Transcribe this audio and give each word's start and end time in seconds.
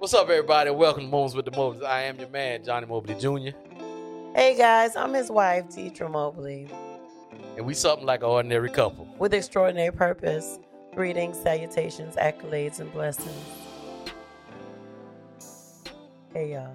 What's 0.00 0.14
up, 0.14 0.30
everybody? 0.30 0.70
Welcome 0.70 1.02
to 1.04 1.08
Moments 1.10 1.34
with 1.34 1.44
the 1.44 1.50
Mobley. 1.50 1.84
I 1.84 2.04
am 2.04 2.18
your 2.18 2.30
man, 2.30 2.64
Johnny 2.64 2.86
Mobley 2.86 3.14
Jr. 3.16 3.54
Hey 4.34 4.56
guys, 4.56 4.96
I'm 4.96 5.12
his 5.12 5.30
wife, 5.30 5.66
Deidre 5.68 6.10
Mobley, 6.10 6.68
And 7.58 7.66
we 7.66 7.74
something 7.74 8.06
like 8.06 8.20
an 8.20 8.30
ordinary 8.30 8.70
couple. 8.70 9.06
with 9.18 9.34
extraordinary 9.34 9.92
purpose. 9.92 10.58
Greetings, 10.94 11.36
salutations, 11.38 12.16
accolades, 12.16 12.80
and 12.80 12.90
blessings. 12.94 13.44
Hey 16.32 16.52
y'all. 16.54 16.74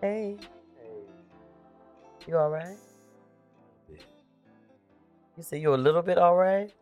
Hey, 0.00 0.36
Hey. 0.76 0.98
you 2.26 2.36
all 2.36 2.50
right? 2.50 2.76
You 5.36 5.44
say 5.44 5.58
you're 5.60 5.74
a 5.74 5.78
little 5.78 6.02
bit 6.02 6.18
all 6.18 6.34
right? 6.34 6.72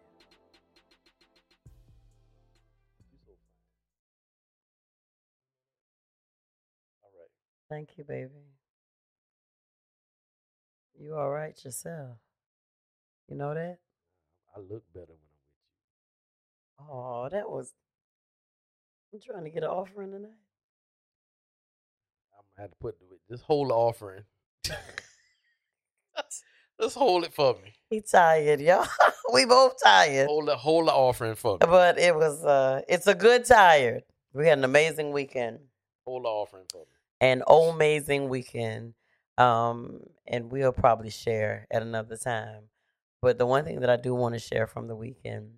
Thank 7.69 7.91
you, 7.99 8.05
baby. 8.05 8.31
You 10.99 11.15
all 11.17 11.31
right 11.31 11.59
yourself? 11.65 12.19
You 13.29 13.37
know 13.37 13.55
that? 13.55 13.79
I 14.55 14.61
look 14.61 14.85
better 14.95 15.07
when 15.09 15.19
I'm 16.79 16.87
with 16.87 16.91
Oh, 16.91 17.29
that 17.31 17.51
was. 17.51 17.73
I'm 19.13 19.21
trying 19.21 19.45
to 19.45 19.51
get 19.51 19.63
an 19.65 19.71
offering 19.71 20.13
tonight. 20.13 20.31
I'm 22.37 22.45
gonna 22.57 22.69
have 22.69 22.71
to 22.71 22.77
put 22.81 22.97
the, 23.29 23.37
hold 23.39 23.71
the 23.71 23.75
offering. 23.75 24.25
Just 26.81 26.97
hold 26.97 27.25
it 27.25 27.33
for 27.35 27.55
me. 27.55 27.73
He 27.91 28.01
tired, 28.03 28.61
y'all. 28.61 28.87
we 29.33 29.47
both 29.47 29.75
tired. 29.83 30.27
Hold 30.29 30.49
the 30.49 30.57
hold 30.57 30.89
the 30.89 30.93
offering 30.93 31.35
for 31.35 31.55
me. 31.55 31.59
But 31.61 31.99
it 31.99 32.15
was 32.15 32.45
uh 32.45 32.83
it's 32.89 33.07
a 33.07 33.15
good 33.15 33.45
tired. 33.47 34.03
We 34.35 34.47
had 34.47 34.59
an 34.59 34.65
amazing 34.65 35.13
weekend. 35.13 35.59
Hold 36.07 36.25
the 36.25 36.29
offering 36.29 36.67
for 36.71 36.81
me. 36.83 36.96
An 37.21 37.43
amazing 37.49 38.29
weekend. 38.29 38.95
Um 39.39 40.01
and 40.27 40.51
we'll 40.51 40.73
probably 40.73 41.11
share 41.11 41.67
at 41.71 41.83
another 41.83 42.17
time. 42.17 42.65
But 43.23 43.39
the 43.39 43.47
one 43.47 43.65
thing 43.65 43.81
that 43.81 43.91
I 43.91 43.97
do 43.97 44.15
want 44.15 44.35
to 44.35 44.39
share 44.39 44.67
from 44.67 44.89
the 44.89 44.97
weekend 44.97 45.53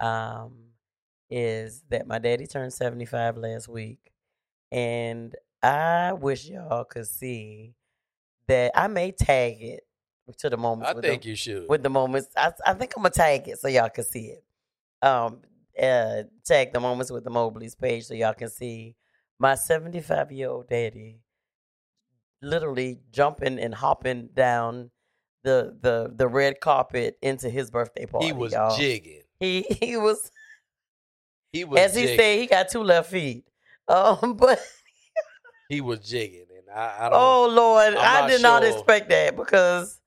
um 0.00 0.52
is 1.30 1.82
that 1.90 2.06
my 2.06 2.18
daddy 2.18 2.46
turned 2.46 2.72
75 2.72 3.36
last 3.36 3.68
week 3.68 3.98
and 4.70 5.34
I 5.62 6.12
wish 6.12 6.46
y'all 6.46 6.84
could 6.84 7.06
see 7.08 7.74
that 8.46 8.72
I 8.74 8.86
may 8.86 9.10
tag 9.10 9.56
it 9.60 9.84
to 10.38 10.50
the 10.50 10.56
moments 10.56 10.90
I 10.90 10.94
with 10.94 11.04
think 11.04 11.22
the- 11.22 11.28
you 11.30 11.36
should. 11.36 11.68
with 11.68 11.82
the 11.82 11.90
moments. 11.90 12.28
I, 12.36 12.52
I 12.66 12.74
think 12.74 12.92
I'm 12.96 13.02
gonna 13.02 13.10
tag 13.10 13.48
it 13.48 13.58
so 13.58 13.68
y'all 13.68 13.88
can 13.88 14.04
see 14.04 14.26
it. 14.36 14.44
Um, 15.02 15.40
uh, 15.80 16.22
tag 16.44 16.72
the 16.72 16.80
moments 16.80 17.10
with 17.10 17.24
the 17.24 17.30
Mobley's 17.30 17.74
page 17.74 18.04
so 18.04 18.14
y'all 18.14 18.34
can 18.34 18.48
see 18.50 18.94
my 19.38 19.54
75 19.54 20.32
year 20.32 20.48
old 20.50 20.68
daddy 20.68 21.20
literally 22.42 23.00
jumping 23.12 23.58
and 23.58 23.74
hopping 23.74 24.28
down 24.34 24.90
the 25.44 25.76
the 25.80 26.12
the 26.14 26.26
red 26.28 26.60
carpet 26.60 27.16
into 27.22 27.48
his 27.48 27.70
birthday 27.70 28.06
party. 28.06 28.26
he 28.26 28.32
was 28.32 28.52
y'all. 28.52 28.76
jigging. 28.76 29.22
He 29.40 29.62
he 29.80 29.96
was 29.96 30.30
He 31.52 31.64
was 31.64 31.80
as 31.80 31.94
he 31.94 32.06
said 32.16 32.38
he 32.38 32.46
got 32.46 32.68
two 32.68 32.82
left 32.82 33.10
feet. 33.10 33.44
Um, 33.88 34.34
but 34.36 34.60
he 35.68 35.80
was 35.80 36.00
jigging, 36.00 36.46
and 36.58 36.68
I, 36.76 36.96
I 37.06 37.08
don't. 37.08 37.12
oh 37.22 37.46
Lord, 37.48 37.94
I 37.94 38.26
did 38.26 38.42
not 38.42 38.64
expect 38.64 39.10
that 39.10 39.36
because 39.36 40.00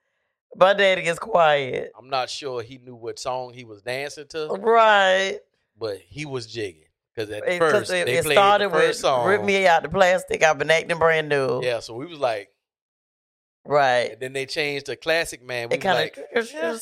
my 0.54 0.74
daddy 0.74 1.04
is 1.04 1.18
quiet. 1.18 1.94
I'm 1.98 2.10
not 2.10 2.30
sure 2.30 2.62
he 2.62 2.78
knew 2.78 2.96
what 2.96 3.18
song 3.18 3.54
he 3.54 3.64
was 3.64 3.82
dancing 3.82 4.28
to, 4.32 4.48
Right. 4.50 5.40
but 5.78 6.00
he 6.00 6.26
was 6.26 6.46
jigging 6.46 6.89
because 7.16 7.30
at 7.32 7.48
It, 7.48 7.60
first 7.60 7.92
it, 7.92 8.06
they 8.06 8.18
it 8.18 8.24
played 8.26 8.36
started 8.36 8.70
the 8.70 8.74
first 8.74 8.88
with 8.88 8.98
song. 8.98 9.28
"Rip 9.28 9.44
Me 9.44 9.66
Out 9.68 9.84
the 9.84 9.90
Plastic." 9.90 10.44
I've 10.44 10.58
been 10.58 10.72
acting 10.72 10.98
brand 10.98 11.30
new. 11.30 11.62
Yeah, 11.64 11.80
so 11.80 11.94
we 11.96 12.06
was 12.06 12.20
like, 12.20 12.50
Right. 13.66 14.12
and 14.14 14.20
then 14.22 14.34
they 14.34 14.46
changed 14.46 14.88
to 14.88 14.96
Classic 14.96 15.44
Man. 15.44 15.70
We 15.70 15.76
It 15.76 15.82
kind 15.82 15.98
like, 16.00 16.18
of. 16.36 16.52
yeah, 16.52 16.78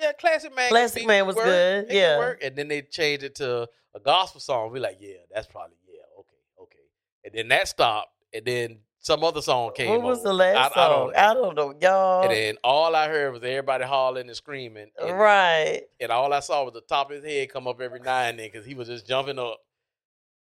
yeah, 0.00 0.12
Classic 0.12 0.54
Man. 0.54 0.68
Classic 0.70 1.06
Man 1.06 1.26
was 1.26 1.36
work, 1.36 1.44
good, 1.44 1.86
yeah. 1.90 2.18
work. 2.18 2.42
And 2.42 2.56
then 2.56 2.68
they 2.68 2.82
changed 2.82 3.22
it 3.24 3.34
to 3.36 3.68
a 3.94 4.00
gospel 4.00 4.40
song. 4.40 4.72
We 4.72 4.80
like, 4.80 4.96
yeah, 5.00 5.14
that's 5.32 5.46
probably 5.46 5.76
yeah, 5.88 6.00
okay, 6.20 6.62
okay. 6.62 6.78
And 7.24 7.34
then 7.34 7.48
that 7.48 7.68
stopped, 7.68 8.10
and 8.32 8.44
then 8.44 8.78
some 9.02 9.24
other 9.24 9.40
song 9.42 9.72
came. 9.74 9.88
What 9.90 10.02
was 10.02 10.18
on. 10.18 10.24
the 10.24 10.32
last 10.34 10.56
I, 10.76 10.80
I 10.82 10.86
song? 10.86 11.06
don't. 11.06 11.16
I 11.16 11.34
don't 11.34 11.56
know, 11.56 11.74
y'all. 11.80 12.22
And 12.24 12.30
then 12.32 12.56
all 12.62 12.94
I 12.94 13.08
heard 13.08 13.32
was 13.32 13.42
everybody 13.42 13.84
hollering 13.84 14.28
and 14.28 14.36
screaming. 14.36 14.90
And, 15.00 15.18
right. 15.18 15.82
and 16.00 16.12
all 16.12 16.32
I 16.32 16.40
saw 16.40 16.64
was 16.64 16.74
the 16.74 16.82
top 16.82 17.10
of 17.10 17.16
his 17.16 17.24
head 17.24 17.50
come 17.50 17.66
up 17.66 17.80
every 17.80 18.00
now 18.00 18.18
and 18.20 18.38
then 18.38 18.48
because 18.52 18.66
he 18.66 18.74
was 18.74 18.88
just 18.88 19.06
jumping 19.06 19.38
up. 19.38 19.58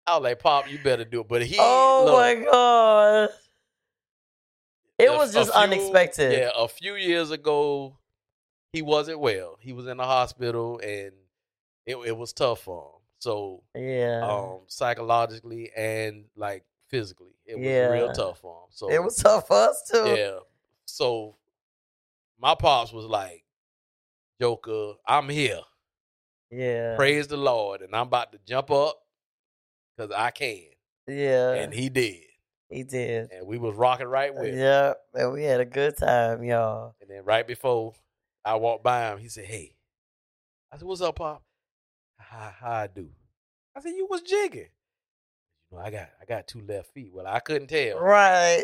I 0.06 0.16
was 0.16 0.22
like, 0.22 0.38
Pop, 0.38 0.70
you 0.70 0.78
better 0.78 1.04
do 1.04 1.20
it. 1.22 1.28
But 1.28 1.44
he, 1.46 1.56
Oh 1.58 2.02
look, 2.06 2.14
my 2.16 2.44
god. 2.50 3.28
It 4.98 5.06
a- 5.10 5.16
was 5.16 5.32
just 5.32 5.52
few- 5.52 5.60
unexpected. 5.60 6.32
Yeah, 6.32 6.50
a 6.56 6.68
few 6.68 6.94
years 6.94 7.30
ago, 7.30 7.96
he 8.72 8.82
wasn't 8.82 9.18
well. 9.20 9.56
He 9.60 9.72
was 9.72 9.86
in 9.86 9.96
the 9.96 10.04
hospital, 10.04 10.78
and 10.78 11.12
it 11.86 11.96
it 11.96 12.16
was 12.16 12.32
tough 12.32 12.60
for 12.60 12.82
him. 12.82 13.00
So, 13.18 13.62
Yeah. 13.74 14.20
um, 14.28 14.60
psychologically 14.68 15.70
and 15.76 16.26
like 16.36 16.64
physically, 16.88 17.33
it 17.46 17.56
was 17.56 17.64
Yeah. 17.66 17.88
real 17.88 18.12
tough 18.12 18.40
for 18.40 18.62
him. 18.64 18.68
So 18.70 18.90
it 18.90 19.02
was 19.02 19.16
tough 19.16 19.46
for 19.48 19.56
us 19.56 19.82
too. 19.90 20.14
yeah. 20.16 20.38
So 20.86 21.36
my 22.38 22.54
pops 22.54 22.92
was 22.92 23.06
like, 23.06 23.44
Joker, 24.40 24.94
I'm 25.06 25.28
here. 25.28 25.60
Yeah. 26.50 26.96
Praise 26.96 27.26
the 27.28 27.36
Lord, 27.36 27.80
and 27.82 27.94
I'm 27.94 28.06
about 28.08 28.32
to 28.32 28.38
jump 28.46 28.70
up 28.70 28.96
because 29.96 30.12
I 30.14 30.30
can, 30.30 30.60
Yeah. 31.06 31.52
and 31.54 31.72
he 31.72 31.88
did, 31.88 32.22
he 32.68 32.82
did. 32.84 33.30
and 33.32 33.46
we 33.46 33.58
was 33.58 33.74
rocking 33.74 34.06
right 34.06 34.30
uh, 34.30 34.34
with. 34.40 34.52
him. 34.52 34.58
Yeah. 34.58 34.94
And 35.14 35.32
we 35.32 35.44
had 35.44 35.60
a 35.60 35.64
good 35.64 35.96
time, 35.96 36.42
y'all. 36.44 36.94
And 37.00 37.08
then 37.10 37.24
right 37.24 37.46
before 37.46 37.94
I 38.44 38.54
walked 38.56 38.84
by 38.84 39.10
him, 39.10 39.18
he 39.18 39.28
said, 39.28 39.46
"Hey," 39.46 39.76
I 40.72 40.76
said, 40.76 40.86
"What's 40.86 41.00
up, 41.00 41.16
Pop?" 41.16 41.42
How, 42.18 42.52
how 42.60 42.70
I 42.72 42.86
do? 42.88 43.08
I 43.74 43.80
said, 43.80 43.94
"You 43.96 44.06
was 44.10 44.22
jigging." 44.22 44.68
I 45.78 45.90
got 45.90 46.08
I 46.20 46.24
got 46.26 46.46
two 46.46 46.60
left 46.66 46.92
feet. 46.94 47.10
Well, 47.12 47.26
I 47.26 47.40
couldn't 47.40 47.68
tell 47.68 47.98
Right. 48.00 48.62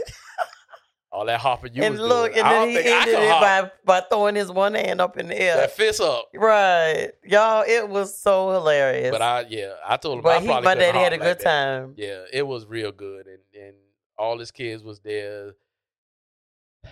all 1.13 1.25
that 1.27 1.41
hopping 1.41 1.75
you 1.75 1.83
and 1.83 1.93
was 1.93 2.01
look, 2.01 2.33
doing. 2.35 2.45
and 2.47 2.55
then 2.55 2.69
he 2.85 2.91
ended 2.91 3.15
it 3.19 3.31
hop. 3.31 3.41
by, 3.85 4.01
by 4.01 4.07
throwing 4.09 4.35
his 4.37 4.51
one 4.51 4.75
hand 4.75 5.01
up 5.01 5.17
in 5.19 5.27
the 5.29 5.41
air. 5.41 5.57
that 5.57 5.73
fist 5.73 6.01
up. 6.01 6.27
Right. 6.35 7.11
Y'all, 7.25 7.65
it 7.67 7.89
was 7.89 8.17
so 8.17 8.51
hilarious. 8.53 9.11
But 9.11 9.23
I 9.23 9.47
yeah, 9.49 9.75
I 9.87 9.97
told 9.97 10.19
him 10.19 10.23
But 10.23 10.37
I 10.39 10.41
he, 10.41 10.47
my 10.47 10.75
daddy 10.75 10.99
had 10.99 11.13
a 11.13 11.17
hop 11.17 11.23
good 11.25 11.29
like 11.29 11.39
that. 11.39 11.45
time. 11.45 11.95
Yeah, 11.97 12.23
it 12.33 12.47
was 12.47 12.67
real 12.67 12.93
good, 12.93 13.27
and 13.27 13.39
and 13.61 13.75
all 14.19 14.39
his 14.39 14.51
kids 14.51 14.83
was 14.85 15.01
there. 15.01 15.53
I 16.85 16.89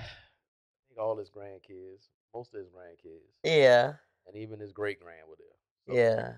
think 0.88 0.98
all 1.00 1.16
his 1.16 1.30
grandkids, 1.30 2.08
most 2.34 2.54
of 2.54 2.60
his 2.60 2.68
grandkids, 2.68 3.22
Yeah. 3.44 3.94
and 4.26 4.36
even 4.36 4.58
his 4.58 4.72
great 4.72 5.00
grand 5.00 5.28
were 5.28 5.36
there. 5.38 5.46
So- 5.86 5.94
Yeah. 5.94 6.32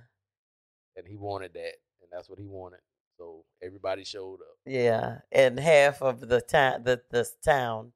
and 0.96 1.06
he 1.06 1.16
wanted 1.16 1.54
that, 1.54 1.74
and 2.02 2.10
that's 2.12 2.28
what 2.28 2.38
he 2.38 2.46
wanted. 2.46 2.80
So 3.20 3.44
everybody 3.62 4.02
showed 4.02 4.40
up. 4.40 4.56
Yeah. 4.64 5.18
And 5.30 5.60
half 5.60 6.00
of 6.00 6.26
the 6.26 6.40
town 6.40 6.84
the 6.84 7.02
the 7.10 7.28
town 7.44 7.92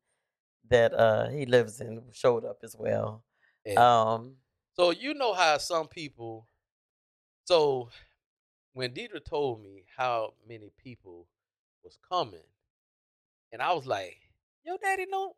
that 0.69 0.93
uh 0.93 1.29
he 1.31 1.47
lives 1.47 1.81
in 1.81 2.03
showed 2.13 2.45
up 2.45 2.59
as 2.63 2.77
well. 2.79 3.25
And 3.65 3.79
Um 3.79 4.37
so 4.75 4.91
you 4.91 5.15
know 5.15 5.33
how 5.33 5.57
some 5.57 5.89
people. 5.89 6.47
So 7.45 7.89
when 8.75 8.93
Deidre 8.93 9.25
told 9.25 9.63
me 9.63 9.85
how 9.97 10.35
many 10.47 10.71
people 10.77 11.27
was 11.83 11.97
coming, 12.07 12.49
and 13.51 13.63
I 13.63 13.73
was 13.73 13.87
like, 13.87 14.19
"Your 14.63 14.77
daddy 14.83 15.07
know 15.07 15.37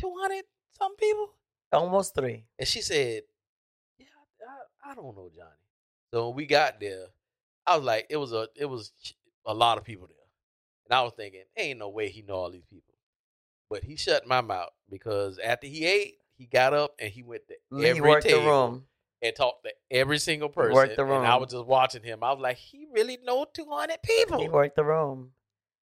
two 0.00 0.14
hundred 0.18 0.44
some 0.70 0.96
people," 0.96 1.34
almost 1.70 2.14
three. 2.14 2.46
and 2.58 2.66
she 2.66 2.80
said, 2.80 3.24
"Yeah, 3.98 4.06
I, 4.86 4.92
I 4.92 4.94
don't 4.94 5.14
know, 5.14 5.30
Johnny." 5.36 5.50
So 6.14 6.28
when 6.28 6.36
we 6.36 6.46
got 6.46 6.80
there, 6.80 7.06
I 7.66 7.76
was 7.76 7.84
like, 7.84 8.06
"It 8.08 8.16
was 8.16 8.32
a 8.32 8.48
it 8.56 8.66
was 8.66 8.92
a 9.48 9.54
lot 9.54 9.78
of 9.78 9.82
people 9.84 10.06
there," 10.06 10.16
and 10.86 10.94
I 10.96 11.02
was 11.02 11.12
thinking, 11.16 11.42
"Ain't 11.56 11.80
no 11.80 11.88
way 11.88 12.08
he 12.08 12.22
know 12.22 12.34
all 12.34 12.50
these 12.50 12.66
people." 12.70 12.94
But 13.68 13.82
he 13.82 13.96
shut 13.96 14.26
my 14.26 14.40
mouth 14.40 14.70
because 14.88 15.38
after 15.40 15.66
he 15.66 15.84
ate, 15.84 16.18
he 16.36 16.46
got 16.46 16.72
up 16.72 16.94
and 17.00 17.10
he 17.10 17.22
went 17.22 17.42
to 17.48 17.56
He 17.76 17.86
every 17.86 18.22
table 18.22 18.46
room. 18.46 18.86
and 19.20 19.34
talked 19.36 19.64
to 19.64 19.74
every 19.90 20.18
single 20.18 20.48
person. 20.48 20.72
worked 20.74 20.96
the 20.96 21.04
And 21.04 21.26
I 21.26 21.36
was 21.36 21.50
just 21.50 21.66
watching 21.66 22.02
him. 22.04 22.22
I 22.22 22.32
was 22.32 22.40
like, 22.40 22.56
he 22.56 22.86
really 22.92 23.18
know 23.24 23.44
200 23.52 24.00
people. 24.02 24.40
He 24.40 24.48
worked 24.48 24.76
the 24.76 24.84
room. 24.84 25.32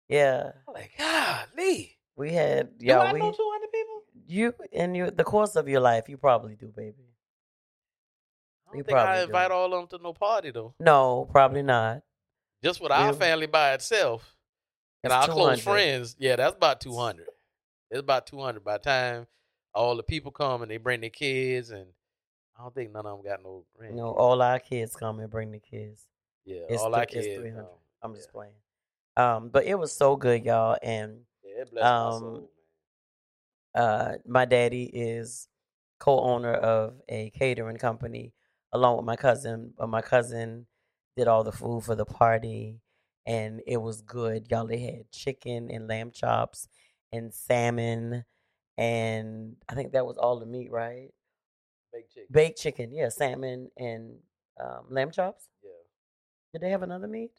Yeah. 0.09 0.53
I'm 0.67 0.75
like, 0.75 0.91
golly. 0.99 1.97
We 2.17 2.33
had 2.33 2.77
Do 2.77 2.85
y'all 2.87 3.01
I 3.03 3.13
we 3.13 3.21
know 3.21 3.31
200 3.33 3.73
people? 3.73 4.03
you 4.27 4.55
in 4.73 4.95
your 4.95 5.11
the 5.11 5.25
course 5.25 5.57
of 5.57 5.67
your 5.69 5.81
life 5.81 6.09
you 6.09 6.19
probably 6.19 6.57
do, 6.57 6.67
baby. 6.69 7.07
I 8.67 8.73
don't 8.73 8.79
You 8.79 8.85
think 8.85 8.99
I 8.99 9.05
probably 9.05 9.21
do. 9.21 9.27
invite 9.27 9.51
all 9.53 9.73
of 9.73 9.89
them 9.91 9.99
to 9.99 10.03
no 10.05 10.13
party, 10.13 10.51
though. 10.51 10.75
No, 10.79 11.29
probably 11.31 11.63
not. 11.63 12.03
Just 12.63 12.81
with 12.81 12.93
our 12.93 13.13
family 13.13 13.47
by 13.47 13.73
itself 13.73 14.37
and 15.03 15.13
It's 15.13 15.29
our 15.29 15.35
close 15.35 15.61
friends, 15.61 16.17
yeah, 16.19 16.37
that's 16.37 16.57
about 16.57 16.81
200. 16.81 17.27
It's 17.91 18.01
about 18.01 18.27
200 18.27 18.63
by 18.63 18.75
the 18.79 18.85
time 18.85 19.27
all 19.75 19.97
the 19.97 20.03
people 20.03 20.31
come 20.31 20.63
and 20.63 20.71
they 20.71 20.77
bring 20.77 21.01
their 21.01 21.11
kids, 21.11 21.71
and 21.71 21.87
I 22.59 22.63
don't 22.63 22.75
think 22.75 22.93
none 22.93 23.07
of 23.07 23.17
them 23.19 23.25
got 23.25 23.43
no. 23.43 23.65
You 23.89 23.95
know, 23.97 24.13
all 24.13 24.43
our 24.43 24.59
kids 24.59 24.95
come 24.95 25.21
and 25.21 25.31
bring 25.31 25.51
the 25.53 25.59
kids. 25.59 26.07
yeah, 26.45 26.63
it's 26.69 26.83
all 26.83 26.91
th- 26.91 26.97
our 26.97 27.03
it's 27.05 27.13
kids. 27.13 27.35
300. 27.41 27.61
um, 27.61 27.69
I'm 28.03 28.15
just 28.15 28.31
playing. 28.31 28.53
Um, 29.17 29.49
but 29.49 29.65
it 29.65 29.75
was 29.75 29.93
so 29.93 30.17
good, 30.17 30.45
y'all. 30.45 30.77
And 30.83 31.25
Yeah, 31.43 31.65
my 31.73 31.81
Um, 31.81 32.33
man. 32.33 32.49
uh, 33.75 34.13
my 34.27 34.45
daddy 34.45 34.85
is 34.85 35.49
co-owner 35.99 36.55
of 36.55 37.01
a 37.09 37.31
catering 37.31 37.77
company 37.77 38.33
along 38.73 38.97
with 38.97 39.07
my 39.07 39.17
cousin. 39.17 39.75
But 39.77 39.89
my 39.89 40.03
cousin 40.03 40.67
did 41.17 41.29
all 41.29 41.45
the 41.45 41.53
food 41.53 41.85
for 41.85 41.95
the 41.95 42.05
party, 42.05 42.81
and 43.27 43.61
it 43.67 43.79
was 43.79 44.01
good, 44.03 44.47
y'all. 44.51 44.67
They 44.67 44.79
had 44.79 45.11
chicken 45.13 45.71
and 45.71 45.89
lamb 45.89 46.11
chops 46.11 46.69
and 47.13 47.33
salmon, 47.35 48.25
and 48.79 49.57
I 49.69 49.75
think 49.75 49.93
that 49.93 50.07
was 50.07 50.17
all 50.19 50.39
the 50.41 50.47
meat, 50.47 50.71
right? 50.71 51.11
Baked 51.93 52.13
chicken. 52.15 52.27
Baked 52.31 52.59
chicken, 52.61 52.93
yeah, 52.93 53.09
salmon 53.09 53.71
and 53.77 54.17
um, 54.61 54.85
lamb 54.89 55.11
chops. 55.11 55.49
yeah. 55.63 55.71
Did 56.53 56.63
they 56.63 56.71
have 56.71 56.83
another 56.83 57.09
meat? 57.09 57.33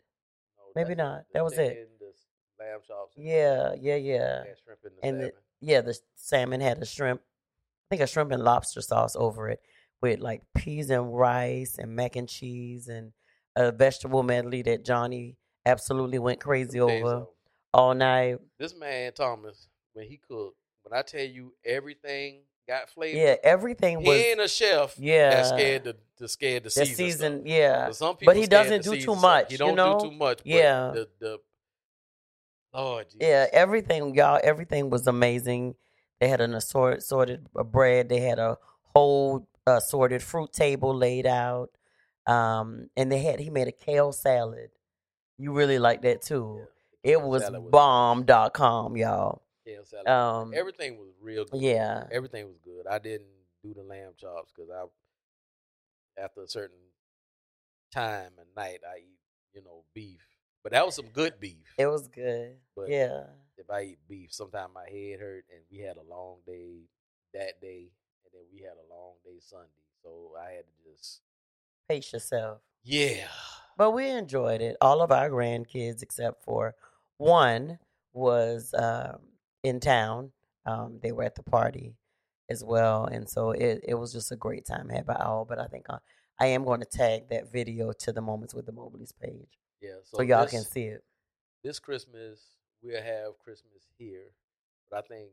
No, 0.58 0.64
Maybe 0.76 0.96
not. 0.96 1.24
the 1.28 1.34
That 1.36 1.44
was 1.44 1.54
it. 1.58 1.70
chicken, 1.70 1.88
The 2.00 2.64
lamb 2.64 2.80
chops. 2.86 3.16
and 3.16 3.26
Yeah, 3.26 3.74
yeah, 3.80 3.96
yeah. 3.96 4.38
had 4.46 4.58
shrimp 4.64 4.80
and 4.84 4.94
the 4.98 5.06
and 5.08 5.20
the, 5.20 5.24
salmon. 5.26 5.34
yeah, 5.62 5.82
the 5.82 6.00
salmon 6.16 6.62
had 6.62 6.82
a 6.82 6.86
shrimp, 6.86 7.22
I 7.22 7.96
think 7.96 8.02
a 8.04 8.08
shrimp 8.08 8.32
and 8.32 8.44
lobster 8.44 8.82
sauce 8.82 9.16
over 9.16 9.50
it 9.50 9.62
with 10.02 10.20
like 10.20 10.42
peas 10.56 10.90
and 10.90 11.16
rice 11.16 11.78
and 11.78 11.96
mac 11.96 12.16
and 12.16 12.28
cheese 12.28 12.88
and 12.88 13.14
a 13.56 13.72
vegetable 13.72 14.24
medley 14.24 14.62
that 14.64 14.86
Johnny 14.86 15.38
absolutely 15.66 16.20
went 16.20 16.40
crazy 16.40 16.80
Let 16.80 16.88
me 16.88 16.92
tell 16.94 17.00
you 17.00 17.16
over 17.16 17.26
all 17.74 17.94
night. 17.94 18.38
This 18.58 18.76
man 18.76 19.14
Thomas, 19.14 19.68
when 19.94 20.06
he 20.08 20.18
cooked, 20.18 20.58
when 20.84 20.98
I 20.98 21.02
tell 21.04 21.24
you 21.24 21.54
everything 21.66 22.42
got 22.68 22.90
flavor. 22.90 23.18
Yeah, 23.18 23.36
everything 23.44 24.02
he 24.02 24.08
was 24.08 24.18
ain't 24.18 24.40
a 24.40 24.48
chef. 24.48 24.96
yeah. 24.98 25.30
That's 25.32 25.50
scared 25.50 25.84
to, 25.86 25.96
to 26.18 26.28
scared 26.28 26.64
to 26.64 26.70
the 26.70 26.72
season. 26.72 26.96
season, 26.96 27.42
yeah. 27.46 27.88
But 27.88 27.96
some 27.96 28.18
But 28.24 28.36
he 28.38 28.46
doesn't 28.48 28.84
do 28.84 28.96
too 28.96 29.02
stuff. 29.02 29.22
much, 29.22 29.46
He 29.50 29.54
you 29.54 29.58
don't 29.58 29.76
know? 29.76 30.00
do 30.00 30.10
too 30.10 30.16
much. 30.16 30.38
But 30.40 30.46
Yeah. 30.46 30.92
The 30.94 31.10
the 31.20 31.38
Lord 32.74 33.06
Jesus. 33.08 33.20
Yeah, 33.22 33.48
everything, 33.52 34.16
y'all, 34.16 34.40
everything 34.42 34.90
was 34.90 35.06
amazing. 35.08 35.76
They 36.20 36.28
had 36.30 36.40
an 36.40 36.54
assorted, 36.54 37.00
assorted 37.00 37.48
uh, 37.58 37.64
bread. 37.64 38.08
They 38.10 38.20
had 38.20 38.40
a 38.40 38.58
whole 38.96 39.48
assorted 39.68 40.22
fruit 40.24 40.54
table 40.54 40.96
laid 40.96 41.26
out. 41.26 41.70
Um, 42.28 42.90
and 42.96 43.12
they 43.12 43.20
had, 43.20 43.40
he 43.40 43.50
made 43.50 43.68
a 43.68 43.72
kale 43.72 44.12
salad. 44.12 44.70
You 45.38 45.54
really 45.54 45.80
like 45.80 46.04
that 46.04 46.22
too. 46.22 46.60
Yeah. 47.04 47.14
It 47.14 47.22
was 47.22 47.44
salad 47.44 47.72
bomb.com, 47.72 48.96
y'all. 48.96 49.42
kale 49.66 49.86
salad. 49.86 50.08
Um, 50.08 50.54
everything 50.56 50.98
was 50.98 51.10
real 51.22 51.46
good. 51.46 51.62
yeah. 51.62 52.04
Everything 52.12 52.48
was 52.48 52.58
good. 52.64 52.86
I 52.88 53.00
didn't 53.00 53.28
do 53.64 53.74
the 53.74 53.84
lamb 53.84 54.12
chops 54.18 54.52
because 54.56 54.70
I, 54.70 56.22
after 56.22 56.44
a 56.44 56.48
certain 56.48 56.78
time 57.92 58.32
and 58.38 58.48
night, 58.56 58.80
I 58.88 59.00
eat, 59.00 59.20
you 59.54 59.64
know, 59.64 59.84
beef. 59.94 60.22
But 60.64 60.74
that 60.74 60.86
was 60.86 60.96
some 60.96 61.08
good 61.08 61.40
beef. 61.40 61.74
It 61.78 61.88
was 61.88 62.08
good. 62.08 62.58
But 62.76 62.90
yeah. 62.90 63.24
if 63.58 63.70
I 63.70 63.82
eat 63.82 64.00
beef, 64.08 64.32
sometimes 64.32 64.72
my 64.74 64.88
head 64.90 65.20
hurt, 65.20 65.46
and 65.50 65.64
we 65.72 65.80
had 65.80 65.98
a 65.98 66.04
long 66.08 66.38
day 66.46 66.86
that 67.34 67.60
day, 67.62 67.90
and 68.24 68.32
then 68.32 68.44
we 68.54 68.62
had 68.62 68.74
a 68.74 68.94
long 68.94 69.16
day 69.26 69.40
Sunday, 69.40 69.90
so 70.04 70.34
I 70.40 70.52
had 70.52 70.66
to 70.66 70.92
just 70.92 71.22
Pace 71.92 72.14
yourself. 72.14 72.60
yeah. 72.86 73.28
But 73.78 73.92
we 73.92 74.08
enjoyed 74.08 74.62
it. 74.62 74.78
All 74.80 75.02
of 75.02 75.12
our 75.12 75.30
grandkids, 75.30 76.02
except 76.02 76.42
for 76.42 76.74
one, 77.18 77.80
was 78.14 78.74
um, 78.78 79.18
in 79.64 79.82
town. 79.82 80.32
Um, 80.66 81.00
they 81.02 81.12
were 81.12 81.24
at 81.24 81.36
the 81.36 81.44
party 81.44 81.96
as 82.50 82.64
well, 82.64 83.06
and 83.06 83.28
so 83.28 83.52
it, 83.52 83.84
it 83.86 83.96
was 83.96 84.14
just 84.14 84.32
a 84.32 84.38
great 84.38 84.66
time 84.66 84.88
had 84.88 85.06
by 85.06 85.16
all. 85.16 85.44
But 85.44 85.60
I 85.60 85.68
think 85.68 85.88
I, 85.90 85.98
I 86.40 86.46
am 86.48 86.64
going 86.64 86.80
to 86.80 86.86
tag 86.86 87.28
that 87.30 87.52
video 87.52 87.92
to 87.92 88.14
the 88.14 88.22
Moments 88.22 88.54
with 88.54 88.66
the 88.66 88.72
Mobleys 88.72 89.12
page 89.22 89.60
Yeah, 89.82 89.96
so, 90.04 90.18
so, 90.18 90.24
y'all 90.24 90.44
this, 90.44 90.52
can 90.52 90.64
see 90.64 90.84
it. 90.84 91.04
This 91.62 91.80
Christmas 91.80 92.40
we'll 92.82 93.02
have 93.02 93.38
Christmas 93.44 93.84
here, 93.98 94.32
but 94.90 95.00
I 95.00 95.08
think 95.08 95.32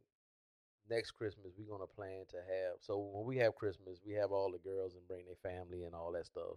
next 0.90 1.12
Christmas 1.12 1.52
we're 1.56 1.70
gonna 1.70 1.86
plan 1.86 2.24
to 2.30 2.36
have. 2.36 2.76
So 2.80 2.98
when 2.98 3.26
we 3.26 3.36
have 3.38 3.54
Christmas, 3.56 4.00
we 4.06 4.14
have 4.14 4.32
all 4.32 4.50
the 4.50 4.58
girls 4.58 4.94
and 4.94 5.06
bring 5.06 5.24
their 5.26 5.52
family 5.52 5.84
and 5.84 5.94
all 5.94 6.12
that 6.12 6.26
stuff, 6.26 6.56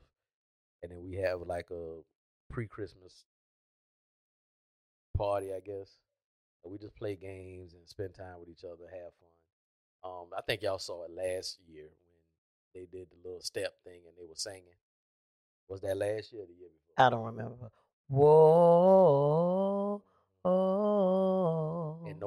and 0.83 0.91
then 0.91 1.01
we 1.03 1.15
have 1.15 1.41
like 1.41 1.69
a 1.71 1.99
pre-Christmas 2.49 3.25
party, 5.17 5.53
I 5.53 5.59
guess. 5.59 5.97
We 6.63 6.77
just 6.77 6.95
play 6.95 7.15
games 7.15 7.73
and 7.73 7.87
spend 7.87 8.13
time 8.13 8.39
with 8.39 8.49
each 8.49 8.63
other, 8.63 8.83
have 8.91 9.13
fun. 9.19 9.31
Um, 10.03 10.27
I 10.37 10.41
think 10.41 10.61
y'all 10.61 10.79
saw 10.79 11.03
it 11.05 11.11
last 11.11 11.59
year 11.67 11.85
when 11.85 12.21
they 12.73 12.85
did 12.97 13.07
the 13.09 13.17
little 13.23 13.41
step 13.41 13.73
thing 13.83 14.01
and 14.05 14.15
they 14.17 14.25
were 14.27 14.35
singing. 14.35 14.77
Was 15.67 15.81
that 15.81 15.97
last 15.97 16.31
year 16.33 16.43
or 16.43 16.45
the 16.45 16.53
year 16.53 16.69
before? 16.69 17.05
I 17.05 17.09
don't 17.09 17.25
remember. 17.25 17.71
Whoa, 18.07 19.60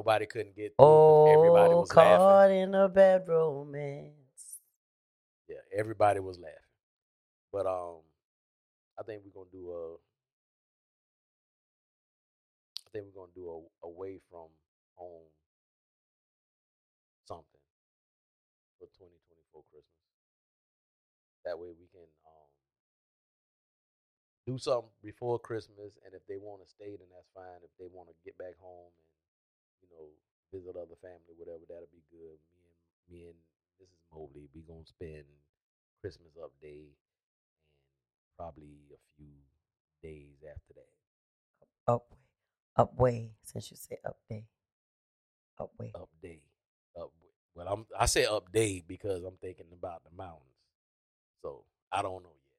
nobody 0.04 0.26
couldn't 0.26 0.54
get 0.54 0.76
through 0.76 0.86
'cause 0.86 1.32
everybody 1.32 1.74
oh, 1.74 1.80
was 1.80 1.94
laughing. 1.94 2.18
caught 2.18 2.50
in 2.50 2.74
a 2.74 2.88
bad 2.88 3.26
romance. 3.28 4.60
Yeah, 5.48 5.62
everybody 5.72 6.20
was 6.20 6.38
laughing. 6.38 6.58
But 7.52 7.66
um, 7.66 8.02
I 8.98 9.02
think 9.04 9.22
we're 9.24 9.32
gonna 9.32 9.50
do 9.50 9.70
a. 9.72 9.94
I 12.86 12.90
think 12.92 13.06
we're 13.06 13.20
gonna 13.22 13.32
do 13.34 13.48
a 13.82 13.86
away 13.86 14.20
from 14.30 14.48
home 14.96 15.30
something 17.26 17.64
for 18.78 18.86
2024 18.98 19.64
Christmas. 19.70 20.00
That 21.44 21.58
way 21.58 21.68
we 21.68 21.86
can 21.92 22.04
um 22.26 22.50
do 24.46 24.58
something 24.58 24.90
before 25.02 25.38
Christmas, 25.38 25.96
and 26.04 26.14
if 26.14 26.26
they 26.26 26.36
want 26.36 26.62
to 26.62 26.68
stay, 26.68 26.96
then 26.96 27.08
that's 27.10 27.30
fine. 27.34 27.64
If 27.64 27.70
they 27.78 27.86
want 27.90 28.08
to 28.10 28.14
get 28.24 28.36
back 28.36 28.58
home 28.60 28.92
and 28.92 29.13
visit 30.54 30.76
other 30.78 30.94
family, 31.02 31.34
whatever, 31.36 31.66
that'll 31.66 31.90
be 31.90 32.06
good. 32.14 32.38
Me 33.10 33.26
and 33.26 33.34
me 33.78 33.82
and 33.82 33.90
Mrs. 33.90 34.06
Mobley, 34.14 34.48
we 34.54 34.62
gonna 34.62 34.86
spend 34.86 35.24
Christmas 36.00 36.32
up 36.42 36.52
day 36.62 36.86
and 36.86 36.94
probably 38.38 38.78
a 38.94 39.00
few 39.16 39.34
days 40.02 40.38
after 40.48 40.74
that. 40.74 40.90
Up, 41.92 42.06
way, 42.10 42.18
up 42.76 42.94
way. 42.98 43.30
Since 43.42 43.70
you 43.70 43.76
say 43.76 43.98
up 44.04 44.18
day, 44.30 44.44
up 45.58 45.72
way. 45.78 45.92
Up 45.94 46.08
day, 46.22 46.40
up. 46.98 47.10
Well, 47.54 47.68
I'm 47.68 47.86
I 47.98 48.06
say 48.06 48.24
up 48.26 48.52
day 48.52 48.82
because 48.86 49.24
I'm 49.24 49.36
thinking 49.40 49.66
about 49.72 50.02
the 50.04 50.16
mountains. 50.16 50.42
So 51.42 51.64
I 51.92 52.02
don't 52.02 52.22
know 52.22 52.30
yet. 52.30 52.52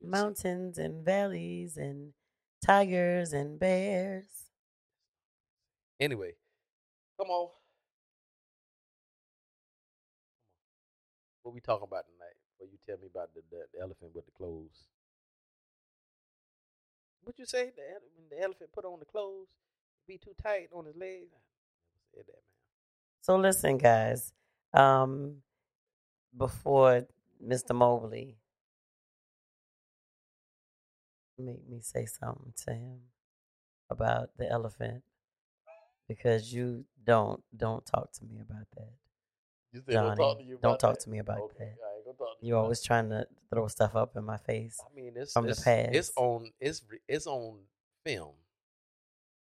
We'll 0.00 0.10
see. 0.12 0.24
Mountains 0.24 0.78
and 0.78 1.04
valleys 1.04 1.76
and 1.76 2.12
tigers 2.64 3.32
and 3.32 3.58
bears. 3.58 4.24
Anyway, 6.00 6.34
come 7.22 7.30
on. 7.30 7.48
What 11.42 11.54
we 11.54 11.60
talking 11.60 11.86
about 11.86 12.06
tonight? 12.06 12.34
Well, 12.58 12.68
you 12.70 12.78
tell 12.86 12.98
me 13.00 13.08
about 13.12 13.30
the, 13.34 13.42
the, 13.50 13.64
the 13.74 13.80
elephant 13.80 14.10
with 14.14 14.26
the 14.26 14.32
clothes. 14.32 14.88
What 17.22 17.38
you 17.38 17.46
say? 17.46 17.70
The, 17.76 17.82
ele- 17.82 18.10
when 18.16 18.28
the 18.30 18.42
elephant 18.44 18.70
put 18.74 18.84
on 18.84 18.98
the 18.98 19.04
clothes, 19.06 19.48
be 20.08 20.18
too 20.18 20.34
tight 20.42 20.68
on 20.74 20.86
his 20.86 20.96
legs. 20.96 21.30
Never 21.30 22.10
said 22.14 22.24
that, 22.26 22.42
man. 22.42 22.58
So 23.22 23.36
listen, 23.36 23.78
guys. 23.78 24.32
Um, 24.74 25.36
before 26.36 27.06
Mr. 27.44 27.74
Mobley 27.74 28.36
make 31.38 31.68
me 31.68 31.80
say 31.80 32.06
something 32.06 32.52
to 32.66 32.74
him 32.74 33.00
about 33.90 34.30
the 34.38 34.50
elephant, 34.50 35.02
because 36.08 36.52
you 36.52 36.84
don't 37.04 37.42
don't 37.56 37.84
talk 37.84 38.12
to 38.12 38.24
me 38.24 38.40
about 38.40 38.66
that. 38.76 38.90
You 39.72 39.82
said 39.86 39.94
don't 39.94 40.16
talk 40.16 40.18
Johnny, 40.18 40.44
to 40.44 40.48
you 40.48 40.58
don't 40.62 40.78
talk 40.78 40.94
that? 40.94 41.00
to 41.00 41.10
me 41.10 41.18
about 41.18 41.40
okay, 41.40 41.54
that. 41.58 41.76
I 41.82 42.12
talk 42.18 42.40
to 42.40 42.46
you. 42.46 42.56
Always 42.56 42.82
trying 42.82 43.08
to 43.10 43.26
throw 43.50 43.68
stuff 43.68 43.96
up 43.96 44.16
in 44.16 44.24
my 44.24 44.36
face. 44.36 44.78
I 44.80 44.94
mean, 44.94 45.12
it's 45.16 45.32
from 45.32 45.46
the 45.46 45.52
it's, 45.52 45.66
It's 45.66 46.12
on 46.16 46.50
it's 46.60 46.82
it's 47.08 47.26
on 47.26 47.58
film 48.04 48.34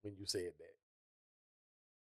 when 0.01 0.15
you 0.17 0.25
said 0.25 0.51
that. 0.57 0.75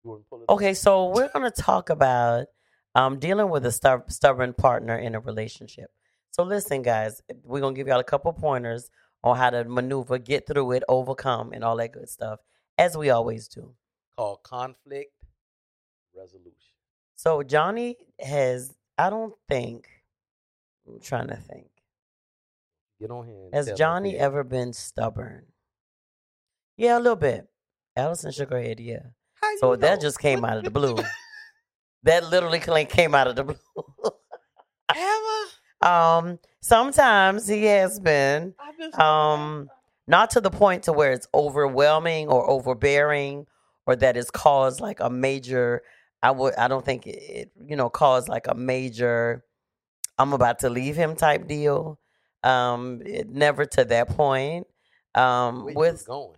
You 0.04 0.10
want 0.10 0.22
to 0.22 0.28
pull 0.28 0.40
it? 0.40 0.44
up? 0.44 0.50
Okay, 0.50 0.74
so 0.74 1.08
we're 1.08 1.28
going 1.28 1.50
to 1.50 1.62
talk 1.62 1.90
about 1.90 2.46
um, 2.94 3.18
dealing 3.18 3.48
with 3.48 3.64
a 3.66 3.72
stub- 3.72 4.10
stubborn 4.10 4.52
partner 4.52 4.96
in 4.96 5.14
a 5.14 5.20
relationship. 5.20 5.90
So 6.30 6.42
listen, 6.42 6.82
guys, 6.82 7.22
we're 7.44 7.60
going 7.60 7.74
to 7.74 7.78
give 7.78 7.88
y'all 7.88 8.00
a 8.00 8.04
couple 8.04 8.32
pointers 8.32 8.90
on 9.22 9.36
how 9.36 9.50
to 9.50 9.64
maneuver, 9.64 10.18
get 10.18 10.46
through 10.46 10.72
it, 10.72 10.82
overcome, 10.88 11.52
and 11.52 11.62
all 11.62 11.76
that 11.76 11.92
good 11.92 12.08
stuff, 12.08 12.40
as 12.78 12.96
we 12.96 13.10
always 13.10 13.48
do. 13.48 13.74
Called 14.16 14.42
conflict 14.42 15.12
resolution. 16.16 16.56
So 17.14 17.42
Johnny 17.42 17.96
has, 18.20 18.74
I 18.98 19.10
don't 19.10 19.34
think, 19.48 19.88
I'm 20.86 21.00
trying 21.00 21.28
to 21.28 21.36
think, 21.36 21.66
Get 23.00 23.10
on 23.10 23.26
here. 23.26 23.48
Has 23.52 23.66
tell 23.66 23.70
me 23.70 23.72
if 23.72 23.78
Johnny 23.78 24.12
we- 24.12 24.18
ever 24.18 24.44
been 24.44 24.72
stubborn? 24.72 25.46
Yeah, 26.76 26.96
a 26.98 27.00
little 27.00 27.16
bit. 27.16 27.48
Allison 27.96 28.30
shook 28.32 28.50
her 28.50 28.60
head, 28.62 28.80
yeah. 28.80 29.00
How 29.34 29.56
So 29.58 29.76
that 29.76 29.96
know? 29.96 30.00
just 30.00 30.18
came 30.20 30.44
out 30.44 30.56
of 30.58 30.64
the 30.64 30.70
blue. 30.78 30.96
That 32.04 32.28
literally 32.30 32.60
cla- 32.60 32.84
came 32.84 33.14
out 33.14 33.26
of 33.28 33.36
the 33.36 33.44
blue. 33.44 33.56
Ever? 34.94 35.90
Um, 35.92 36.38
sometimes 36.60 37.46
he 37.48 37.64
has 37.64 37.98
been. 38.00 38.54
I 38.58 39.32
Um, 39.34 39.68
not 40.06 40.30
to 40.30 40.40
the 40.40 40.50
point 40.50 40.84
to 40.84 40.92
where 40.92 41.12
it's 41.12 41.26
overwhelming 41.34 42.28
or 42.28 42.48
overbearing 42.48 43.46
or 43.86 43.96
that 43.96 44.16
it's 44.16 44.30
caused 44.30 44.80
like 44.80 45.00
a 45.00 45.10
major 45.10 45.82
I 46.22 46.30
would 46.30 46.54
I 46.54 46.68
don't 46.68 46.84
think 46.84 47.06
it, 47.06 47.50
you 47.66 47.76
know 47.76 47.90
caused 47.90 48.28
like 48.28 48.46
a 48.48 48.54
major 48.54 49.44
I'm 50.18 50.32
about 50.32 50.60
to 50.60 50.70
leave 50.70 50.96
him 50.96 51.16
type 51.16 51.48
deal. 51.48 51.98
Um 52.42 53.02
it 53.04 53.28
never 53.28 53.64
to 53.66 53.84
that 53.84 54.08
point. 54.08 54.66
Um 55.14 55.64
Where 55.64 55.92
with 55.92 56.06
going? 56.06 56.36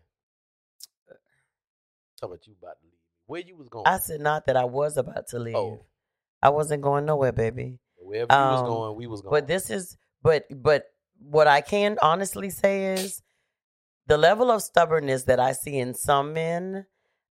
Talk 2.21 2.31
about 2.31 2.47
you 2.47 2.55
about 2.61 2.81
to 2.81 2.87
leave. 2.87 2.93
Where 3.27 3.41
you 3.41 3.57
was 3.57 3.69
going? 3.69 3.87
I 3.87 3.99
said 3.99 4.21
not 4.21 4.47
that 4.47 4.57
I 4.57 4.65
was 4.65 4.97
about 4.97 5.29
to 5.29 5.39
leave. 5.39 5.57
Oh. 5.57 5.85
I 6.43 6.51
wasn't 6.51 6.83
going 6.83 7.07
nowhere, 7.07 7.33
baby. 7.33 7.79
Wherever 7.97 8.33
you 8.33 8.39
was 8.39 8.61
um, 8.61 8.67
going, 8.67 8.97
we 8.97 9.07
was 9.07 9.23
going. 9.23 9.33
But 9.33 9.47
this 9.47 9.71
is 9.71 9.97
but 10.23 10.45
but 10.51 10.85
what 11.19 11.47
I 11.47 11.61
can 11.61 11.99
honestly 12.03 12.51
say 12.51 12.95
is 12.95 13.23
the 14.07 14.19
level 14.19 14.51
of 14.51 14.63
stubbornness 14.63 15.25
that 15.25 15.41
I 15.41 15.53
see 15.53 15.79
in 15.79 15.95
some 15.95 16.35
men, 16.35 16.87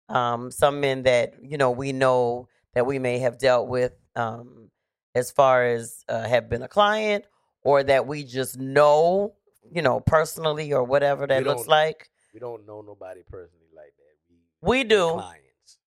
um, 0.09 0.51
some 0.51 0.79
men 0.79 1.03
that 1.03 1.35
you 1.41 1.57
know 1.57 1.71
we 1.71 1.91
know 1.91 2.47
that 2.73 2.85
we 2.85 2.99
may 2.99 3.19
have 3.19 3.37
dealt 3.37 3.67
with, 3.67 3.93
um, 4.15 4.69
as 5.15 5.31
far 5.31 5.65
as 5.65 6.03
uh, 6.09 6.27
have 6.27 6.49
been 6.49 6.63
a 6.63 6.67
client 6.67 7.25
or 7.63 7.83
that 7.83 8.07
we 8.07 8.23
just 8.23 8.57
know, 8.57 9.33
you 9.71 9.81
know, 9.81 9.99
personally 9.99 10.73
or 10.73 10.83
whatever 10.83 11.27
that 11.27 11.43
looks 11.43 11.67
like. 11.67 12.09
we 12.33 12.39
don't 12.39 12.65
know 12.65 12.81
nobody 12.81 13.21
personally 13.29 13.67
like 13.75 13.93
that. 13.97 14.35
We 14.61 14.79
We 14.79 14.83
do. 14.83 15.11
clients. 15.11 15.79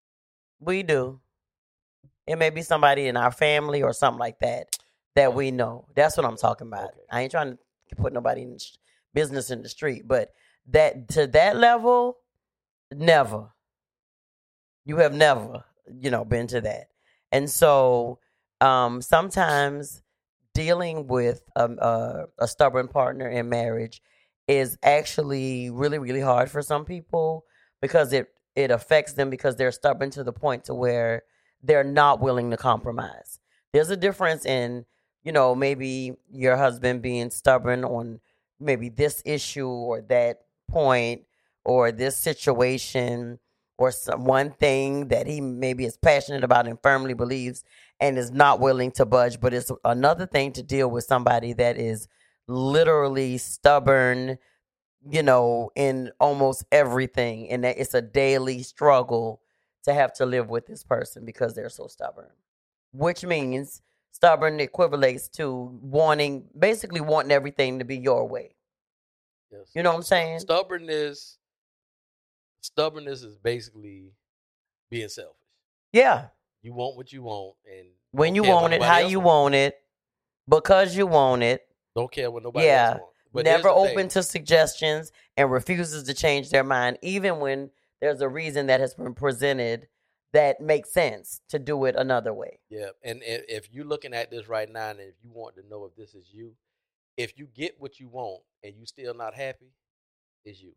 We 0.61 0.83
do. 0.83 1.21
It 2.27 2.37
may 2.37 2.51
be 2.51 2.63
somebody 2.63 3.07
in 3.07 3.17
our 3.17 3.31
family 3.31 3.83
or 3.83 3.93
something 3.93 4.19
like 4.19 4.39
that 4.41 4.77
that 5.15 5.35
we 5.35 5.51
know. 5.51 5.87
That's 5.95 6.17
what 6.17 6.27
I'm 6.27 6.37
talking 6.37 6.67
about. 6.67 6.85
Okay. 6.85 7.01
I 7.11 7.23
ain't 7.23 7.31
trying 7.31 7.53
to 7.89 7.97
put 7.97 8.13
nobody 8.13 8.43
in 8.43 8.59
business 9.15 9.51
in 9.51 9.63
the 9.63 9.69
street, 9.69 10.07
but 10.07 10.33
that 10.69 11.09
to 11.11 11.27
that 11.29 11.57
level, 11.57 12.19
never. 12.93 13.51
You 14.87 14.97
have 14.99 15.13
never, 15.13 15.65
you 16.01 16.11
know, 16.11 16.25
been 16.25 16.47
to 16.47 16.63
that, 16.63 16.89
and 17.33 17.51
so 17.51 18.21
um, 18.63 19.03
sometimes 19.03 20.03
dealing 20.55 21.07
with 21.07 21.43
um, 21.55 21.79
a 21.79 22.47
stubborn 22.47 22.89
partner 22.89 23.29
in 23.29 23.51
marriage 23.51 24.01
is 24.49 24.79
actually 24.83 25.71
really, 25.71 25.99
really 25.99 26.21
hard 26.21 26.51
for 26.51 26.63
some 26.63 26.85
people 26.85 27.45
because 27.83 28.13
it 28.13 28.29
it 28.55 28.71
affects 28.71 29.13
them 29.13 29.29
because 29.29 29.57
they're 29.57 29.73
stubborn 29.73 30.11
to 30.11 30.25
the 30.25 30.33
point 30.33 30.65
to 30.65 30.75
where 30.75 31.25
they're 31.63 31.85
not 31.85 32.21
willing 32.21 32.51
to 32.51 32.57
compromise. 32.57 33.39
There's 33.73 33.91
a 33.91 33.97
difference 33.97 34.47
in, 34.47 34.87
you 35.23 35.33
know, 35.33 35.55
maybe 35.55 36.15
your 36.33 36.57
husband 36.57 37.03
being 37.03 37.29
stubborn 37.29 37.85
on 37.85 38.21
maybe 38.59 38.89
this 38.89 39.21
issue 39.27 39.69
or 39.69 40.01
that 40.03 40.39
point 40.71 41.25
or 41.65 41.93
this 41.93 42.17
situation 42.17 43.39
or 43.79 43.91
some 43.91 44.25
one 44.25 44.51
thing 44.51 45.09
that 45.09 45.27
he 45.27 45.41
maybe 45.41 45.85
is 45.85 45.97
passionate 45.97 46.45
about 46.45 46.67
and 46.67 46.79
firmly 46.83 47.15
believes 47.15 47.65
and 48.01 48.19
is 48.19 48.31
not 48.31 48.61
willing 48.61 48.91
to 48.93 49.05
budge. 49.05 49.41
But 49.41 49.53
it's 49.55 49.71
another 49.85 50.27
thing 50.27 50.53
to 50.53 50.63
deal 50.63 50.91
with 50.91 51.05
somebody 51.05 51.53
that 51.55 51.77
is 51.77 52.09
literally 52.49 53.39
stubborn, 53.39 54.39
you 55.09 55.23
know, 55.23 55.71
in 55.77 56.11
almost 56.21 56.65
everything. 56.73 57.51
And 57.51 57.65
that 57.65 57.79
it's 57.79 57.95
a 57.95 58.03
daily 58.03 58.63
struggle 58.63 59.41
to 59.85 59.93
have 59.93 60.13
to 60.15 60.27
live 60.27 60.49
with 60.49 60.67
this 60.67 60.83
person 60.83 61.25
because 61.25 61.55
they're 61.55 61.69
so 61.69 61.87
stubborn. 61.87 62.31
Which 62.93 63.25
means 63.25 63.83
stubborn 64.11 64.59
equivalates 64.59 65.31
to 65.31 65.79
wanting 65.83 66.47
basically 66.59 67.03
wanting 67.03 67.33
everything 67.33 67.79
to 67.79 67.85
be 67.85 67.99
your 67.99 68.27
way. 68.27 68.55
Yes. 69.53 69.71
You 69.75 69.83
know 69.83 69.91
what 69.91 69.99
I'm 69.99 70.03
saying? 70.03 70.41
Stubbornness. 70.41 71.39
Stubbornness 72.67 73.23
is 73.23 73.37
basically 73.37 74.11
being 74.91 75.09
selfish. 75.09 75.37
Yeah. 75.93 76.29
You 76.63 76.73
want 76.73 76.97
what 76.97 77.13
you 77.13 77.23
want, 77.23 77.55
and 77.65 77.87
When 78.11 78.35
you 78.35 78.43
want 78.43 78.73
it, 78.75 78.83
how 78.83 78.99
you 78.99 79.21
want. 79.21 79.55
it, 79.55 79.77
because 80.49 80.97
you 80.97 81.07
want 81.07 81.43
it. 81.45 81.67
Don't 81.95 82.11
care 82.11 82.29
what 82.31 82.43
nobody 82.43 82.67
Yeah. 82.67 82.89
else 82.91 83.01
wants. 83.01 83.13
But 83.33 83.45
never 83.45 83.69
open 83.69 83.95
thing. 83.95 84.09
to 84.09 84.23
suggestions 84.23 85.13
and 85.37 85.51
refuses 85.51 86.03
to 86.05 86.15
change 86.15 86.51
their 86.51 86.65
mind, 86.65 86.99
even 87.03 87.39
when 87.39 87.71
there's 88.01 88.21
a 88.21 88.29
reason 88.29 88.67
that 88.67 88.81
has 88.81 88.95
been 88.95 89.15
presented 89.15 89.89
that 90.33 90.61
makes 90.61 90.91
sense 90.91 91.41
to 91.49 91.59
do 91.61 91.85
it 91.85 91.95
another 91.97 92.35
way. 92.35 92.59
Yeah, 92.69 92.91
and 93.03 93.23
i- 93.23 93.45
if 93.49 93.71
you're 93.73 93.85
looking 93.85 94.13
at 94.13 94.31
this 94.31 94.49
right 94.49 94.69
now, 94.69 94.91
and 94.91 95.01
if 95.01 95.15
you 95.23 95.31
want 95.31 95.55
to 95.57 95.63
know 95.63 95.85
if 95.85 95.95
this 95.95 96.15
is 96.15 96.33
you, 96.33 96.57
if 97.17 97.39
you 97.39 97.47
get 97.47 97.79
what 97.81 98.01
you 98.01 98.09
want 98.09 98.43
and 98.65 98.75
you 98.77 98.87
still 98.87 99.15
not 99.15 99.35
happy, 99.35 99.73
it's 100.45 100.61
you. 100.61 100.75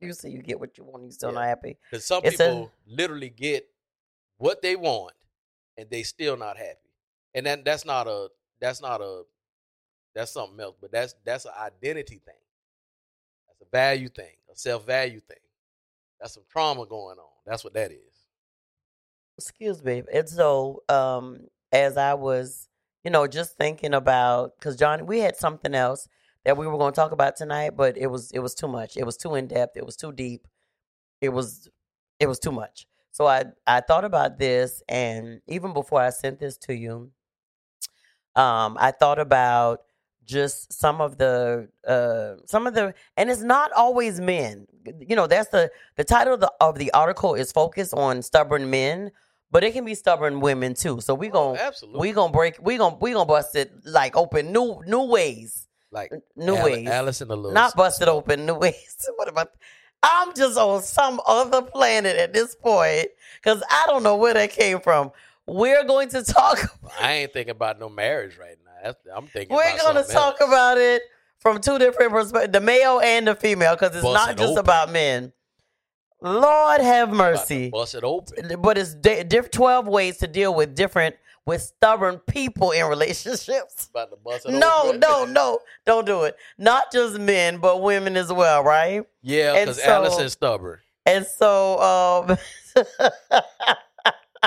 You 0.00 0.12
see, 0.14 0.30
you 0.30 0.42
get 0.42 0.58
what 0.58 0.78
you 0.78 0.84
want, 0.84 1.02
You're 1.04 1.12
still 1.12 1.30
Yeah. 1.30 1.34
not 1.36 1.44
happy. 1.44 1.78
Because 1.90 2.04
some 2.06 2.24
It's 2.24 2.40
a- 2.40 2.44
people 2.44 2.72
literally 2.86 3.28
get 3.30 3.68
what 4.38 4.62
they 4.62 4.76
want 4.76 5.14
and 5.76 5.88
they 5.90 6.02
still 6.02 6.36
not 6.36 6.56
happy, 6.56 6.90
and 7.34 7.46
that 7.46 7.64
that's 7.64 7.84
not 7.84 8.06
a 8.08 8.30
that's 8.60 8.80
not 8.80 9.00
a 9.00 9.24
that's 10.14 10.32
something 10.32 10.58
else. 10.60 10.76
But 10.80 10.90
that's 10.92 11.14
that's 11.24 11.44
an 11.44 11.52
identity 11.58 12.18
thing. 12.24 12.34
That's 13.46 13.60
a 13.60 13.70
value 13.70 14.08
thing, 14.08 14.36
a 14.50 14.56
self 14.56 14.86
value 14.86 15.20
thing. 15.20 15.38
That's 16.18 16.34
some 16.34 16.44
trauma 16.50 16.86
going 16.86 17.18
on. 17.18 17.30
That's 17.46 17.62
what 17.64 17.74
that 17.74 17.92
is. 17.92 18.26
Excuse 19.38 19.82
me. 19.82 20.02
And 20.12 20.28
so, 20.28 20.82
um, 20.88 21.46
as 21.72 21.96
I 21.96 22.14
was, 22.14 22.68
you 23.04 23.10
know, 23.10 23.26
just 23.26 23.56
thinking 23.56 23.94
about, 23.94 24.58
because 24.58 24.76
Johnny, 24.76 25.02
we 25.02 25.20
had 25.20 25.36
something 25.36 25.74
else 25.74 26.08
that 26.44 26.56
we 26.56 26.66
were 26.66 26.78
going 26.78 26.92
to 26.92 26.96
talk 26.96 27.12
about 27.12 27.36
tonight, 27.36 27.76
but 27.76 27.96
it 27.98 28.06
was 28.08 28.30
it 28.32 28.38
was 28.40 28.54
too 28.54 28.68
much. 28.68 28.96
It 28.96 29.04
was 29.04 29.16
too 29.16 29.34
in 29.34 29.46
depth. 29.46 29.76
It 29.76 29.84
was 29.86 29.96
too 29.96 30.12
deep. 30.12 30.46
It 31.20 31.30
was 31.30 31.68
it 32.18 32.26
was 32.28 32.38
too 32.38 32.52
much. 32.52 32.86
So 33.12 33.26
I 33.26 33.44
I 33.66 33.80
thought 33.80 34.04
about 34.04 34.38
this, 34.38 34.82
and 34.88 35.40
even 35.48 35.72
before 35.72 36.00
I 36.00 36.10
sent 36.10 36.38
this 36.40 36.56
to 36.58 36.74
you, 36.74 37.10
um, 38.36 38.76
I 38.80 38.90
thought 38.92 39.18
about 39.18 39.82
just 40.24 40.72
some 40.72 41.00
of 41.00 41.18
the 41.18 41.68
uh 41.88 42.34
some 42.46 42.66
of 42.66 42.74
the 42.74 42.94
and 43.16 43.28
it's 43.30 43.42
not 43.42 43.72
always 43.72 44.20
men 44.20 44.64
you 45.00 45.16
know 45.16 45.26
that's 45.26 45.48
the 45.48 45.68
the 45.96 46.04
title 46.04 46.34
of 46.34 46.40
the, 46.40 46.52
of 46.60 46.78
the 46.78 46.92
article 46.92 47.34
is 47.34 47.50
focused 47.50 47.92
on 47.94 48.22
stubborn 48.22 48.70
men 48.70 49.10
but 49.50 49.64
it 49.64 49.72
can 49.72 49.84
be 49.84 49.94
stubborn 49.94 50.38
women 50.38 50.72
too 50.72 51.00
so 51.00 51.14
we 51.14 51.28
Oh, 51.30 51.32
gon' 51.32 51.56
absolutely. 51.56 52.00
we 52.00 52.12
gonna 52.12 52.32
break 52.32 52.54
we 52.60 52.76
gonna 52.76 52.96
we 53.00 53.12
gonna 53.12 53.24
bust 53.24 53.56
it 53.56 53.72
like 53.84 54.14
open 54.16 54.52
new 54.52 54.80
new 54.86 55.02
ways 55.02 55.66
like 55.90 56.12
new 56.36 56.56
Al- 56.56 56.64
ways 56.64 56.88
Alice 56.88 57.20
in 57.20 57.28
the 57.28 57.36
little 57.36 57.52
not 57.52 57.74
busted 57.76 58.08
open 58.08 58.46
new 58.46 58.54
ways 58.54 59.08
what 59.16 59.28
about 59.28 59.50
i'm 60.02 60.34
just 60.34 60.56
on 60.56 60.82
some 60.82 61.20
other 61.26 61.62
planet 61.62 62.16
at 62.16 62.32
this 62.32 62.54
point 62.54 63.08
because 63.42 63.62
i 63.70 63.84
don't 63.86 64.02
know 64.02 64.16
where 64.16 64.34
that 64.34 64.50
came 64.50 64.80
from 64.80 65.10
we're 65.46 65.84
going 65.84 66.08
to 66.10 66.22
talk 66.22 66.58
I 67.00 67.12
ain't 67.14 67.32
thinking 67.32 67.50
about 67.50 67.80
no 67.80 67.88
marriage 67.88 68.38
right 68.38 68.56
now. 68.64 68.70
That's, 68.84 68.98
I'm 69.14 69.26
thinking. 69.26 69.56
We're 69.56 69.76
going 69.78 69.96
to 69.96 70.10
talk 70.10 70.40
else. 70.40 70.48
about 70.48 70.78
it 70.78 71.02
from 71.38 71.60
two 71.60 71.78
different 71.78 72.12
perspectives 72.12 72.52
the 72.52 72.60
male 72.60 73.00
and 73.00 73.26
the 73.26 73.34
female 73.34 73.74
because 73.74 73.94
it's 73.94 74.02
Bust 74.04 74.14
not 74.14 74.30
it 74.30 74.38
just 74.38 74.52
open. 74.52 74.58
about 74.60 74.92
men. 74.92 75.32
Lord 76.22 76.80
have 76.80 77.10
mercy. 77.10 77.70
Bust 77.70 77.94
it 77.94 78.04
open. 78.04 78.60
But 78.60 78.78
it's 78.78 78.94
di- 78.94 79.24
diff- 79.24 79.50
12 79.50 79.88
ways 79.88 80.18
to 80.18 80.26
deal 80.26 80.54
with 80.54 80.74
different, 80.74 81.16
with 81.46 81.62
stubborn 81.62 82.18
people 82.18 82.70
in 82.72 82.86
relationships. 82.86 83.88
About 83.90 84.10
to 84.10 84.16
bust 84.16 84.46
it 84.46 84.52
No, 84.52 84.92
no, 84.92 85.24
no. 85.24 85.60
Don't 85.86 86.06
do 86.06 86.22
it. 86.24 86.36
Not 86.58 86.92
just 86.92 87.18
men, 87.18 87.58
but 87.58 87.82
women 87.82 88.16
as 88.16 88.32
well, 88.32 88.62
right? 88.62 89.04
Yeah, 89.22 89.58
because 89.64 89.82
so- 89.82 89.90
Alice 89.90 90.18
is 90.18 90.32
stubborn. 90.32 90.78
And 91.06 91.26
so, 91.26 91.78
um, 91.80 92.36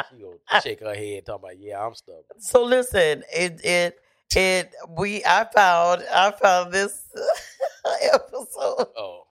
She 0.10 0.18
gonna 0.22 0.62
shake 0.62 0.80
her 0.80 0.96
head, 0.96 1.26
talking 1.26 1.44
about, 1.46 1.60
"Yeah, 1.60 1.86
I'm 1.86 1.94
stubborn." 1.94 2.24
so 2.40 2.64
listen, 2.64 3.24
it, 3.32 3.64
it, 3.64 4.00
it, 4.36 4.72
we, 4.90 5.24
I 5.24 5.46
found, 5.54 6.04
I 6.12 6.32
found 6.32 6.72
this 6.74 7.04
episode 8.14 8.88
Oh, 8.98 9.24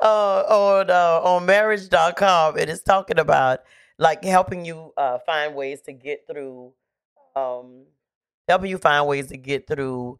uh, 0.00 0.44
on 0.48 0.90
uh, 0.90 1.20
on 1.28 1.46
marriage.com 1.46 2.56
it 2.58 2.68
is 2.68 2.82
talking 2.82 3.18
about 3.18 3.60
like 3.98 4.24
helping 4.24 4.64
you 4.64 4.92
uh, 4.96 5.18
find 5.26 5.54
ways 5.54 5.80
to 5.82 5.92
get 5.92 6.26
through 6.26 6.72
um 7.36 7.84
helping 8.48 8.70
you 8.70 8.78
find 8.78 9.06
ways 9.06 9.28
to 9.28 9.36
get 9.36 9.66
through 9.66 10.18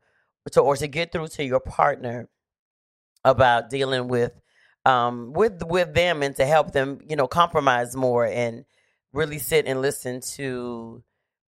to 0.50 0.60
or 0.60 0.76
to 0.76 0.88
get 0.88 1.12
through 1.12 1.28
to 1.28 1.44
your 1.44 1.60
partner 1.60 2.28
about 3.24 3.70
dealing 3.70 4.08
with 4.08 4.32
um 4.84 5.32
with 5.32 5.62
with 5.64 5.94
them 5.94 6.22
and 6.22 6.36
to 6.36 6.44
help 6.44 6.72
them 6.72 7.00
you 7.08 7.16
know 7.16 7.26
compromise 7.26 7.94
more 7.96 8.26
and 8.26 8.64
really 9.12 9.38
sit 9.38 9.66
and 9.66 9.80
listen 9.80 10.20
to 10.20 11.02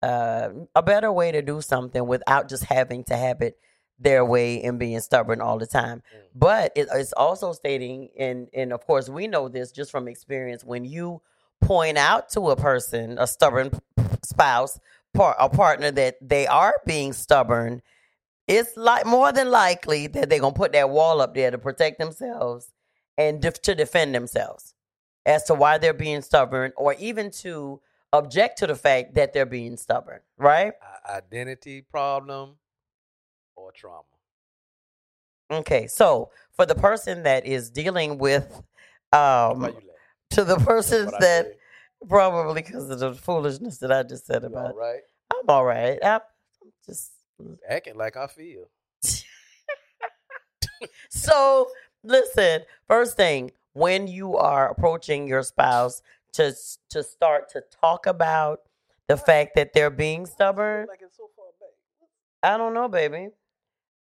uh, 0.03 0.49
a 0.75 0.83
better 0.83 1.11
way 1.11 1.31
to 1.31 1.41
do 1.41 1.61
something 1.61 2.05
without 2.05 2.47
just 2.47 2.63
having 2.65 3.03
to 3.05 3.17
have 3.17 3.41
it 3.41 3.57
their 3.97 4.23
way 4.23 4.61
and 4.61 4.77
being 4.77 4.99
stubborn 4.99 5.41
all 5.41 5.57
the 5.57 5.65
time. 5.65 5.97
Mm. 5.97 6.19
But 6.35 6.73
it, 6.75 6.87
it's 6.93 7.13
also 7.13 7.53
stating, 7.53 8.09
and 8.19 8.49
and 8.53 8.71
of 8.71 8.85
course 8.85 9.09
we 9.09 9.27
know 9.27 9.47
this 9.47 9.71
just 9.71 9.89
from 9.89 10.07
experience, 10.07 10.63
when 10.63 10.85
you 10.85 11.21
point 11.65 11.97
out 11.97 12.29
to 12.29 12.49
a 12.51 12.55
person, 12.55 13.17
a 13.19 13.25
stubborn 13.25 13.71
spouse, 14.23 14.79
par, 15.13 15.35
a 15.39 15.49
partner 15.49 15.91
that 15.91 16.15
they 16.21 16.45
are 16.47 16.75
being 16.85 17.11
stubborn, 17.11 17.81
it's 18.47 18.77
like 18.77 19.05
more 19.05 19.31
than 19.31 19.49
likely 19.49 20.07
that 20.07 20.29
they're 20.29 20.39
gonna 20.39 20.53
put 20.53 20.73
that 20.73 20.89
wall 20.89 21.21
up 21.21 21.33
there 21.33 21.49
to 21.49 21.57
protect 21.57 21.97
themselves 21.97 22.71
and 23.17 23.41
def- 23.41 23.61
to 23.63 23.73
defend 23.73 24.13
themselves 24.13 24.75
as 25.25 25.43
to 25.45 25.55
why 25.55 25.79
they're 25.79 25.93
being 25.93 26.21
stubborn, 26.21 26.71
or 26.77 26.93
even 26.99 27.31
to 27.31 27.81
object 28.13 28.59
to 28.59 28.67
the 28.67 28.75
fact 28.75 29.15
that 29.15 29.33
they're 29.33 29.45
being 29.47 29.75
stubborn. 29.75 30.19
Right? 30.37 30.73
Identity 31.09 31.81
problem 31.81 32.57
or 33.55 33.71
trauma. 33.71 34.03
Okay. 35.49 35.87
So 35.87 36.29
for 36.53 36.67
the 36.67 36.75
person 36.75 37.23
that 37.23 37.45
is 37.45 37.71
dealing 37.71 38.19
with, 38.19 38.61
um? 39.11 39.75
To 40.35 40.43
the 40.43 40.57
persons 40.57 41.11
that 41.19 41.57
probably 42.07 42.61
because 42.61 42.89
of 42.89 42.99
the 42.99 43.13
foolishness 43.13 43.77
that 43.79 43.91
I 43.91 44.03
just 44.03 44.25
said 44.25 44.43
You 44.43 44.49
about, 44.49 44.71
all 44.71 44.77
right? 44.77 45.01
I'm 45.33 45.49
all 45.49 45.65
right. 45.65 45.99
I'm 46.03 46.21
just 46.85 47.11
Acting 47.67 47.97
like 47.97 48.15
I 48.15 48.27
feel. 48.27 48.69
so 51.09 51.67
listen 52.03 52.61
first 52.87 53.17
thing 53.17 53.51
when 53.73 54.07
you 54.07 54.37
are 54.37 54.69
approaching 54.69 55.27
your 55.27 55.43
spouse 55.43 56.01
to 56.33 56.53
to 56.89 57.03
start 57.03 57.49
to 57.49 57.63
talk 57.81 58.07
about 58.07 58.61
the 59.07 59.17
fact 59.17 59.55
that 59.55 59.73
they're 59.73 59.89
being 59.89 60.25
stubborn 60.25 60.87
Like 60.87 60.99
it's 61.01 61.17
so 61.17 61.29
far 61.35 61.45
back. 61.59 62.53
i 62.53 62.57
don't 62.57 62.73
know 62.73 62.87
baby 62.87 63.29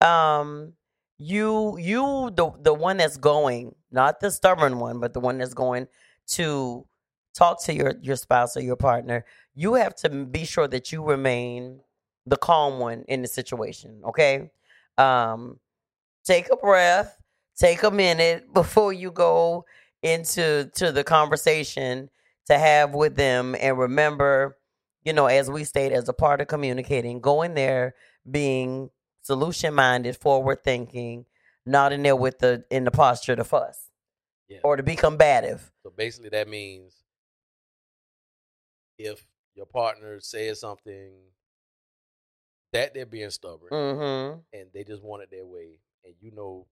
um 0.01 0.73
you 1.17 1.77
you 1.77 2.31
the 2.35 2.51
the 2.61 2.73
one 2.73 2.97
that's 2.97 3.17
going 3.17 3.75
not 3.91 4.19
the 4.19 4.31
stubborn 4.31 4.79
one 4.79 4.99
but 4.99 5.13
the 5.13 5.19
one 5.19 5.37
that's 5.37 5.53
going 5.53 5.87
to 6.27 6.85
talk 7.33 7.61
to 7.63 7.73
your 7.73 7.95
your 8.01 8.15
spouse 8.15 8.55
or 8.55 8.61
your 8.61 8.75
partner 8.75 9.25
you 9.53 9.75
have 9.75 9.95
to 9.95 10.09
be 10.09 10.45
sure 10.45 10.67
that 10.67 10.91
you 10.91 11.03
remain 11.03 11.79
the 12.25 12.37
calm 12.37 12.79
one 12.79 13.03
in 13.07 13.21
the 13.21 13.27
situation 13.27 14.01
okay? 14.05 14.51
Um 14.97 15.59
take 16.23 16.51
a 16.51 16.55
breath 16.55 17.17
take 17.57 17.83
a 17.83 17.91
minute 17.91 18.53
before 18.53 18.93
you 18.93 19.11
go 19.11 19.65
into 20.01 20.69
to 20.75 20.91
the 20.91 21.03
conversation 21.03 22.09
to 22.47 22.57
have 22.57 22.93
with 22.93 23.15
them 23.15 23.55
and 23.59 23.77
remember 23.77 24.57
you 25.03 25.13
know 25.13 25.25
as 25.25 25.49
we 25.49 25.63
state 25.63 25.91
as 25.91 26.07
a 26.09 26.13
part 26.13 26.41
of 26.41 26.47
communicating 26.47 27.19
go 27.19 27.41
in 27.41 27.53
there 27.53 27.95
being 28.29 28.89
solution 29.21 29.73
minded 29.73 30.15
forward 30.15 30.63
thinking 30.63 31.25
not 31.65 31.91
in 31.91 32.03
there 32.03 32.15
with 32.15 32.39
the 32.39 32.63
in 32.69 32.83
the 32.83 32.91
posture 32.91 33.35
to 33.35 33.43
fuss 33.43 33.89
Yeah. 34.47 34.59
or 34.63 34.77
to 34.77 34.83
be 34.83 34.95
combative 34.95 35.71
So 35.83 35.91
basically, 35.95 36.29
that 36.29 36.47
means 36.47 36.93
if 38.97 39.25
your 39.55 39.65
partner 39.65 40.19
says 40.19 40.59
something 40.59 41.13
that 42.73 42.93
they're 42.93 43.05
being 43.05 43.29
stubborn 43.29 43.69
mm-hmm 43.71 44.39
and 44.53 44.69
they 44.73 44.83
just 44.83 45.03
want 45.03 45.23
it 45.23 45.31
their 45.31 45.45
way, 45.45 45.79
and 46.03 46.13
you 46.21 46.31
know, 46.31 46.67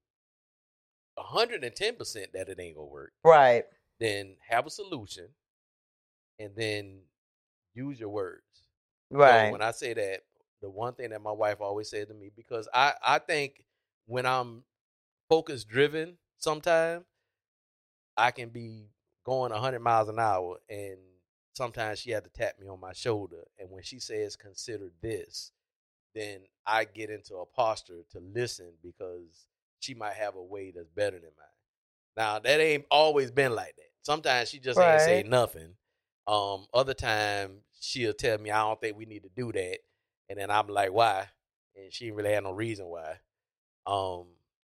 hundred 1.18 1.63
and 1.63 1.75
ten 1.75 1.96
percent 1.96 2.27
that 2.34 2.50
it 2.50 2.60
ain't 2.60 2.75
gonna 2.75 2.88
work, 2.88 3.13
right 3.24 3.65
then 4.00 4.36
have 4.48 4.65
a 4.65 4.70
solution, 4.70 5.30
and 6.39 6.51
then 6.56 7.00
use 7.74 8.00
your 8.00 8.10
words. 8.10 8.44
right 9.10 9.48
So 9.48 9.51
when 9.51 9.62
I 9.62 9.72
say 9.72 9.94
that, 9.94 10.22
the 10.62 10.70
one 10.70 10.94
thing 10.94 11.10
that 11.10 11.22
my 11.22 11.32
wife 11.32 11.60
always 11.62 11.89
said 11.89 12.08
to 12.08 12.13
me, 12.13 12.30
because 12.36 12.68
I 12.74 12.94
I 13.06 13.20
think 13.20 13.63
when 14.06 14.25
I'm 14.25 14.63
focus 15.30 15.63
driven, 15.63 16.18
sometimes 16.38 17.06
I 18.17 18.32
can 18.32 18.50
be 18.50 18.89
going 19.25 19.51
100 19.51 19.79
miles 19.79 20.10
an 20.10 20.20
hour, 20.20 20.58
and 20.70 20.98
sometimes 21.53 22.00
she 22.00 22.12
had 22.12 22.24
to 22.24 22.29
tap 22.29 22.60
me 22.60 22.67
on 22.67 22.79
my 22.79 22.93
shoulder. 22.93 23.43
And 23.60 23.70
when 23.72 23.84
she 23.84 24.00
says 24.00 24.36
consider 24.36 24.91
this, 25.01 25.51
then 26.15 26.41
I 26.65 26.86
get 26.86 27.10
into 27.10 27.36
a 27.38 27.46
posture 27.46 28.01
to 28.12 28.20
listen 28.20 28.74
because 28.84 29.48
she 29.79 29.93
might 29.93 30.13
have 30.15 30.36
a 30.36 30.43
way 30.43 30.72
that's 30.72 30.89
better 30.89 31.17
than 31.17 31.32
mine. 31.38 31.48
Now 32.15 32.39
that 32.39 32.60
ain't 32.60 32.86
always 32.91 33.32
been 33.32 33.55
like 33.55 33.75
that. 33.75 33.89
Sometimes 34.01 34.50
she 34.50 34.60
just 34.60 34.79
ain't 34.79 35.01
say 35.01 35.24
nothing. 35.24 35.75
Um, 36.27 36.68
other 36.74 36.94
time 36.94 37.61
she'll 37.79 38.14
tell 38.14 38.37
me 38.37 38.51
I 38.51 38.61
don't 38.61 38.79
think 38.79 38.98
we 38.98 39.05
need 39.05 39.24
to 39.24 39.29
do 39.35 39.51
that, 39.51 39.79
and 40.29 40.40
then 40.40 40.51
I'm 40.51 40.68
like, 40.68 40.94
why? 40.94 41.27
And 41.75 41.92
she 41.92 42.11
really 42.11 42.31
had 42.31 42.44
no 42.44 42.51
reason 42.51 42.85
why. 42.85 43.18
Um, 43.85 44.27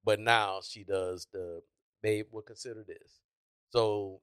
but 0.04 0.20
now 0.20 0.62
she 0.64 0.84
does 0.84 1.28
the 1.34 1.62
babe. 2.02 2.28
Will 2.32 2.42
consider 2.42 2.84
this. 2.84 3.20
So 3.72 4.22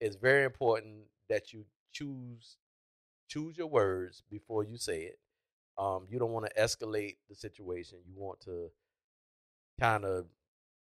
it's 0.00 0.16
very 0.16 0.44
important 0.44 1.04
that 1.28 1.52
you 1.52 1.64
choose 1.92 2.56
choose 3.28 3.56
your 3.56 3.66
words 3.68 4.22
before 4.30 4.64
you 4.64 4.76
say 4.76 5.02
it. 5.04 5.18
Um, 5.78 6.06
you 6.10 6.18
don't 6.18 6.32
want 6.32 6.46
to 6.46 6.60
escalate 6.60 7.16
the 7.28 7.34
situation. 7.34 7.98
You 8.06 8.14
want 8.16 8.40
to 8.42 8.70
kind 9.80 10.04
of 10.04 10.26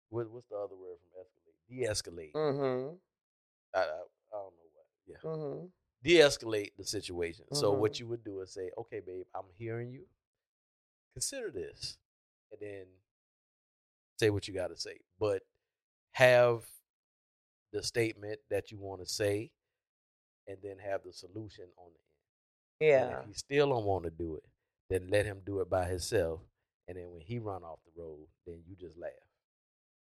what, 0.09 0.29
what's 0.31 0.47
the 0.49 0.55
other 0.57 0.75
word 0.75 0.97
from 1.01 1.21
escalate? 1.23 1.69
De-escalate. 1.69 2.33
mm-hmm 2.33 2.95
I, 3.73 3.79
I, 3.79 3.81
I 3.83 3.85
don't 3.85 4.53
know 4.53 4.69
what. 4.73 4.85
Yeah, 5.07 5.29
mm-hmm 5.29 5.65
de-escalate 6.03 6.71
the 6.77 6.85
situation. 6.85 7.45
So 7.53 7.73
Mhm. 7.73 7.79
what 7.79 7.99
you 7.99 8.07
would 8.07 8.23
do 8.23 8.39
is 8.41 8.51
say, 8.53 8.71
"Okay, 8.77 8.99
babe, 8.99 9.25
I'm 9.35 9.49
hearing 9.57 9.91
you. 9.91 10.05
Consider 11.13 11.49
this," 11.51 11.97
and 12.51 12.59
then 12.61 12.85
say 14.17 14.29
what 14.29 14.47
you 14.47 14.53
got 14.53 14.67
to 14.67 14.77
say. 14.77 14.99
But 15.19 15.43
have 16.11 16.65
the 17.73 17.83
statement 17.83 18.39
that 18.49 18.71
you 18.71 18.77
want 18.79 19.01
to 19.01 19.07
say, 19.07 19.51
and 20.47 20.57
then 20.63 20.77
have 20.79 21.01
the 21.05 21.13
solution 21.13 21.65
on 21.77 21.91
the 22.79 22.85
end. 22.87 23.01
And 23.03 23.11
yeah 23.11 23.19
if 23.19 23.25
he 23.27 23.33
still 23.33 23.69
don't 23.69 23.85
want 23.85 24.05
to 24.05 24.09
do 24.11 24.35
it, 24.35 24.43
then 24.89 25.09
let 25.09 25.25
him 25.25 25.39
do 25.45 25.59
it 25.61 25.69
by 25.69 25.85
himself. 25.85 26.41
And 26.87 26.97
then 26.97 27.11
when 27.11 27.21
he 27.21 27.39
run 27.39 27.63
off 27.63 27.79
the 27.85 28.01
road, 28.01 28.27
then 28.45 28.61
you 28.67 28.75
just 28.79 28.97
laugh. 28.97 29.11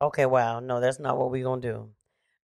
okay 0.00 0.26
wow 0.26 0.60
no 0.60 0.80
that's 0.80 1.00
not 1.00 1.18
what 1.18 1.28
we're 1.32 1.42
gonna 1.42 1.60
do 1.60 1.90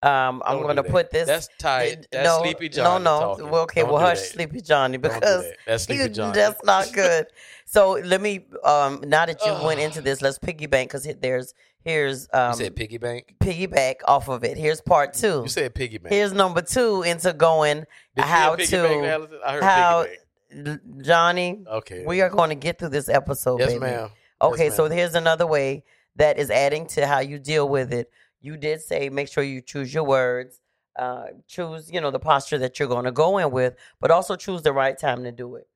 um 0.01 0.41
i'm 0.43 0.57
Don't 0.57 0.65
gonna 0.67 0.83
put 0.83 1.11
this 1.11 1.27
That's 1.27 1.47
tight. 1.59 2.07
That's 2.11 2.25
no, 2.27 2.39
Sleepy 2.41 2.67
Johnny. 2.69 3.03
No, 3.03 3.11
no. 3.11 3.19
talking. 3.21 3.49
Well, 3.49 3.61
okay, 3.63 3.81
Don't 3.81 3.91
well, 3.93 4.01
hush, 4.01 4.19
that. 4.21 4.27
Sleepy 4.35 4.61
Johnny, 4.61 4.97
because 4.97 5.43
that. 5.43 5.57
that's 5.67 5.83
Sleepy 5.87 6.09
Johnny. 6.09 6.33
that's 6.33 6.61
not 6.65 6.91
good. 6.91 7.27
so 7.65 7.91
let 8.03 8.19
me. 8.19 8.45
Um, 8.65 9.01
now 9.07 9.25
that 9.25 9.39
you 9.45 9.53
went 9.65 9.79
into 9.79 10.01
this, 10.07 10.21
let's 10.21 10.39
piggyback 10.39 10.85
because 10.85 11.07
there's 11.21 11.53
here's 11.83 12.27
um 12.33 12.51
you 12.51 12.57
said 12.65 12.75
piggy 12.75 12.97
bank. 12.97 13.35
piggyback 13.39 13.95
off 14.07 14.27
of 14.29 14.43
it. 14.43 14.57
Here's 14.57 14.81
part 14.81 15.13
two. 15.13 15.41
You 15.43 15.49
said 15.49 15.73
piggy 15.75 15.97
bank. 15.97 16.13
Here's 16.13 16.33
number 16.33 16.61
two 16.61 17.03
into 17.03 17.33
going 17.33 17.79
Did 17.79 17.85
you 18.17 18.23
hear 18.23 18.31
how 18.31 18.55
piggy 18.55 18.67
to- 18.71 18.83
bank, 18.83 19.05
Allison? 19.05 19.39
I 19.45 19.51
heard 19.53 19.63
how- 19.63 20.03
piggy 20.03 20.77
Johnny. 21.01 21.53
bank. 21.53 21.67
Okay. 21.67 22.05
We 22.05 22.21
are 22.21 22.29
going 22.29 22.49
to 22.49 22.55
get 22.55 22.79
through 22.79 22.89
this 22.89 23.09
episode, 23.09 23.59
Yes, 23.59 23.69
baby. 23.69 23.79
ma'am. 23.79 24.09
Okay, 24.41 24.65
Yes, 24.65 24.75
so 24.75 24.83
ma'am. 24.83 24.91
here's 24.97 25.15
another 25.15 25.47
way 25.47 25.83
that 26.15 26.37
is 26.37 26.49
adding 26.51 26.85
to 26.87 27.07
how 27.07 27.19
you 27.19 27.39
deal 27.39 27.67
with 27.67 27.91
it. 27.93 28.11
You 28.41 28.57
did 28.57 28.81
say 28.81 29.09
make 29.09 29.29
sure 29.29 29.43
you 29.43 29.61
choose 29.61 29.93
your 29.93 30.03
words, 30.03 30.59
uh, 30.99 31.27
choose 31.47 31.89
you 31.91 31.99
know 32.01 32.11
the 32.11 32.19
posture 32.19 32.57
that 32.59 32.77
you're 32.77 32.87
going 32.89 33.05
to 33.05 33.11
go 33.11 33.37
in 33.39 33.49
with, 33.51 33.75
but 33.99 34.11
also 34.11 34.35
choose 34.35 34.61
the 34.61 34.73
right 34.73 34.97
time 34.97 35.23
to 35.23 35.31
do 35.31 35.55
it. 35.55 35.67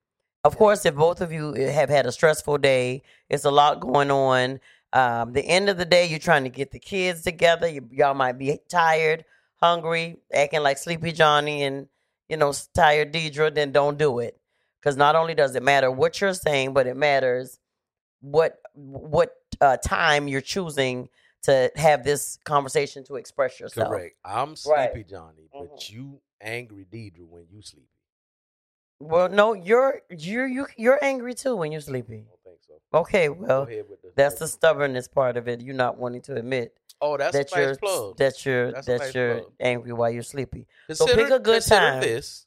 Of 0.43 0.57
course, 0.57 0.85
if 0.85 0.93
both 0.95 1.21
of 1.21 1.31
you 1.31 1.55
eh, 1.55 1.71
have 1.71 1.89
had 1.89 2.05
a 2.05 2.11
stressful 2.11 2.59
day, 2.59 3.01
it's 3.29 3.45
a 3.45 3.51
lot 3.51 3.79
going 3.79 4.11
on. 4.11 4.59
Um, 4.93 5.33
the 5.33 5.45
end 5.45 5.69
of 5.69 5.77
the 5.77 5.85
day, 5.85 6.05
you're 6.05 6.19
trying 6.19 6.43
to 6.43 6.49
get 6.49 6.71
the 6.71 6.79
kids 6.79 7.21
together. 7.23 7.67
You, 7.67 7.87
y'all 7.91 8.13
might 8.13 8.37
be 8.37 8.57
tired, 8.69 9.25
hungry, 9.57 10.17
acting 10.33 10.63
like 10.63 10.77
Sleepy 10.77 11.11
Johnny 11.11 11.63
and 11.63 11.87
you 12.29 12.37
know 12.37 12.53
tired 12.73 13.13
Deidre. 13.13 13.53
Then 13.53 13.71
don't 13.71 13.97
do 13.97 14.19
it 14.19 14.39
because 14.79 14.95
not 14.95 15.15
only 15.15 15.35
does 15.35 15.55
it 15.55 15.63
matter 15.63 15.91
what 15.91 16.21
you're 16.21 16.33
saying, 16.33 16.73
but 16.73 16.87
it 16.87 16.95
matters 16.95 17.59
what 18.21 18.59
what 18.73 19.35
uh, 19.61 19.77
time 19.77 20.27
you're 20.27 20.41
choosing 20.41 21.09
to 21.43 21.71
have 21.75 22.03
this 22.03 22.37
conversation 22.43 23.03
to 23.05 23.15
express 23.15 23.59
yourself. 23.59 23.89
Correct. 23.89 24.15
I'm 24.25 24.49
Right. 24.65 24.91
sleepy, 24.91 25.03
Johnny, 25.03 25.49
but 25.51 25.77
Mhm. 25.77 25.89
you 25.89 26.21
angry 26.41 26.85
Deidre 26.85 27.27
when 27.27 27.47
you 27.49 27.61
sleepy. 27.61 27.87
Well, 28.99 29.29
no, 29.29 29.53
you're 29.53 30.01
you're 30.09 30.47
you, 30.47 30.67
you're 30.75 31.03
angry 31.03 31.35
too 31.35 31.55
when 31.55 31.71
you're 31.71 31.81
sleepy. 31.81 32.25
So. 32.97 33.01
Okay, 33.01 33.29
well, 33.29 33.67
that's 34.15 34.35
the 34.39 34.47
stubbornness 34.47 35.07
part 35.07 35.37
of 35.37 35.47
it. 35.47 35.61
You're 35.61 35.75
not 35.75 35.97
wanting 35.97 36.21
to 36.23 36.35
admit 36.35 36.73
Oh, 37.01 37.15
that's 37.17 37.35
that 37.37 37.51
a 37.55 37.59
you're 37.61 37.75
plug. 37.75 38.17
that 38.17 38.45
you're 38.45 38.71
That's 38.71 38.87
that 38.87 38.99
nice 38.99 39.15
you're 39.15 39.39
plug. 39.41 39.51
angry 39.59 39.93
while 39.93 40.09
you're 40.09 40.23
sleepy. 40.23 40.65
Consider, 40.87 41.13
pick 41.15 41.29
a 41.31 41.39
good 41.39 41.61
time. 41.63 42.01
This. 42.01 42.45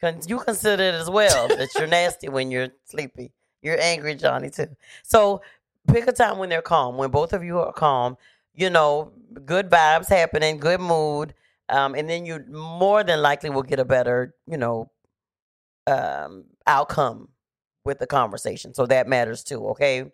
Con- 0.00 0.20
You 0.26 0.38
consider 0.38 0.82
it 0.82 0.94
as 0.94 1.10
well 1.10 1.48
that 1.48 1.68
you're 1.76 1.86
nasty 1.86 2.28
when 2.28 2.50
you're 2.50 2.68
sleepy. 2.84 3.32
You're 3.62 3.80
angry, 3.80 4.14
Johnny, 4.14 4.50
too. 4.50 4.68
So 5.02 5.42
pick 5.88 6.06
a 6.06 6.12
time 6.12 6.38
when 6.38 6.48
they're 6.48 6.62
calm, 6.62 6.96
when 6.96 7.10
both 7.10 7.32
of 7.32 7.42
you 7.44 7.58
are 7.60 7.72
calm. 7.72 8.16
You 8.54 8.70
know, 8.70 9.12
good 9.44 9.68
vibes 9.68 10.08
happening, 10.08 10.58
good 10.58 10.80
mood, 10.80 11.34
um, 11.68 11.94
and 11.94 12.08
then 12.08 12.24
you 12.24 12.44
more 12.48 13.02
than 13.02 13.20
likely 13.20 13.50
will 13.50 13.62
get 13.64 13.80
a 13.80 13.84
better, 13.84 14.34
you 14.46 14.56
know, 14.56 14.90
um, 15.86 16.44
outcome 16.66 17.28
with 17.84 17.98
the 17.98 18.06
conversation. 18.06 18.74
So 18.74 18.86
that 18.86 19.08
matters 19.08 19.44
too. 19.44 19.66
Okay. 19.68 20.10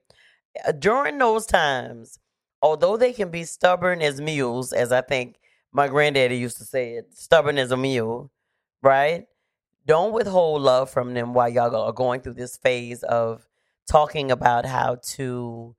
Uh, 0.66 0.72
During 0.72 1.18
those 1.18 1.46
times, 1.46 2.18
although 2.62 2.96
they 2.96 3.12
can 3.12 3.30
be 3.30 3.44
stubborn 3.44 4.02
as 4.02 4.20
mules, 4.20 4.72
as 4.72 4.92
I 4.92 5.00
think 5.00 5.36
my 5.72 5.88
granddaddy 5.88 6.36
used 6.36 6.58
to 6.58 6.64
say 6.64 6.94
it, 6.94 7.14
stubborn 7.16 7.58
as 7.58 7.70
a 7.70 7.76
mule, 7.76 8.30
right? 8.82 9.26
Don't 9.86 10.12
withhold 10.12 10.62
love 10.62 10.90
from 10.90 11.14
them 11.14 11.32
while 11.32 11.48
y'all 11.48 11.74
are 11.74 11.92
going 11.92 12.20
through 12.20 12.34
this 12.34 12.56
phase 12.56 13.02
of 13.02 13.46
talking 13.88 14.30
about 14.30 14.66
how 14.66 14.98
to 15.02 15.74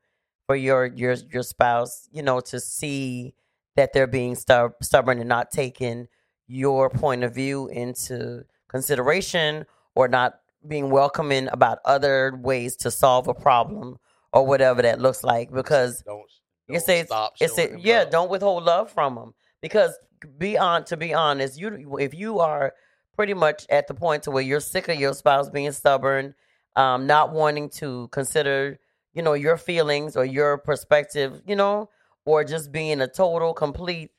for 0.47 0.55
your 0.55 0.85
your 0.85 1.13
your 1.31 1.43
spouse, 1.43 2.09
you 2.11 2.23
know, 2.23 2.39
to 2.41 2.59
see 2.59 3.33
that 3.75 3.93
they're 3.93 4.07
being 4.07 4.35
stub- 4.35 4.73
stubborn 4.81 5.19
and 5.19 5.29
not 5.29 5.51
taking 5.51 6.07
your 6.47 6.89
point 6.89 7.23
of 7.23 7.33
view 7.33 7.67
into 7.69 8.43
consideration 8.67 9.65
or 9.95 10.07
not 10.09 10.40
being 10.67 10.89
welcoming 10.89 11.47
about 11.51 11.79
other 11.85 12.37
ways 12.41 12.75
to 12.77 12.91
solve 12.91 13.27
a 13.27 13.33
problem 13.33 13.97
or 14.33 14.45
whatever 14.45 14.81
that 14.81 14.99
looks 14.99 15.23
like 15.23 15.51
because 15.51 16.01
don't, 16.03 16.23
don't 16.69 16.79
say 16.81 17.03
stop 17.03 17.33
it's 17.39 17.57
a, 17.57 17.77
yeah 17.79 17.99
love. 17.99 18.09
don't 18.11 18.29
withhold 18.29 18.63
love 18.63 18.91
from 18.91 19.15
them 19.15 19.33
because 19.61 19.97
be 20.37 20.57
on 20.57 20.83
to 20.85 20.95
be 20.95 21.13
honest 21.13 21.59
you 21.59 21.97
if 21.99 22.13
you 22.13 22.39
are 22.39 22.73
pretty 23.15 23.33
much 23.33 23.65
at 23.69 23.87
the 23.87 23.93
point 23.93 24.23
to 24.23 24.31
where 24.31 24.43
you're 24.43 24.59
sick 24.59 24.87
of 24.87 24.99
your 24.99 25.13
spouse 25.13 25.49
being 25.49 25.71
stubborn 25.71 26.33
um 26.75 27.07
not 27.07 27.33
wanting 27.33 27.69
to 27.69 28.07
consider 28.09 28.79
you 29.13 29.21
know 29.21 29.33
your 29.33 29.57
feelings 29.57 30.15
or 30.15 30.23
your 30.23 30.57
perspective 30.57 31.41
you 31.45 31.55
know 31.55 31.89
or 32.25 32.43
just 32.43 32.71
being 32.71 33.01
a 33.01 33.07
total 33.07 33.53
complete 33.53 34.11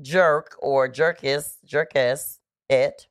jerk 0.00 0.56
or 0.60 0.88
jerkess 0.88 1.58
jerkess 1.66 2.38
it 2.70 3.06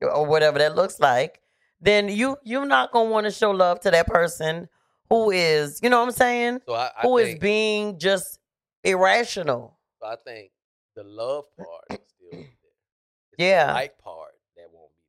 or 0.00 0.24
whatever 0.24 0.58
that 0.58 0.74
looks 0.74 0.98
like 0.98 1.41
then 1.82 2.08
you 2.08 2.36
you're 2.44 2.64
not 2.64 2.92
gonna 2.92 3.10
want 3.10 3.26
to 3.26 3.30
show 3.30 3.50
love 3.50 3.80
to 3.80 3.90
that 3.90 4.06
person 4.06 4.68
who 5.10 5.30
is 5.30 5.80
you 5.82 5.90
know 5.90 5.98
what 6.00 6.06
i'm 6.06 6.12
saying 6.12 6.60
So 6.66 6.72
I, 6.74 6.90
I 6.96 7.02
who 7.02 7.18
is 7.18 7.28
think, 7.30 7.40
being 7.40 7.98
just 7.98 8.38
irrational. 8.84 9.78
so 10.00 10.06
I 10.06 10.16
think 10.16 10.50
the 10.96 11.02
love 11.04 11.44
part 11.56 11.84
is 11.90 11.98
still 12.16 12.30
there. 13.38 13.46
Yeah. 13.48 13.66
the 13.68 13.72
like 13.74 13.98
part 13.98 14.32
that 14.56 14.66
won't 14.72 14.90
be 14.90 15.02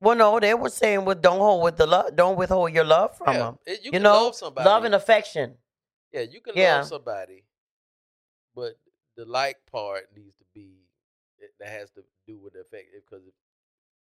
there. 0.00 0.06
Well, 0.08 0.16
no, 0.16 0.40
they 0.40 0.54
were 0.54 0.70
saying 0.70 1.04
with 1.04 1.20
don't 1.22 1.38
hold 1.38 1.62
with 1.64 1.76
the 1.76 1.86
love, 1.86 2.14
don't 2.16 2.36
withhold 2.36 2.72
your 2.72 2.84
love 2.84 3.16
from 3.16 3.26
there. 3.34 3.42
them. 3.44 3.58
It- 3.66 3.80
you, 3.80 3.84
You, 3.86 3.90
can 3.92 4.02
know, 4.02 4.24
love 4.24 4.34
somebody. 4.34 4.66
love 4.68 4.84
and 4.84 4.94
affection. 4.94 5.54
yeah, 6.12 6.22
you 6.22 6.40
can 6.40 6.54
Yeah. 6.56 6.78
love 6.78 6.86
somebody, 6.88 7.44
but 8.54 8.78
the 9.16 9.24
like 9.24 9.56
part 9.70 10.04
needs 10.16 10.34
to 10.38 10.44
be 10.54 10.76
that 11.60 11.68
has 11.68 11.90
to 11.92 12.02
do 12.26 12.36
with 12.38 12.52
the 12.54 12.60
effect 12.60 12.88
because 12.94 13.22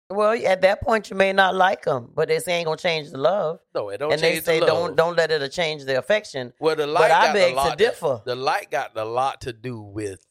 Well, 0.09 0.39
at 0.45 0.61
that 0.61 0.81
point, 0.81 1.09
you 1.09 1.15
may 1.15 1.33
not 1.33 1.55
like 1.55 1.83
them, 1.85 2.11
but 2.13 2.27
they 2.27 2.37
say 2.39 2.53
ain't 2.57 2.65
gonna 2.65 2.77
change 2.77 3.09
the 3.09 3.17
love, 3.17 3.59
no, 3.73 3.89
it 3.89 3.97
don't 3.97 4.11
and 4.13 4.21
they 4.21 4.39
say 4.39 4.59
the 4.59 4.67
don't 4.67 4.95
don't 4.95 5.15
let 5.17 5.31
it 5.31 5.51
change 5.51 5.85
the 5.85 5.97
affection. 5.97 6.53
Well, 6.59 6.75
the 6.75 6.83
But 6.85 6.91
light 6.93 7.11
I 7.11 7.25
got 7.25 7.33
beg 7.33 7.55
to 7.55 7.75
differ. 7.75 8.21
The 8.23 8.35
light 8.35 8.69
got 8.69 8.95
a 8.95 9.03
lot 9.05 9.41
to 9.41 9.53
do 9.53 9.81
with 9.81 10.25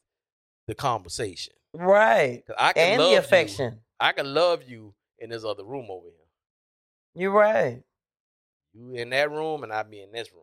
the 0.69 0.75
conversation. 0.77 1.55
right? 1.75 2.45
I 2.57 2.73
can 2.73 2.89
and 2.91 2.99
love 2.99 3.09
the 3.09 3.13
you. 3.15 3.19
affection. 3.19 3.81
I 3.99 4.13
can 4.13 4.33
love 4.33 4.63
you 4.67 4.95
in 5.19 5.31
this 5.31 5.45
other 5.45 5.65
room 5.65 5.89
over 5.91 6.07
here. 6.07 6.13
You're 7.17 7.33
right, 7.33 7.83
You 8.73 8.95
in 8.95 9.11
that 9.11 9.31
room, 9.31 9.63
and 9.65 9.73
I 9.73 9.83
be 9.83 10.01
in 10.03 10.13
this 10.13 10.33
room. 10.33 10.43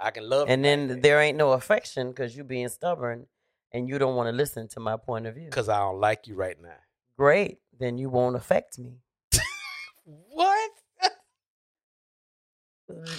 I 0.00 0.10
can 0.10 0.28
love. 0.28 0.48
and 0.48 0.60
you 0.60 0.64
then 0.88 1.00
there 1.02 1.20
ain't 1.20 1.36
no 1.38 1.52
affection 1.52 2.08
because 2.10 2.36
you 2.36 2.42
being 2.42 2.68
stubborn, 2.68 3.26
and 3.72 3.88
you 3.88 3.98
don't 3.98 4.16
want 4.16 4.26
to 4.28 4.32
listen 4.32 4.66
to 4.68 4.80
my 4.80 4.96
point 4.96 5.26
of 5.26 5.34
view. 5.36 5.46
because 5.46 5.68
I 5.68 5.78
don't 5.78 6.00
like 6.00 6.26
you 6.26 6.34
right 6.34 6.60
now. 6.60 6.76
Great, 7.16 7.58
then 7.78 7.98
you 7.98 8.08
won't 8.10 8.36
affect 8.36 8.78
me. 8.78 8.98
What? 10.04 10.70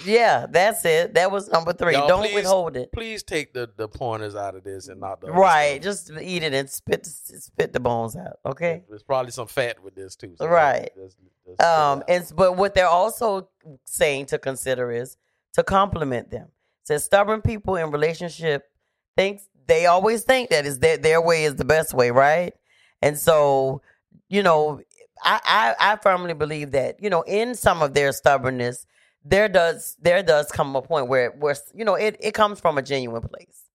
Yeah, 0.06 0.46
that's 0.50 0.86
it. 0.86 1.16
That 1.16 1.32
was 1.32 1.48
number 1.50 1.74
3 1.74 1.94
Y'all, 1.94 2.08
don't 2.08 2.22
please- 2.22 2.36
withhold 2.36 2.78
it. 2.78 2.92
Please 2.92 3.24
take 3.24 3.54
the 3.54 3.70
the 3.76 3.88
pointers 3.88 4.36
out 4.36 4.54
of 4.56 4.64
this 4.64 4.88
and 4.88 5.00
not 5.00 5.20
the 5.22 5.32
Right, 5.32 5.82
just 5.82 6.12
eat 6.22 6.44
it 6.44 6.54
and 6.54 6.70
spit 6.70 7.06
spit 7.06 7.74
the 7.74 7.80
bones 7.80 8.16
out. 8.16 8.38
Okay. 8.46 8.84
There's 8.88 9.02
probably 9.04 9.32
some 9.32 9.48
fat 9.48 9.82
with 9.84 9.96
this 9.96 10.16
too. 10.16 10.36
so 10.38 10.46
Right. 10.48 10.92
get 10.96 11.54
it 11.60 11.62
Um, 11.64 12.04
and 12.08 12.32
but 12.36 12.56
what 12.58 12.76
they're 12.76 12.88
also 12.88 13.50
saying 13.86 14.28
to 14.28 14.38
consider 14.38 14.92
is 14.92 15.18
to 15.54 15.64
compliment 15.64 16.30
them. 16.30 16.50
Says 16.84 17.04
stubborn 17.06 17.42
people 17.42 17.76
in 17.78 17.90
relationship 17.90 18.70
thinks 19.18 19.48
they 19.66 19.86
always 19.88 20.24
think 20.24 20.50
that 20.52 20.66
is 20.68 20.80
their 20.80 20.98
their 20.98 21.22
way 21.22 21.46
is 21.46 21.56
the 21.56 21.66
best 21.66 21.94
way, 21.94 22.12
right? 22.12 22.54
And 23.02 23.18
so, 23.18 23.82
you 24.30 24.44
know, 24.44 24.82
I, 25.24 25.40
I 25.80 25.94
I 25.94 25.96
firmly 25.98 26.34
believe 26.34 26.72
that 26.72 27.02
you 27.02 27.10
know 27.10 27.22
in 27.24 27.56
some 27.56 27.82
of 27.82 27.94
their 27.94 28.12
stubbornness, 28.12 28.86
there 29.24 29.48
does 29.50 29.96
there 30.02 30.24
does 30.24 30.52
come 30.52 30.76
a 30.76 30.82
point 30.82 31.08
where 31.08 31.32
where 31.32 31.56
you 31.74 31.86
know 31.86 31.96
it 31.96 32.18
it 32.20 32.34
comes 32.34 32.60
from 32.60 32.78
a 32.78 32.82
genuine 32.82 33.22
place 33.22 33.66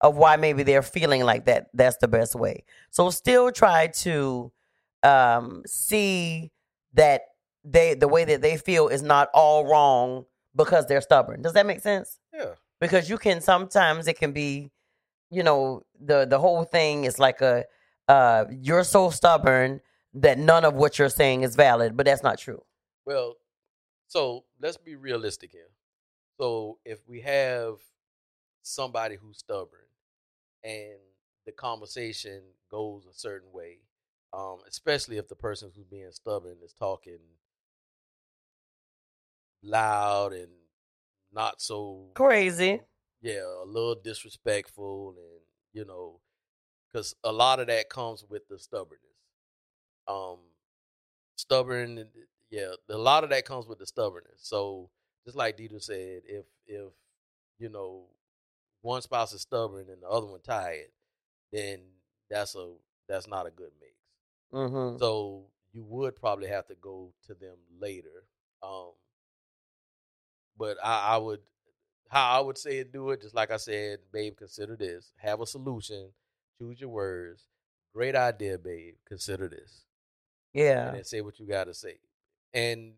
of 0.00 0.16
why 0.16 0.36
maybe 0.36 0.62
they're 0.62 0.82
feeling 0.82 1.24
like 1.24 1.44
that 1.46 1.68
that's 1.74 1.96
the 1.98 2.08
best 2.08 2.34
way. 2.34 2.64
So 2.90 3.10
still 3.10 3.50
try 3.50 3.88
to 3.88 4.52
um 5.02 5.62
see 5.66 6.50
that 6.94 7.22
they 7.64 7.94
the 7.94 8.08
way 8.08 8.24
that 8.24 8.42
they 8.42 8.56
feel 8.56 8.88
is 8.88 9.02
not 9.02 9.28
all 9.34 9.66
wrong 9.66 10.24
because 10.54 10.86
they're 10.86 11.00
stubborn. 11.00 11.42
Does 11.42 11.52
that 11.52 11.66
make 11.66 11.80
sense? 11.80 12.18
yeah, 12.32 12.54
Because 12.80 13.08
you 13.10 13.18
can 13.18 13.40
sometimes 13.40 14.08
it 14.08 14.18
can 14.18 14.32
be, 14.32 14.70
you 15.30 15.42
know, 15.42 15.82
the 16.00 16.24
the 16.26 16.38
whole 16.38 16.64
thing 16.64 17.04
is 17.04 17.18
like 17.18 17.40
a 17.40 17.64
uh 18.08 18.44
you're 18.50 18.84
so 18.84 19.10
stubborn 19.10 19.80
that 20.14 20.38
none 20.38 20.64
of 20.64 20.74
what 20.74 20.98
you're 20.98 21.08
saying 21.10 21.42
is 21.42 21.54
valid, 21.56 21.96
but 21.96 22.06
that's 22.06 22.22
not 22.22 22.38
true. 22.38 22.62
well, 23.06 23.36
so 24.08 24.44
let's 24.60 24.76
be 24.78 24.96
realistic 24.96 25.52
here. 25.52 25.70
So 26.40 26.78
if 26.84 27.00
we 27.06 27.20
have 27.22 27.74
somebody 28.62 29.16
who's 29.16 29.38
stubborn 29.38 29.88
and 30.64 30.98
the 31.46 31.52
conversation 31.52 32.42
goes 32.70 33.06
a 33.06 33.12
certain 33.12 33.50
way, 33.52 33.78
um, 34.32 34.58
especially 34.68 35.18
if 35.18 35.28
the 35.28 35.34
person 35.36 35.70
who's 35.74 35.84
being 35.84 36.10
stubborn 36.12 36.56
is 36.64 36.72
talking 36.72 37.18
loud 39.62 40.32
and 40.32 40.48
not 41.32 41.60
so 41.60 42.06
Crazy. 42.14 42.80
yeah, 43.20 43.42
a 43.62 43.66
little 43.66 43.94
disrespectful, 43.96 45.14
and 45.16 45.40
you 45.72 45.84
know, 45.84 46.20
because 46.92 47.14
a 47.24 47.32
lot 47.32 47.60
of 47.60 47.66
that 47.68 47.88
comes 47.88 48.24
with 48.28 48.48
the 48.48 48.58
stubbornness. 48.58 49.02
Um, 50.06 50.38
stubborn, 51.36 52.04
yeah, 52.50 52.72
a 52.88 52.96
lot 52.96 53.24
of 53.24 53.30
that 53.30 53.44
comes 53.44 53.66
with 53.66 53.78
the 53.78 53.86
stubbornness. 53.86 54.40
So, 54.40 54.90
just 55.24 55.36
like 55.36 55.58
Deidre 55.58 55.82
said, 55.82 56.22
if 56.26 56.46
if 56.66 56.92
you 57.58 57.68
know 57.68 58.06
one 58.82 59.02
spouse 59.02 59.32
is 59.32 59.42
stubborn 59.42 59.86
and 59.90 60.02
the 60.02 60.08
other 60.08 60.26
one 60.26 60.40
tired, 60.40 60.90
then 61.52 61.80
that's 62.30 62.54
a 62.54 62.72
that's 63.08 63.26
not 63.26 63.46
a 63.46 63.50
good 63.50 63.70
mix. 63.80 63.92
Mm-hmm. 64.52 64.98
So 64.98 65.44
you 65.72 65.84
would 65.84 66.16
probably 66.16 66.48
have 66.48 66.66
to 66.68 66.74
go 66.74 67.12
to 67.26 67.34
them 67.34 67.56
later. 67.78 68.24
Um, 68.62 68.92
but 70.58 70.76
I, 70.82 71.14
I 71.14 71.16
would, 71.18 71.40
how 72.08 72.38
I 72.38 72.40
would 72.40 72.58
say 72.58 72.78
it, 72.78 72.92
do 72.92 73.10
it, 73.10 73.22
just 73.22 73.34
like 73.34 73.50
I 73.50 73.56
said, 73.56 74.00
babe, 74.12 74.36
consider 74.36 74.76
this. 74.76 75.12
Have 75.18 75.40
a 75.40 75.46
solution. 75.46 76.10
Choose 76.58 76.80
your 76.80 76.90
words. 76.90 77.44
Great 77.94 78.14
idea, 78.16 78.58
babe. 78.58 78.94
Consider 79.06 79.48
this. 79.48 79.84
Yeah. 80.52 80.88
And 80.88 80.96
then 80.96 81.04
say 81.04 81.20
what 81.20 81.38
you 81.38 81.46
got 81.46 81.64
to 81.64 81.74
say. 81.74 81.98
And 82.54 82.94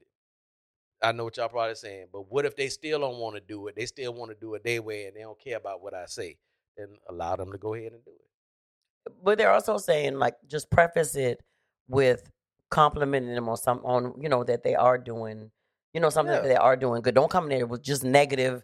I 1.03 1.13
know 1.13 1.25
what 1.25 1.37
y'all 1.37 1.49
probably 1.49 1.75
saying, 1.75 2.07
but 2.13 2.31
what 2.31 2.45
if 2.45 2.57
they 2.57 2.69
still 2.69 3.01
don't 3.01 3.19
want 3.19 3.35
to 3.37 3.41
do 3.41 3.67
it? 3.69 3.77
They 3.77 3.87
still 3.87 4.13
want 4.15 4.31
to 4.31 4.37
do 4.39 4.55
it 4.55 4.65
their 4.65 4.83
way 4.83 5.07
and 5.07 5.17
they 5.17 5.21
don't 5.23 5.41
care 5.43 5.57
about 5.57 5.83
what 5.83 5.95
I 5.95 6.07
say. 6.07 6.37
Then 6.77 6.89
allow 7.09 7.37
them 7.37 7.53
to 7.53 7.59
go 7.59 7.75
ahead 7.75 7.93
and 7.93 8.05
do 8.05 8.11
it. 8.13 9.13
but 9.25 9.39
they're 9.39 9.51
also 9.53 9.79
saying 9.79 10.19
like 10.19 10.35
just 10.47 10.71
preface 10.71 11.15
it 11.17 11.43
with 11.89 12.31
complimenting 12.71 13.35
them 13.35 13.49
on 13.49 13.57
some 13.57 13.81
on 13.85 14.15
you 14.21 14.29
know 14.29 14.45
that 14.45 14.63
they 14.63 14.75
are 14.77 14.97
doing 14.97 15.51
you 15.93 16.01
know 16.01 16.11
something 16.11 16.33
Yeah. 16.35 16.43
that 16.43 16.49
they 16.49 16.57
are 16.57 16.77
doing 16.77 17.03
good. 17.03 17.15
Don't 17.15 17.31
come 17.31 17.45
in 17.51 17.59
there 17.59 17.67
with 17.67 17.83
just 17.83 18.05
negative, 18.05 18.63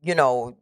you 0.00 0.14
know, 0.14 0.56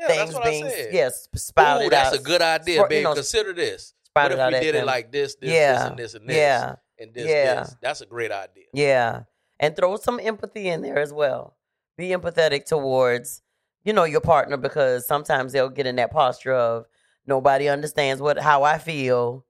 Yeah, 0.00 0.06
things 0.06 0.18
that's 0.20 0.34
what 0.34 0.44
being 0.44 0.64
I 0.64 0.70
said. 0.70 0.94
yes 0.94 1.28
spouted 1.34 1.86
Ooh, 1.86 1.90
that's 1.90 2.14
out. 2.14 2.20
a 2.20 2.22
good 2.22 2.40
idea, 2.42 2.78
spr- 2.80 2.82
you 2.84 2.88
babe. 2.88 3.04
know, 3.04 3.14
Consider 3.14 3.52
this. 3.52 3.94
What 4.12 4.32
if 4.32 4.38
we 4.38 4.50
did 4.60 4.64
it 4.64 4.72
them. 4.72 4.86
like 4.86 5.12
this, 5.12 5.36
this, 5.36 5.50
this, 5.50 5.82
and 5.82 5.98
this, 5.98 6.14
and 6.14 6.28
this, 6.28 6.36
yeah, 6.36 6.74
and 6.98 7.14
this, 7.14 7.28
yeah. 7.28 7.54
this? 7.60 7.76
That's 7.80 8.00
a 8.00 8.06
great 8.06 8.32
idea. 8.32 8.64
yeah, 8.72 9.22
and 9.60 9.76
throw 9.76 9.96
some 9.96 10.18
empathy 10.20 10.68
in 10.68 10.82
there 10.82 10.98
as 10.98 11.12
well. 11.12 11.56
Be 11.96 12.08
empathetic 12.08 12.64
towards 12.64 13.42
you 13.84 13.92
know 13.92 14.04
your 14.04 14.20
partner 14.20 14.56
because 14.56 15.06
sometimes 15.06 15.52
they'll 15.52 15.68
get 15.68 15.86
in 15.86 15.96
that 15.96 16.10
posture 16.10 16.54
of 16.54 16.86
nobody 17.26 17.68
understands 17.68 18.20
what 18.22 18.38
how 18.38 18.62
I 18.62 18.78
feel. 18.78 19.44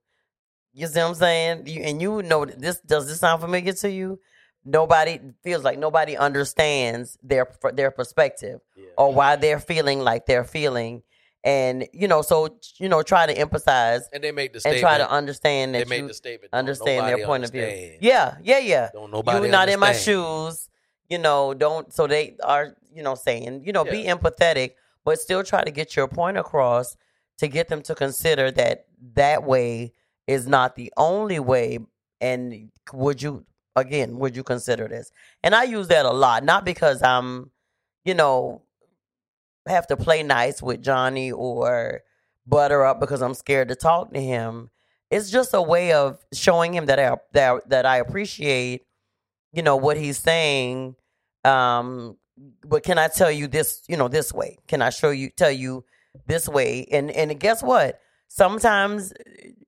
You 0.73 0.87
see 0.87 0.99
what 0.99 1.07
I'm 1.09 1.15
saying? 1.15 1.67
You, 1.67 1.81
and 1.81 2.01
you 2.01 2.21
know 2.21 2.45
this 2.45 2.79
does 2.81 3.07
this 3.07 3.19
sound 3.19 3.41
familiar 3.41 3.73
to 3.73 3.89
you? 3.89 4.19
Nobody 4.63 5.19
feels 5.43 5.63
like 5.63 5.79
nobody 5.79 6.15
understands 6.15 7.17
their 7.23 7.47
their 7.73 7.89
perspective 7.91 8.61
Yeah. 8.75 8.85
or 8.97 9.13
why 9.13 9.35
they're 9.35 9.59
feeling 9.59 10.01
like 10.01 10.25
they're 10.27 10.43
feeling, 10.43 11.01
and 11.43 11.87
you 11.93 12.07
know, 12.07 12.21
so 12.21 12.59
you 12.77 12.87
know, 12.87 13.01
try 13.01 13.25
to 13.25 13.35
emphasize 13.35 14.07
and 14.13 14.23
they 14.23 14.31
make 14.31 14.53
the 14.53 14.59
statement 14.59 14.77
and 14.77 14.81
try 14.81 14.97
to 14.99 15.09
understand 15.09 15.73
they 15.73 15.79
that 15.79 15.89
make 15.89 16.01
you 16.01 16.07
the 16.07 16.13
statement. 16.13 16.53
Understand 16.53 17.07
their 17.07 17.25
point 17.25 17.43
of 17.43 17.51
view. 17.51 17.97
Yeah, 17.99 18.37
yeah, 18.43 18.59
yeah. 18.59 18.89
Don't 18.93 19.11
nobody. 19.11 19.39
You're 19.39 19.51
not 19.51 19.69
in 19.69 19.79
my 19.79 19.93
shoes. 19.93 20.69
You 21.09 21.17
know, 21.17 21.53
don't. 21.53 21.91
So 21.91 22.07
they 22.07 22.37
are, 22.43 22.77
you 22.93 23.03
know, 23.03 23.15
saying, 23.15 23.63
you 23.65 23.73
know, 23.73 23.83
be 23.83 24.03
empathetic, 24.05 24.73
but 25.03 25.19
still 25.19 25.43
try 25.43 25.63
to 25.63 25.71
get 25.71 25.95
your 25.95 26.07
point 26.07 26.37
across 26.37 26.95
to 27.39 27.47
get 27.47 27.67
them 27.67 27.81
to 27.81 27.95
consider 27.95 28.51
that 28.51 28.85
that 29.15 29.43
way 29.43 29.91
is 30.27 30.47
not 30.47 30.75
the 30.75 30.93
only 30.95 31.39
way. 31.39 31.79
And 32.21 32.71
would 32.93 33.21
you, 33.21 33.43
again, 33.75 34.17
would 34.17 34.35
you 34.35 34.43
consider 34.43 34.87
this? 34.87 35.11
And 35.43 35.55
I 35.55 35.63
use 35.63 35.87
that 35.89 36.05
a 36.05 36.11
lot, 36.11 36.43
not 36.43 36.65
because 36.65 37.01
I'm, 37.01 37.51
you 38.05 38.13
know, 38.13 38.61
have 39.67 39.87
to 39.87 39.97
play 39.97 40.23
nice 40.23 40.61
with 40.61 40.81
Johnny 40.81 41.31
or 41.31 42.01
butter 42.45 42.83
up 42.85 42.99
because 42.99 43.21
I'm 43.21 43.33
scared 43.33 43.69
to 43.69 43.75
talk 43.75 44.13
to 44.13 44.19
him. 44.19 44.69
It's 45.09 45.29
just 45.29 45.53
a 45.53 45.61
way 45.61 45.91
of 45.93 46.19
showing 46.33 46.73
him 46.73 46.85
that 46.85 46.99
I 46.99 47.17
that 47.33 47.69
that 47.69 47.85
I 47.85 47.97
appreciate, 47.97 48.85
you 49.51 49.61
know, 49.61 49.75
what 49.75 49.97
he's 49.97 50.17
saying. 50.17 50.95
Um, 51.43 52.17
but 52.65 52.83
can 52.83 52.97
I 52.97 53.07
tell 53.07 53.31
you 53.31 53.47
this, 53.47 53.83
you 53.87 53.97
know, 53.97 54.07
this 54.07 54.33
way? 54.33 54.57
Can 54.67 54.81
I 54.81 54.89
show 54.89 55.09
you 55.11 55.29
tell 55.29 55.51
you 55.51 55.83
this 56.27 56.47
way? 56.47 56.87
And 56.91 57.11
and 57.11 57.37
guess 57.39 57.61
what? 57.61 57.99
Sometimes 58.27 59.13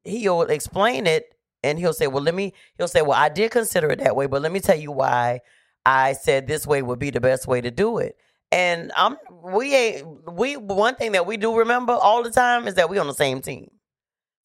he'll 0.05 0.43
explain 0.43 1.05
it 1.07 1.35
and 1.63 1.79
he'll 1.79 1.93
say, 1.93 2.07
"Well, 2.07 2.23
let 2.23 2.35
me." 2.35 2.53
He'll 2.77 2.87
say, 2.87 3.01
"Well, 3.01 3.17
I 3.17 3.29
did 3.29 3.51
consider 3.51 3.89
it 3.89 3.99
that 3.99 4.15
way, 4.15 4.27
but 4.27 4.41
let 4.41 4.51
me 4.51 4.59
tell 4.59 4.77
you 4.77 4.91
why 4.91 5.41
I 5.85 6.13
said 6.13 6.47
this 6.47 6.67
way 6.67 6.81
would 6.81 6.99
be 6.99 7.09
the 7.09 7.21
best 7.21 7.47
way 7.47 7.61
to 7.61 7.71
do 7.71 7.97
it." 7.97 8.17
And 8.51 8.91
I'm 8.95 9.17
we 9.43 9.73
ain't 9.75 10.31
we 10.31 10.57
one 10.57 10.95
thing 10.95 11.13
that 11.13 11.25
we 11.25 11.37
do 11.37 11.57
remember 11.57 11.93
all 11.93 12.21
the 12.23 12.29
time 12.31 12.67
is 12.67 12.75
that 12.75 12.89
we 12.89 12.97
on 12.99 13.07
the 13.07 13.13
same 13.13 13.41
team. 13.41 13.71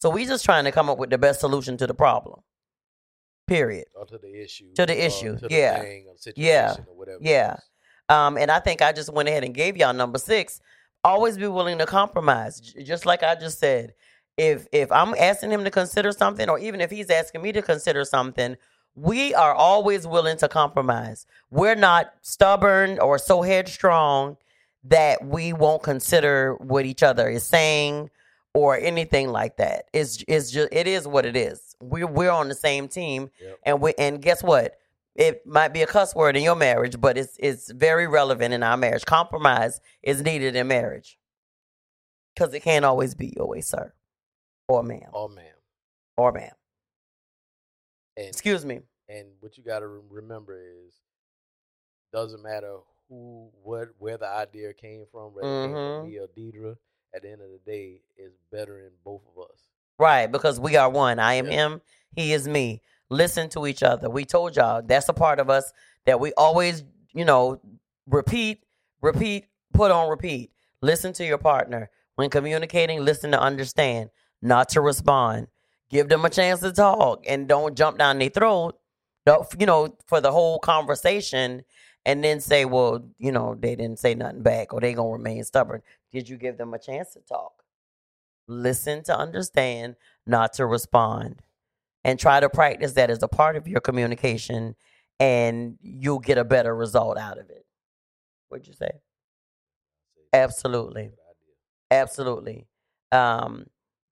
So 0.01 0.11
we 0.11 0.25
just 0.25 0.45
trying 0.45 0.65
to 0.65 0.73
come 0.73 0.89
up 0.89 0.99
with 0.99 1.11
the 1.11 1.19
best 1.19 1.41
solution 1.41 1.77
to 1.79 1.87
the 1.87 1.95
problem. 1.95 2.41
Period. 3.47 3.87
Or 3.95 4.05
to 4.07 4.19
the 4.19 4.43
issue. 4.43 4.73
To 4.75 4.87
the 4.87 5.05
issue, 5.05 5.39
to 5.39 5.49
the 5.49 5.55
yeah. 5.55 5.81
thing 5.81 6.07
or 6.09 6.17
situation 6.17 6.53
Yeah. 6.53 6.77
or 6.87 6.97
whatever. 6.97 7.19
Yeah. 7.21 7.57
Um, 8.09 8.37
and 8.37 8.51
I 8.51 8.61
think 8.61 8.81
I 8.81 8.93
just 8.93 9.13
went 9.13 9.29
ahead 9.29 9.45
and 9.45 9.55
gave 9.55 9.77
y'all 9.77 9.93
number 9.93 10.19
six. 10.19 10.61
Always 11.05 11.37
be 11.37 11.47
willing 11.47 11.79
to 11.79 11.87
compromise, 11.87 12.61
just 12.61 13.07
like 13.07 13.23
I 13.23 13.35
just 13.35 13.59
said. 13.59 13.95
If 14.39 14.67
if 14.73 14.91
I'm 14.93 15.15
asking 15.15 15.51
him 15.51 15.65
to 15.65 15.71
consider 15.71 16.13
something, 16.13 16.49
or 16.49 16.59
even 16.59 16.81
if 16.81 16.91
he's 16.91 17.11
asking 17.11 17.43
me 17.43 17.53
to 17.53 17.61
consider 17.61 18.05
something, 18.05 18.57
we 18.95 19.35
are 19.35 19.53
always 19.55 20.07
willing 20.07 20.37
to 20.39 20.49
compromise. 20.49 21.27
We're 21.51 21.75
not 21.75 22.13
stubborn 22.23 22.99
or 23.01 23.19
so 23.19 23.43
headstrong 23.43 24.37
that 24.85 25.25
we 25.25 25.53
won't 25.53 25.83
consider 25.83 26.55
what 26.55 26.87
each 26.87 27.03
other 27.03 27.29
is 27.29 27.45
saying 27.45 28.11
or 28.55 28.79
anything 28.79 29.29
like 29.31 29.57
that. 29.57 29.87
It's 29.93 30.25
it's 30.29 30.51
just 30.53 30.69
it 30.73 30.87
is 30.87 31.07
what 31.07 31.27
it 31.27 31.37
is. 31.37 31.75
We're 31.81 32.07
we're 32.07 32.31
on 32.31 32.49
the 32.49 32.55
same 32.55 32.89
team, 32.89 33.31
Yep. 33.41 33.59
and 33.65 33.81
we 33.81 33.93
and 33.99 34.23
guess 34.23 34.43
what? 34.43 34.79
It 35.17 35.45
might 35.45 35.73
be 35.73 35.83
a 35.83 35.87
cuss 35.87 36.15
word 36.15 36.37
in 36.37 36.45
your 36.45 36.55
marriage, 36.55 37.01
but 37.01 37.19
it's 37.19 37.37
it's 37.41 37.73
very 37.73 38.07
relevant 38.07 38.55
in 38.55 38.63
our 38.63 38.77
marriage. 38.77 39.05
Compromise 39.05 39.81
is 40.01 40.23
needed 40.23 40.55
in 40.55 40.69
marriage 40.69 41.19
because 42.35 42.55
it 42.55 42.61
can't 42.63 42.85
always 42.85 43.15
be 43.17 43.35
your 43.37 43.49
way, 43.49 43.61
sir, 43.61 43.93
or 44.69 44.83
ma'am, 44.83 45.11
Or 45.13 45.29
man. 45.29 45.45
or 46.17 46.33
ma'am. 46.33 46.53
And 48.17 48.27
Excuse 48.29 48.65
me. 48.65 48.81
and 49.09 49.27
what 49.41 49.57
you 49.57 49.65
got 49.65 49.81
to 49.81 49.87
remember 50.11 50.59
is 50.59 50.95
doesn't 52.13 52.43
matter 52.43 52.77
who 53.09 53.49
what 53.63 53.89
where 53.99 54.17
the 54.19 54.27
idea 54.29 54.73
came 54.73 55.05
from 55.13 55.35
whether 55.35 55.47
it 55.49 55.67
came 55.67 55.73
from 55.73 55.81
mm-hmm. 55.81 56.09
me 56.11 56.19
or 56.19 56.27
Deidre 56.29 56.77
at 57.15 57.23
the 57.23 57.31
end 57.31 57.41
of 57.43 57.49
the 57.51 57.61
day 57.71 58.01
it's 58.17 58.37
better 58.53 58.81
in 58.81 58.91
both 59.05 59.23
of 59.35 59.43
us 59.43 59.61
Right, 60.01 60.31
because 60.31 60.61
we 60.61 60.77
are 60.77 60.89
one. 60.89 61.19
I 61.19 61.35
am 61.35 61.47
Yeah. 61.47 61.53
him, 61.71 61.81
he 62.15 62.33
is 62.33 62.47
me. 62.47 62.83
Listen 63.11 63.49
to 63.51 63.67
each 63.67 63.83
other. 63.83 64.09
We 64.09 64.25
told 64.25 64.55
y'all 64.55 64.81
that's 64.81 65.09
a 65.09 65.13
part 65.13 65.41
of 65.41 65.51
us 65.51 65.73
that 66.07 66.21
we 66.21 66.33
always, 66.35 66.85
you 67.13 67.25
know, 67.25 67.61
repeat, 68.07 68.63
repeat, 69.03 69.47
put 69.73 69.91
on 69.91 70.09
repeat. 70.09 70.53
Listen 70.83 71.13
to 71.15 71.25
your 71.27 71.39
partner. 71.39 71.91
When 72.15 72.31
communicating, 72.31 73.05
listen 73.05 73.33
to 73.33 73.41
understand, 73.41 74.11
not 74.43 74.71
to 74.71 74.81
respond. 74.81 75.49
Give 75.91 76.09
them 76.09 76.25
a 76.25 76.31
chance 76.31 76.61
to 76.61 76.73
talk 76.73 77.25
and 77.27 77.49
don't 77.49 77.77
jump 77.77 77.99
down 77.99 78.19
their 78.19 78.29
throat, 78.29 78.79
don't- 79.27 79.47
you 79.59 79.67
know, 79.67 79.97
for 80.07 80.21
the 80.21 80.33
whole 80.33 80.59
conversation 80.59 81.65
and 82.05 82.23
then 82.23 82.41
say, 82.41 82.65
well, 82.65 83.05
you 83.19 83.33
know, 83.33 83.55
they 83.55 83.75
didn't 83.77 83.99
say 83.99 84.15
nothing 84.15 84.43
back 84.43 84.73
or 84.73 84.81
they 84.81 84.95
going 84.95 85.09
to 85.09 85.13
remain 85.19 85.45
stubborn. 85.45 85.83
Did 86.13 86.29
you 86.29 86.37
give 86.37 86.59
them 86.59 86.75
a 86.75 86.79
chance 86.79 87.13
to 87.15 87.21
talk? 87.21 87.53
listen 88.49 89.03
to 89.05 89.17
understand, 89.17 89.95
not 90.27 90.55
to 90.55 90.67
respond. 90.67 91.43
And 92.05 92.19
try 92.19 92.41
to 92.41 92.49
practice 92.49 92.95
that 92.95 93.11
as 93.11 93.23
a 93.23 93.29
part 93.29 93.57
of 93.57 93.69
your 93.69 93.81
communication, 93.81 94.75
and 95.21 95.77
you'll 95.83 96.21
get 96.21 96.39
a 96.39 96.45
better 96.45 96.75
result 96.75 97.19
out 97.19 97.39
of 97.39 97.51
it. 97.51 97.67
What'd 98.49 98.67
you 98.67 98.73
say? 98.73 98.91
Absolutely. 100.33 101.11
Absolutely. 101.91 102.67
Um, 103.13 103.67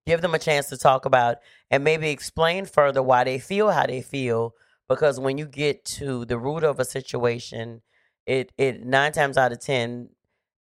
give 0.07 0.21
them 0.21 0.35
a 0.35 0.39
chance 0.39 0.69
to 0.69 0.79
talk 0.79 1.05
about 1.05 1.39
and 1.71 1.85
maybe 1.85 2.11
explain 2.11 2.65
further 2.65 3.03
why 3.03 3.25
they 3.25 3.39
feel 3.39 3.71
how 3.71 3.87
they 3.87 4.03
feel. 4.03 4.55
Because 4.89 5.19
when 5.19 5.37
you 5.37 5.47
get 5.47 5.85
to 5.85 6.25
the 6.25 6.39
root 6.39 6.63
of 6.63 6.79
a 6.79 6.85
situation, 6.85 7.83
it 8.25 8.53
it 8.57 8.85
nine 8.85 9.13
times 9.13 9.37
out 9.37 9.53
of 9.53 9.61
ten, 9.61 10.11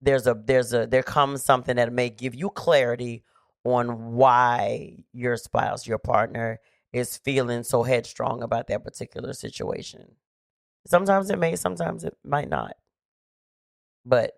there's 0.01 0.27
a 0.27 0.35
there's 0.45 0.73
a 0.73 0.85
there 0.85 1.03
comes 1.03 1.43
something 1.43 1.77
that 1.77 1.93
may 1.93 2.09
give 2.09 2.35
you 2.35 2.49
clarity 2.49 3.23
on 3.63 4.13
why 4.13 5.03
your 5.13 5.37
spouse, 5.37 5.87
your 5.87 5.99
partner, 5.99 6.59
is 6.91 7.17
feeling 7.17 7.63
so 7.63 7.83
headstrong 7.83 8.41
about 8.43 8.67
that 8.67 8.83
particular 8.83 9.33
situation. 9.33 10.15
Sometimes 10.87 11.29
it 11.29 11.37
may, 11.37 11.55
sometimes 11.55 12.03
it 12.03 12.17
might 12.23 12.49
not. 12.49 12.75
But 14.05 14.33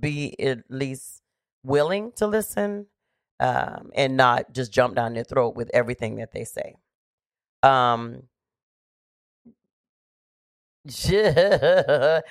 be 0.00 0.38
at 0.40 0.64
least 0.68 1.22
willing 1.62 2.12
to 2.16 2.26
listen 2.26 2.86
um, 3.40 3.90
and 3.94 4.16
not 4.16 4.52
just 4.52 4.72
jump 4.72 4.94
down 4.94 5.14
their 5.14 5.24
throat 5.24 5.54
with 5.56 5.70
everything 5.74 6.16
that 6.16 6.32
they 6.32 6.44
say. 6.44 6.76
Um, 7.62 8.22
it's 10.86 12.22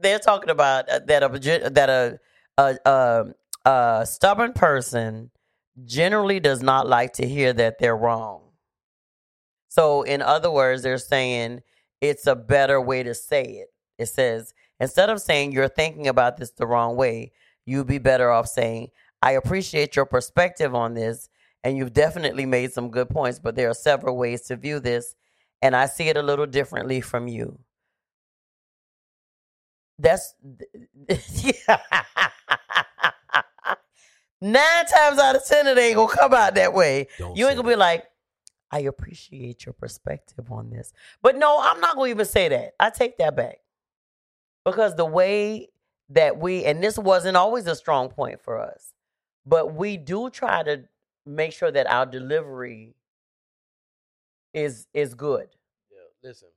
they're 0.00 0.18
talking 0.18 0.50
about 0.50 0.88
uh, 0.90 1.00
that 1.06 1.22
a 1.22 1.70
that 1.70 1.88
a 1.88 2.20
a, 2.58 2.76
a 2.84 3.24
a 3.64 4.06
stubborn 4.06 4.52
person 4.52 5.30
generally 5.84 6.40
does 6.40 6.62
not 6.62 6.86
like 6.86 7.14
to 7.14 7.26
hear 7.26 7.52
that 7.54 7.78
they're 7.78 7.96
wrong. 7.96 8.42
So, 9.68 10.02
in 10.02 10.22
other 10.22 10.50
words, 10.50 10.82
they're 10.82 10.98
saying 10.98 11.62
it's 12.00 12.26
a 12.26 12.34
better 12.34 12.80
way 12.80 13.02
to 13.02 13.14
say 13.14 13.42
it. 13.42 13.68
It 13.98 14.06
says, 14.06 14.54
instead 14.80 15.10
of 15.10 15.20
saying 15.20 15.52
you're 15.52 15.68
thinking 15.68 16.08
about 16.08 16.36
this 16.36 16.50
the 16.50 16.66
wrong 16.66 16.96
way, 16.96 17.32
you'd 17.66 17.86
be 17.86 17.98
better 17.98 18.30
off 18.30 18.48
saying, 18.48 18.88
I 19.22 19.32
appreciate 19.32 19.96
your 19.96 20.06
perspective 20.06 20.74
on 20.74 20.94
this, 20.94 21.28
and 21.64 21.76
you've 21.76 21.92
definitely 21.92 22.46
made 22.46 22.72
some 22.72 22.90
good 22.90 23.08
points, 23.08 23.38
but 23.38 23.56
there 23.56 23.68
are 23.70 23.74
several 23.74 24.16
ways 24.16 24.42
to 24.42 24.56
view 24.56 24.80
this, 24.80 25.14
and 25.60 25.74
I 25.74 25.86
see 25.86 26.08
it 26.08 26.16
a 26.16 26.22
little 26.22 26.46
differently 26.46 27.00
from 27.00 27.26
you. 27.28 27.58
That's 29.98 30.34
nine 34.40 34.86
times 34.86 35.18
out 35.18 35.34
of 35.34 35.44
ten, 35.44 35.66
it 35.66 35.76
ain't 35.76 35.96
gonna 35.96 36.14
come 36.14 36.32
out 36.32 36.54
that 36.54 36.72
way. 36.72 37.08
Don't 37.18 37.36
You 37.36 37.48
ain't 37.48 37.56
gonna 37.56 37.68
be 37.68 37.74
like, 37.74 38.04
I 38.70 38.80
appreciate 38.80 39.66
your 39.66 39.72
perspective 39.72 40.52
on 40.52 40.70
this. 40.70 40.92
But 41.22 41.36
no, 41.36 41.58
I'm 41.60 41.80
not 41.80 41.96
gonna 41.96 42.10
even 42.10 42.26
say 42.26 42.48
that. 42.48 42.74
I 42.78 42.90
take 42.90 43.18
that 43.18 43.34
back. 43.34 43.58
Because 44.64 44.94
the 44.94 45.06
way 45.06 45.70
that 46.10 46.38
we, 46.38 46.64
and 46.64 46.82
this 46.82 46.98
wasn't 46.98 47.36
always 47.36 47.66
a 47.66 47.74
strong 47.74 48.08
point 48.10 48.40
for 48.40 48.58
us, 48.60 48.92
but 49.48 49.74
we 49.74 49.96
do 49.96 50.28
try 50.30 50.62
to 50.62 50.84
make 51.24 51.52
sure 51.52 51.70
that 51.70 51.86
our 51.86 52.06
delivery 52.06 52.94
is 54.54 54.86
is 54.94 55.14
good. 55.14 55.48
yeah 55.90 56.28
listen 56.28 56.48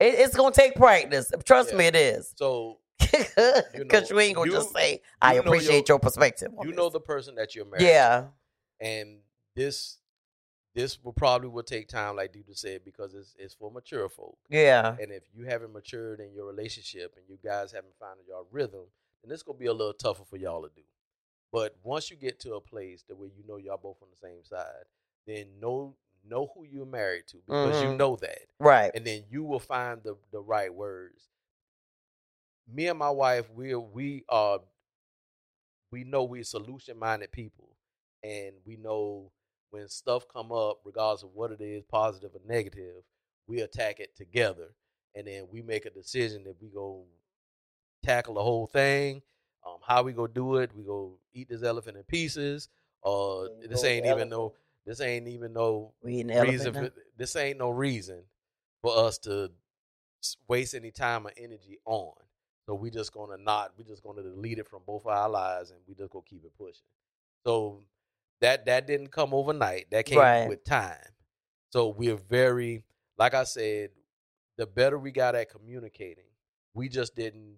It, 0.00 0.14
it's 0.18 0.36
gonna 0.36 0.54
take 0.54 0.74
practice. 0.74 1.30
Trust 1.44 1.74
me, 1.74 1.86
it 1.86 1.96
is. 1.96 2.32
so 2.36 2.78
Because 2.98 4.08
you, 4.10 4.16
know, 4.16 4.20
ain't 4.20 4.36
gonna 4.36 4.50
you- 4.50 4.56
just 4.56 4.72
say, 4.72 5.00
I 5.20 5.34
you 5.34 5.40
appreciate 5.40 5.88
your- 5.88 5.94
your, 5.96 5.98
perspective. 5.98 6.48
you 6.62 6.72
know 6.72 6.88
the 6.88 7.00
person 7.00 7.34
that 7.36 7.54
you're 7.54 7.64
married 7.66 7.80
to. 7.80 7.86
Yeah. 7.86 8.24
and 8.80 9.18
this 9.54 9.98
this 10.74 10.98
will 11.04 11.12
probably 11.12 11.48
will 11.50 11.62
take 11.62 11.86
time 11.88 12.16
like 12.16 12.32
Deidre 12.32 12.56
said 12.56 12.80
because 12.84 13.12
it's 13.14 13.34
it's 13.38 13.54
for 13.54 13.70
mature 13.70 14.08
folk 14.08 14.38
Yeah. 14.48 14.96
and 15.00 15.12
if 15.12 15.24
you 15.34 15.44
haven't 15.44 15.72
matured 15.74 16.20
in 16.20 16.32
your 16.32 16.46
relationship 16.46 17.14
and 17.16 17.24
you 17.28 17.36
guys 17.44 17.72
haven't 17.72 17.94
found 18.00 18.20
your 18.26 18.46
rhythm 18.50 18.86
then 19.22 19.30
it's 19.32 19.42
gonna 19.42 19.58
be 19.58 19.66
a 19.66 19.72
little 19.72 19.92
tougher 19.92 20.24
for 20.24 20.38
y'all 20.38 20.62
to 20.62 20.70
do 20.74 20.82
but 21.52 21.76
once 21.82 22.10
you 22.10 22.16
get 22.16 22.40
to 22.40 22.54
a 22.54 22.60
place 22.60 23.04
that 23.08 23.16
where 23.16 23.28
you 23.28 23.44
know 23.46 23.56
y'all 23.58 23.76
both 23.76 24.02
on 24.02 24.08
the 24.10 24.16
same 24.16 24.42
side 24.44 24.84
then 25.26 25.46
know 25.60 25.96
know 26.24 26.50
who 26.54 26.64
you're 26.64 26.86
married 26.86 27.26
to 27.28 27.38
because 27.46 27.80
you 27.82 27.88
Mhm. 27.88 27.96
know 27.98 28.16
that 28.16 28.46
Right. 28.58 28.90
and 28.94 29.06
then 29.06 29.24
you 29.30 29.44
will 29.44 29.60
find 29.60 30.02
the 30.02 30.16
the 30.30 30.40
right 30.40 30.72
words. 30.74 31.28
Me 32.66 32.86
and 32.88 32.98
my 32.98 33.10
wife, 33.10 33.50
we 33.50 33.74
we 33.74 34.24
are 34.28 34.60
we 35.90 36.04
know 36.04 36.24
we're 36.24 36.44
solution 36.44 36.98
minded 36.98 37.32
people, 37.32 37.76
and 38.22 38.54
we 38.64 38.76
know 38.76 39.30
when 39.70 39.88
stuff 39.88 40.26
come 40.28 40.52
up, 40.52 40.80
regardless 40.84 41.22
of 41.22 41.34
what 41.34 41.50
it 41.50 41.60
is, 41.60 41.84
positive 41.84 42.34
or 42.34 42.40
negative, 42.46 43.02
we 43.46 43.60
attack 43.60 44.00
it 44.00 44.14
together, 44.16 44.74
and 45.14 45.26
then 45.26 45.48
we 45.50 45.60
make 45.62 45.84
a 45.84 45.90
decision 45.90 46.44
that 46.44 46.60
we 46.60 46.68
go 46.68 47.04
tackle 48.02 48.34
the 48.34 48.42
whole 48.42 48.66
thing. 48.66 49.22
Um, 49.66 49.78
how 49.86 50.02
we 50.02 50.12
go 50.12 50.26
do 50.26 50.56
it? 50.56 50.72
We 50.74 50.82
go 50.82 51.18
eat 51.32 51.48
this 51.48 51.62
elephant 51.62 51.96
in 51.96 52.02
pieces, 52.04 52.68
or 53.02 53.50
There 53.60 53.68
this 53.68 53.84
ain't 53.84 54.06
even 54.06 54.28
elephant. 54.28 54.30
no 54.30 54.54
this 54.86 55.00
ain't 55.00 55.28
even 55.28 55.52
no 55.52 55.92
We 56.02 56.14
eating 56.14 56.30
elephant 56.30 56.74
reason 56.74 56.74
for, 56.74 56.90
this 57.16 57.36
ain't 57.36 57.58
no 57.58 57.70
reason 57.70 58.24
for 58.82 58.96
us 58.96 59.18
to 59.18 59.52
waste 60.48 60.74
any 60.74 60.90
time 60.90 61.26
or 61.26 61.32
energy 61.36 61.78
on 61.84 62.12
So 62.66 62.74
we 62.74 62.90
just 62.90 63.12
gonna 63.12 63.36
not 63.38 63.72
we 63.76 63.84
just 63.84 64.02
gonna 64.02 64.22
delete 64.22 64.58
it 64.58 64.68
from 64.68 64.82
both 64.86 65.02
of 65.02 65.08
our 65.12 65.28
lives 65.28 65.70
and 65.70 65.80
we 65.86 65.94
just 65.94 66.10
gonna 66.10 66.24
keep 66.24 66.44
it 66.44 66.56
pushing. 66.56 66.86
So 67.46 67.82
that 68.40 68.66
that 68.66 68.86
didn't 68.86 69.08
come 69.12 69.34
overnight. 69.34 69.90
That 69.90 70.06
came 70.06 70.18
Right. 70.18 70.44
with 70.44 70.64
time. 70.64 70.98
So 71.70 71.88
we're 71.88 72.16
very 72.16 72.84
like 73.18 73.34
I 73.34 73.44
said, 73.44 73.90
the 74.56 74.66
better 74.66 74.98
we 74.98 75.12
got 75.12 75.34
at 75.34 75.50
communicating, 75.50 76.24
we 76.74 76.88
just 76.88 77.14
didn't 77.14 77.56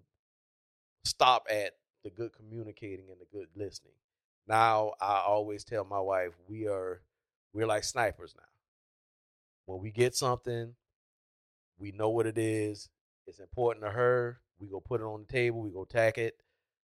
stop 1.04 1.46
at 1.50 1.72
the 2.04 2.10
good 2.10 2.32
communicating 2.32 3.06
and 3.10 3.20
the 3.20 3.26
good 3.36 3.48
listening. 3.56 3.94
Now 4.46 4.92
I 5.00 5.22
always 5.26 5.64
tell 5.64 5.84
my 5.84 6.00
wife 6.00 6.32
we 6.46 6.68
are 6.68 7.00
we're 7.52 7.66
like 7.66 7.84
snipers 7.84 8.34
now. 8.36 8.44
When 9.66 9.80
we 9.80 9.90
get 9.90 10.14
something, 10.14 10.74
we 11.78 11.92
know 11.92 12.10
what 12.10 12.26
it 12.26 12.36
is. 12.36 12.90
It's 13.26 13.38
important 13.38 13.84
to 13.86 13.90
her. 13.90 14.40
We 14.58 14.68
go 14.68 14.80
put 14.80 15.00
it 15.00 15.04
on 15.04 15.24
the 15.26 15.32
table. 15.32 15.60
We 15.62 15.70
go 15.70 15.82
attack 15.82 16.18
it, 16.18 16.36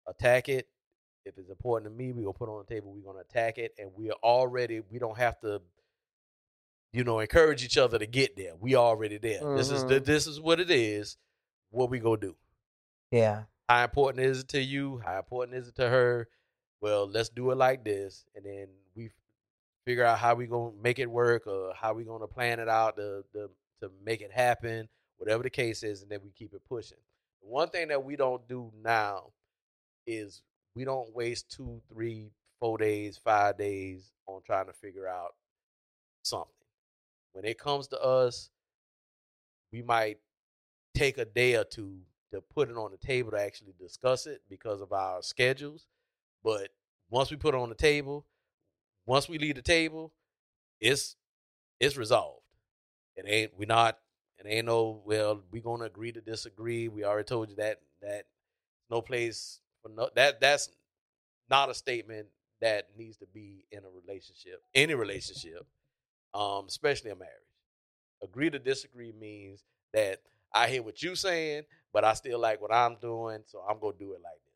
attack 0.08 0.48
it. 0.50 0.68
If 1.26 1.38
it's 1.38 1.50
important 1.50 1.92
to 1.92 1.98
me, 1.98 2.12
we 2.12 2.24
go 2.24 2.34
put 2.34 2.48
it 2.50 2.52
on 2.52 2.64
the 2.68 2.74
table. 2.74 2.94
We're 2.94 3.12
gonna 3.12 3.24
attack 3.28 3.58
it, 3.58 3.74
and 3.78 3.92
we 3.96 4.10
are 4.10 4.18
already. 4.24 4.80
We 4.82 5.00
don't 5.00 5.18
have 5.18 5.40
to, 5.42 5.62
you 6.94 7.04
know, 7.04 7.20
encourage 7.20 7.64
each 7.64 7.78
other 7.78 7.98
to 8.00 8.06
get 8.06 8.36
there. 8.38 8.56
We 8.56 8.76
already 8.76 9.18
there. 9.18 9.56
This 9.56 9.70
is 9.72 9.84
the, 9.86 10.00
Mhm. 10.00 10.06
this 10.06 10.28
is 10.28 10.40
what 10.40 10.60
it 10.60 10.70
is. 10.72 11.18
What 11.72 11.90
we 11.90 12.00
gonna 12.00 12.18
do? 12.22 12.36
Yeah. 13.12 13.46
How 13.70 13.84
important 13.84 14.26
is 14.26 14.40
it 14.40 14.48
to 14.50 14.62
you? 14.62 15.00
How 15.06 15.20
important 15.20 15.56
is 15.56 15.68
it 15.68 15.76
to 15.76 15.88
her? 15.88 16.28
Well, 16.82 17.08
let's 17.08 17.30
do 17.30 17.52
it 17.52 17.56
like 17.56 17.84
this, 17.84 18.26
and 18.36 18.44
then 18.44 18.68
we 18.96 19.12
figure 19.86 20.04
out 20.04 20.18
how 20.18 20.34
we 20.34 20.48
gonna 20.48 20.72
make 20.82 20.98
it 20.98 21.10
work, 21.10 21.46
or 21.46 21.72
how 21.76 21.94
we 21.94 22.04
gonna 22.04 22.26
plan 22.26 22.60
it 22.60 22.68
out 22.68 22.98
to 22.98 23.24
to, 23.34 23.52
to 23.82 23.92
make 24.04 24.22
it 24.22 24.32
happen, 24.32 24.90
whatever 25.18 25.44
the 25.44 25.52
case 25.52 25.84
is, 25.84 26.02
and 26.02 26.10
then 26.10 26.22
we 26.24 26.32
keep 26.32 26.56
it 26.56 26.64
pushing. 26.68 26.98
One 27.42 27.70
thing 27.70 27.90
that 27.90 28.04
we 28.04 28.16
don't 28.16 28.48
do 28.48 28.72
now 28.84 29.34
is 30.08 30.42
we 30.74 30.84
don't 30.84 31.14
waste 31.14 31.52
two, 31.52 31.80
three, 31.94 32.32
four 32.60 32.80
days, 32.80 33.20
five 33.24 33.60
days 33.60 34.12
on 34.26 34.42
trying 34.42 34.66
to 34.66 34.74
figure 34.74 35.08
out 35.08 35.36
something. 36.24 36.50
When 37.34 37.46
it 37.46 37.60
comes 37.60 37.88
to 37.90 38.02
us, 38.02 38.50
we 39.72 39.84
might 39.84 40.18
take 40.96 41.20
a 41.20 41.26
day 41.26 41.56
or 41.56 41.66
two 41.66 42.00
to 42.32 42.42
put 42.42 42.70
it 42.70 42.78
on 42.78 42.92
the 42.92 42.98
table 42.98 43.32
to 43.32 43.40
actually 43.42 43.74
discuss 43.80 44.28
it 44.28 44.42
because 44.50 44.82
of 44.82 44.94
our 44.94 45.22
schedules. 45.22 45.88
But 46.44 46.70
once 47.10 47.32
we 47.32 47.38
put 47.38 47.56
it 47.56 47.60
on 47.60 47.70
the 47.70 47.76
table, 47.76 48.26
once 49.06 49.28
we 49.28 49.38
leave 49.38 49.56
the 49.56 49.62
table, 49.62 50.14
it's 50.80 51.16
it's 51.80 51.98
resolved. 51.98 52.44
It 53.16 53.26
ain't 53.28 53.58
we 53.58 53.66
not 53.66 54.00
it 54.38 54.46
ain't 54.48 54.68
no 54.68 55.02
well 55.06 55.42
we're 55.52 55.62
gonna 55.62 55.86
agree 55.86 56.12
to 56.12 56.22
disagree. 56.22 56.88
We 56.88 57.04
already 57.04 57.26
told 57.26 57.50
you 57.50 57.56
that 57.58 57.82
that 58.02 58.26
no 58.90 59.02
place 59.02 59.60
for 59.82 59.90
no 59.90 60.10
that 60.16 60.40
that's 60.40 60.70
not 61.50 61.70
a 61.70 61.74
statement 61.74 62.28
that 62.62 62.90
needs 62.98 63.18
to 63.18 63.26
be 63.28 63.66
in 63.72 63.80
a 63.80 63.90
relationship, 63.90 64.62
any 64.76 64.94
relationship, 64.94 65.66
um, 66.34 66.66
especially 66.68 67.12
a 67.12 67.16
marriage. 67.16 67.34
Agree 68.22 68.50
to 68.50 68.60
disagree 68.60 69.14
means 69.14 69.64
that 69.94 70.20
I 70.54 70.68
hear 70.68 70.84
what 70.84 71.02
you're 71.02 71.16
saying, 71.16 71.64
but 71.94 72.04
I 72.04 72.14
still 72.14 72.40
like 72.40 72.62
what 72.62 72.74
I'm 72.74 72.98
doing, 73.02 73.40
so 73.46 73.64
I'm 73.68 73.80
gonna 73.80 73.98
do 73.98 74.14
it 74.14 74.22
like 74.24 74.40
this. 74.46 74.56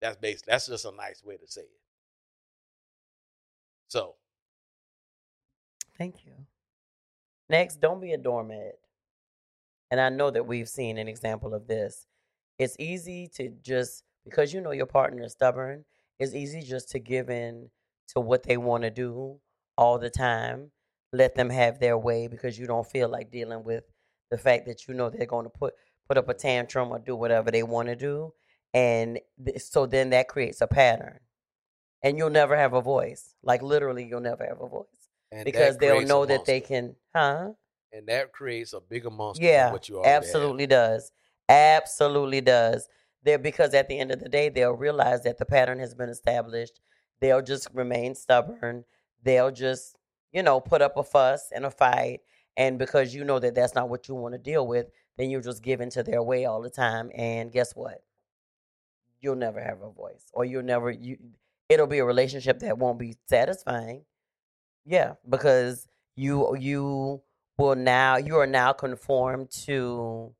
That's 0.00 0.16
basically 0.16 0.52
that's 0.52 0.66
just 0.66 0.84
a 0.84 0.92
nice 0.92 1.22
way 1.24 1.36
to 1.36 1.46
say 1.46 1.62
it. 1.62 1.80
So 3.88 4.16
Thank 6.00 6.24
you. 6.24 6.32
Next, 7.50 7.78
don't 7.78 8.00
be 8.00 8.14
a 8.14 8.16
doormat. 8.16 8.78
And 9.90 10.00
I 10.00 10.08
know 10.08 10.30
that 10.30 10.46
we've 10.46 10.68
seen 10.68 10.96
an 10.96 11.08
example 11.08 11.52
of 11.52 11.66
this. 11.66 12.06
It's 12.58 12.74
easy 12.78 13.28
to 13.34 13.50
just, 13.62 14.04
because 14.24 14.54
you 14.54 14.62
know 14.62 14.70
your 14.70 14.86
partner 14.86 15.24
is 15.24 15.32
stubborn, 15.32 15.84
it's 16.18 16.34
easy 16.34 16.62
just 16.62 16.88
to 16.92 17.00
give 17.00 17.28
in 17.28 17.68
to 18.14 18.20
what 18.20 18.44
they 18.44 18.56
want 18.56 18.84
to 18.84 18.90
do 18.90 19.38
all 19.76 19.98
the 19.98 20.08
time. 20.08 20.70
Let 21.12 21.34
them 21.34 21.50
have 21.50 21.80
their 21.80 21.98
way 21.98 22.28
because 22.28 22.58
you 22.58 22.66
don't 22.66 22.86
feel 22.86 23.10
like 23.10 23.30
dealing 23.30 23.62
with 23.62 23.84
the 24.30 24.38
fact 24.38 24.64
that 24.68 24.88
you 24.88 24.94
know 24.94 25.10
they're 25.10 25.26
going 25.26 25.44
to 25.44 25.50
put 25.50 25.74
put 26.10 26.18
up 26.18 26.28
a 26.28 26.34
tantrum 26.34 26.90
or 26.90 26.98
do 26.98 27.14
whatever 27.14 27.52
they 27.52 27.62
want 27.62 27.86
to 27.86 27.94
do. 27.94 28.32
And 28.74 29.20
th- 29.44 29.60
so 29.62 29.86
then 29.86 30.10
that 30.10 30.26
creates 30.26 30.60
a 30.60 30.66
pattern. 30.66 31.20
And 32.02 32.18
you'll 32.18 32.30
never 32.30 32.56
have 32.56 32.72
a 32.72 32.82
voice. 32.82 33.36
Like 33.44 33.62
literally, 33.62 34.04
you'll 34.08 34.20
never 34.20 34.44
have 34.44 34.60
a 34.60 34.66
voice 34.66 34.86
and 35.30 35.44
because 35.44 35.78
they'll 35.78 36.00
know 36.02 36.26
that 36.26 36.46
they 36.46 36.60
can, 36.60 36.96
huh? 37.14 37.50
and 37.92 38.08
that 38.08 38.32
creates 38.32 38.72
a 38.72 38.80
bigger 38.80 39.08
monster 39.08 39.44
Yeah, 39.44 39.66
than 39.66 39.72
what 39.74 39.88
you 39.88 39.98
have. 39.98 40.06
absolutely 40.06 40.66
does. 40.66 41.12
Absolutely 41.48 42.40
does. 42.40 42.88
There 43.22 43.38
because 43.38 43.72
at 43.74 43.86
the 43.86 43.96
end 43.96 44.10
of 44.10 44.18
the 44.18 44.28
day, 44.28 44.48
they'll 44.48 44.72
realize 44.72 45.22
that 45.22 45.38
the 45.38 45.44
pattern 45.44 45.78
has 45.78 45.94
been 45.94 46.08
established. 46.08 46.80
They'll 47.20 47.42
just 47.42 47.68
remain 47.72 48.16
stubborn. 48.16 48.84
They'll 49.22 49.52
just, 49.52 49.96
you 50.32 50.42
know, 50.42 50.58
put 50.58 50.82
up 50.82 50.96
a 50.96 51.04
fuss 51.04 51.52
and 51.54 51.64
a 51.64 51.70
fight. 51.70 52.22
And 52.56 52.80
because 52.80 53.14
you 53.14 53.22
know 53.22 53.38
that 53.38 53.54
that's 53.54 53.76
not 53.76 53.88
what 53.88 54.08
you 54.08 54.16
want 54.16 54.34
to 54.34 54.38
deal 54.38 54.66
with, 54.66 54.86
then 55.20 55.30
you're 55.30 55.42
just 55.42 55.62
give 55.62 55.86
to 55.90 56.02
their 56.02 56.22
way 56.22 56.46
all 56.46 56.62
the 56.62 56.70
time. 56.70 57.10
And 57.14 57.52
guess 57.52 57.74
what? 57.74 58.02
You'll 59.20 59.36
never 59.36 59.60
have 59.60 59.82
a 59.82 59.90
voice, 59.90 60.24
or 60.32 60.46
you'll 60.46 60.62
never 60.62 60.90
you. 60.90 61.18
It'll 61.68 61.86
be 61.86 61.98
a 61.98 62.04
relationship 62.04 62.60
that 62.60 62.78
won't 62.78 62.98
be 62.98 63.16
satisfying. 63.28 64.04
Yeah, 64.86 65.14
because 65.28 65.86
you 66.16 66.56
you 66.56 67.22
will 67.58 67.76
now 67.76 68.16
you 68.16 68.36
are 68.36 68.46
now 68.46 68.72
conformed 68.72 69.50
to 69.66 70.34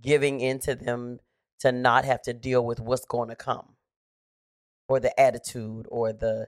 giving 0.00 0.40
into 0.40 0.74
them 0.74 1.18
to 1.60 1.72
not 1.72 2.04
have 2.04 2.22
to 2.22 2.32
deal 2.32 2.64
with 2.64 2.80
what's 2.80 3.04
going 3.04 3.28
to 3.28 3.36
come 3.36 3.74
or 4.88 5.00
the 5.00 5.18
attitude 5.20 5.86
or 5.90 6.12
the 6.12 6.46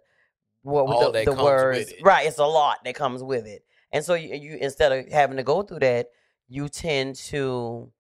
what 0.62 0.86
All 0.86 1.12
the, 1.12 1.24
the 1.24 1.32
words 1.32 1.90
it. 1.90 2.02
right 2.02 2.26
it's 2.26 2.38
a 2.38 2.44
lot 2.44 2.78
that 2.84 2.94
comes 2.94 3.22
with 3.22 3.46
it 3.46 3.62
and 3.92 4.04
so 4.04 4.14
you, 4.14 4.34
you 4.34 4.58
instead 4.60 4.92
of 4.92 5.10
having 5.10 5.38
to 5.38 5.42
go 5.42 5.62
through 5.62 5.78
that 5.80 6.08
you 6.48 6.68
tend 6.68 7.16
to 7.16 7.90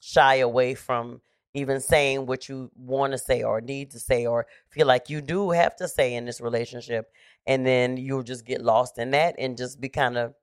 shy 0.00 0.36
away 0.36 0.74
from 0.74 1.20
even 1.54 1.80
saying 1.80 2.26
what 2.26 2.48
you 2.48 2.70
want 2.76 3.12
to 3.12 3.18
say 3.18 3.42
or 3.42 3.60
need 3.60 3.90
to 3.90 3.98
say 3.98 4.26
or 4.26 4.46
feel 4.68 4.86
like 4.86 5.08
you 5.08 5.22
do 5.22 5.50
have 5.50 5.74
to 5.74 5.88
say 5.88 6.14
in 6.14 6.26
this 6.26 6.40
relationship 6.40 7.10
and 7.46 7.66
then 7.66 7.96
you'll 7.96 8.22
just 8.22 8.44
get 8.44 8.60
lost 8.60 8.98
in 8.98 9.10
that 9.12 9.34
and 9.38 9.56
just 9.56 9.80
be 9.80 9.88
kind 9.88 10.18
of 10.18 10.34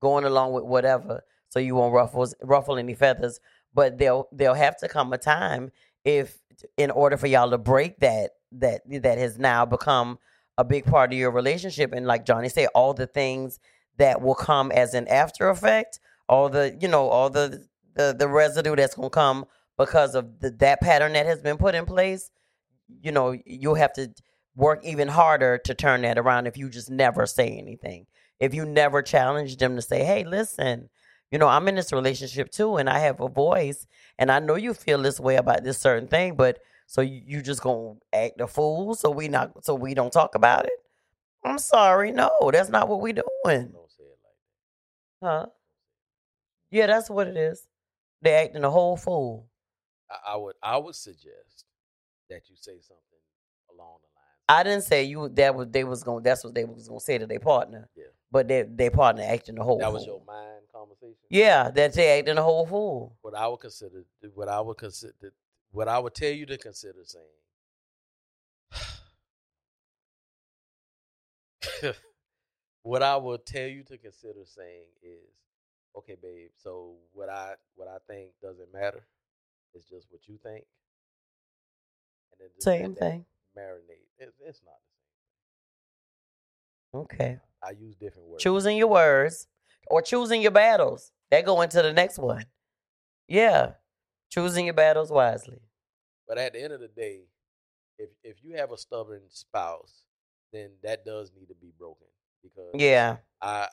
going 0.00 0.24
along 0.24 0.52
with 0.52 0.64
whatever 0.64 1.22
so 1.48 1.58
you 1.60 1.74
won't 1.74 1.94
ruffle 1.94 2.26
ruffle 2.42 2.78
any 2.78 2.94
feathers. 2.94 3.38
But 3.72 3.98
there'll 3.98 4.28
there'll 4.32 4.54
have 4.54 4.76
to 4.78 4.88
come 4.88 5.12
a 5.12 5.18
time 5.18 5.70
if 6.04 6.38
in 6.76 6.90
order 6.90 7.16
for 7.16 7.26
y'all 7.26 7.50
to 7.50 7.58
break 7.58 7.98
that 8.00 8.32
that 8.52 8.82
that 9.02 9.18
has 9.18 9.38
now 9.38 9.64
become 9.64 10.18
a 10.58 10.64
big 10.64 10.84
part 10.84 11.12
of 11.12 11.18
your 11.18 11.30
relationship 11.30 11.92
and 11.92 12.06
like 12.06 12.26
Johnny 12.26 12.48
said 12.48 12.68
all 12.74 12.94
the 12.94 13.06
things 13.06 13.60
that 13.98 14.20
will 14.20 14.34
come 14.34 14.72
as 14.72 14.94
an 14.94 15.06
after 15.08 15.48
effect 15.48 16.00
all 16.32 16.48
the 16.48 16.76
you 16.80 16.88
know 16.88 17.08
all 17.08 17.28
the 17.28 17.66
the, 17.94 18.16
the 18.18 18.26
residue 18.26 18.74
that's 18.74 18.94
going 18.94 19.10
to 19.10 19.14
come 19.14 19.44
because 19.76 20.14
of 20.14 20.40
the, 20.40 20.50
that 20.50 20.80
pattern 20.80 21.12
that 21.12 21.26
has 21.26 21.42
been 21.42 21.58
put 21.58 21.74
in 21.74 21.84
place 21.84 22.30
you 23.02 23.12
know 23.12 23.36
you'll 23.44 23.74
have 23.74 23.92
to 23.92 24.10
work 24.56 24.82
even 24.82 25.08
harder 25.08 25.58
to 25.58 25.74
turn 25.74 26.00
that 26.02 26.18
around 26.18 26.46
if 26.46 26.56
you 26.56 26.68
just 26.68 26.90
never 26.90 27.24
say 27.26 27.48
anything. 27.48 28.06
If 28.38 28.54
you 28.54 28.66
never 28.66 29.02
challenge 29.02 29.56
them 29.58 29.76
to 29.76 29.82
say 29.82 30.04
hey 30.04 30.24
listen 30.24 30.88
you 31.30 31.38
know 31.38 31.48
i'm 31.48 31.68
in 31.68 31.76
this 31.76 31.92
relationship 31.92 32.50
too 32.50 32.76
and 32.76 32.90
i 32.90 32.98
have 32.98 33.20
a 33.20 33.28
voice 33.28 33.86
and 34.18 34.32
i 34.32 34.38
know 34.40 34.56
you 34.56 34.74
feel 34.74 35.00
this 35.00 35.20
way 35.20 35.36
about 35.36 35.62
this 35.62 35.78
certain 35.78 36.08
thing 36.08 36.34
but 36.34 36.58
so 36.86 37.02
you, 37.02 37.22
you 37.24 37.40
just 37.40 37.62
gonna 37.62 37.94
act 38.12 38.40
a 38.40 38.48
fool 38.48 38.94
so 38.94 39.10
we 39.10 39.28
not 39.28 39.64
so 39.64 39.74
we 39.74 39.94
don't 39.94 40.12
talk 40.12 40.34
about 40.34 40.64
it? 40.64 40.78
I'm 41.44 41.58
sorry 41.58 42.10
no 42.10 42.30
that's 42.52 42.68
not 42.68 42.88
what 42.88 43.00
we 43.00 43.12
doing. 43.12 43.24
Don't 43.44 43.90
say 43.90 44.04
it 44.04 44.18
like 44.24 44.38
that. 45.20 45.26
huh 45.26 45.46
yeah 46.72 46.88
that's 46.88 47.08
what 47.08 47.28
it 47.28 47.36
is 47.36 47.68
they 48.22 48.32
acting 48.34 48.64
a 48.64 48.70
whole 48.70 48.96
fool. 48.96 49.46
I, 50.10 50.32
I 50.32 50.36
would 50.36 50.56
I 50.62 50.78
would 50.78 50.94
suggest 50.94 51.66
that 52.30 52.48
you 52.48 52.56
say 52.56 52.78
something 52.80 53.02
along 53.70 53.98
the 54.00 54.08
lines. 54.14 54.38
I 54.48 54.62
didn't 54.62 54.84
say 54.84 55.02
you 55.04 55.28
that 55.30 55.54
was 55.54 55.68
they 55.68 55.84
was 55.84 56.02
going 56.04 56.22
that's 56.22 56.44
what 56.44 56.54
they 56.54 56.64
was 56.64 56.88
gonna 56.88 57.00
say 57.00 57.18
to 57.18 57.26
their 57.26 57.40
partner. 57.40 57.90
Yeah. 57.96 58.04
But 58.30 58.48
their 58.48 58.64
their 58.64 58.90
partner 58.90 59.24
acting 59.26 59.58
a 59.58 59.64
whole 59.64 59.78
that 59.78 59.92
was 59.92 60.06
your 60.06 60.22
mind 60.24 60.62
conversation. 60.72 61.16
Yeah, 61.28 61.70
that 61.72 61.92
they 61.94 62.18
acting 62.18 62.38
a 62.38 62.42
whole 62.42 62.66
fool. 62.66 63.16
What 63.22 63.34
I 63.34 63.48
would 63.48 63.60
consider, 63.60 64.04
what 64.34 64.48
I 64.48 64.60
would 64.60 64.78
consider, 64.78 65.32
what 65.72 65.88
I 65.88 65.98
would 65.98 66.14
tell 66.14 66.30
you 66.30 66.46
to 66.46 66.56
consider 66.56 67.00
saying. 67.04 67.26
what 72.82 73.02
I 73.02 73.16
would 73.16 73.44
tell 73.44 73.66
you 73.66 73.82
to 73.84 73.98
consider 73.98 74.44
saying 74.46 74.86
is, 75.02 75.18
okay, 75.96 76.16
babe. 76.20 76.50
So 76.56 76.94
what 77.12 77.28
I 77.28 77.54
what 77.74 77.88
I 77.88 77.98
think 78.08 78.30
doesn't 78.42 78.72
matter. 78.72 79.06
It's 79.74 79.88
just 79.88 80.06
what 80.10 80.28
you 80.28 80.38
think. 80.42 80.64
And 82.32 82.40
then 82.40 82.60
Same 82.60 82.94
thing. 82.94 83.24
Marinate. 83.56 84.06
It's, 84.18 84.34
it's 84.44 84.60
not 84.64 84.74
Okay. 87.00 87.16
the 87.16 87.24
same. 87.24 87.40
I 87.62 87.70
use 87.70 87.96
different 87.96 88.28
words. 88.28 88.42
Choosing 88.42 88.76
your 88.76 88.88
words 88.88 89.46
or 89.86 90.02
choosing 90.02 90.42
your 90.42 90.50
battles. 90.50 91.12
That 91.30 91.46
go 91.46 91.62
into 91.62 91.80
the 91.80 91.92
next 91.92 92.18
one. 92.18 92.44
Yeah. 93.28 93.72
Choosing 94.30 94.66
your 94.66 94.74
battles 94.74 95.10
wisely. 95.10 95.60
But 96.28 96.36
at 96.38 96.52
the 96.52 96.62
end 96.62 96.72
of 96.74 96.80
the 96.80 96.88
day, 96.88 97.22
if 97.98 98.10
if 98.22 98.42
you 98.42 98.56
have 98.56 98.72
a 98.72 98.76
stubborn 98.76 99.22
spouse, 99.28 100.04
then 100.52 100.72
that 100.82 101.04
does 101.06 101.32
need 101.34 101.48
to 101.48 101.54
be 101.54 101.72
broken 101.78 102.08
because 102.42 102.70
Yeah. 102.74 103.18
I 103.40 103.68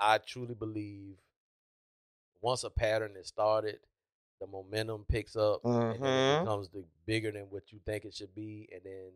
I 0.00 0.18
truly 0.18 0.54
believe 0.54 1.16
once 2.40 2.64
a 2.64 2.70
pattern 2.70 3.14
is 3.16 3.28
started, 3.28 3.80
the 4.40 4.46
momentum 4.46 5.04
picks 5.08 5.34
up 5.36 5.60
and 5.64 5.94
then 5.94 6.00
Mhm. 6.00 6.36
it 6.36 6.40
becomes 6.40 6.68
the 6.68 6.84
bigger 7.06 7.30
than 7.32 7.48
what 7.50 7.72
you 7.72 7.78
think 7.86 8.04
it 8.04 8.14
should 8.14 8.34
be, 8.34 8.68
and 8.72 8.82
then 8.84 9.12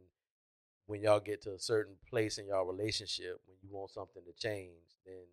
when 0.87 1.03
y'all 1.03 1.21
get 1.21 1.43
to 1.43 1.53
a 1.55 1.59
certain 1.59 1.97
place 2.09 2.39
in 2.39 2.47
y'all 2.47 2.65
relationship, 2.65 3.41
when 3.47 3.57
you 3.63 3.69
want 3.71 3.91
something 3.91 4.25
to 4.25 4.33
change, 4.33 4.97
then 5.05 5.27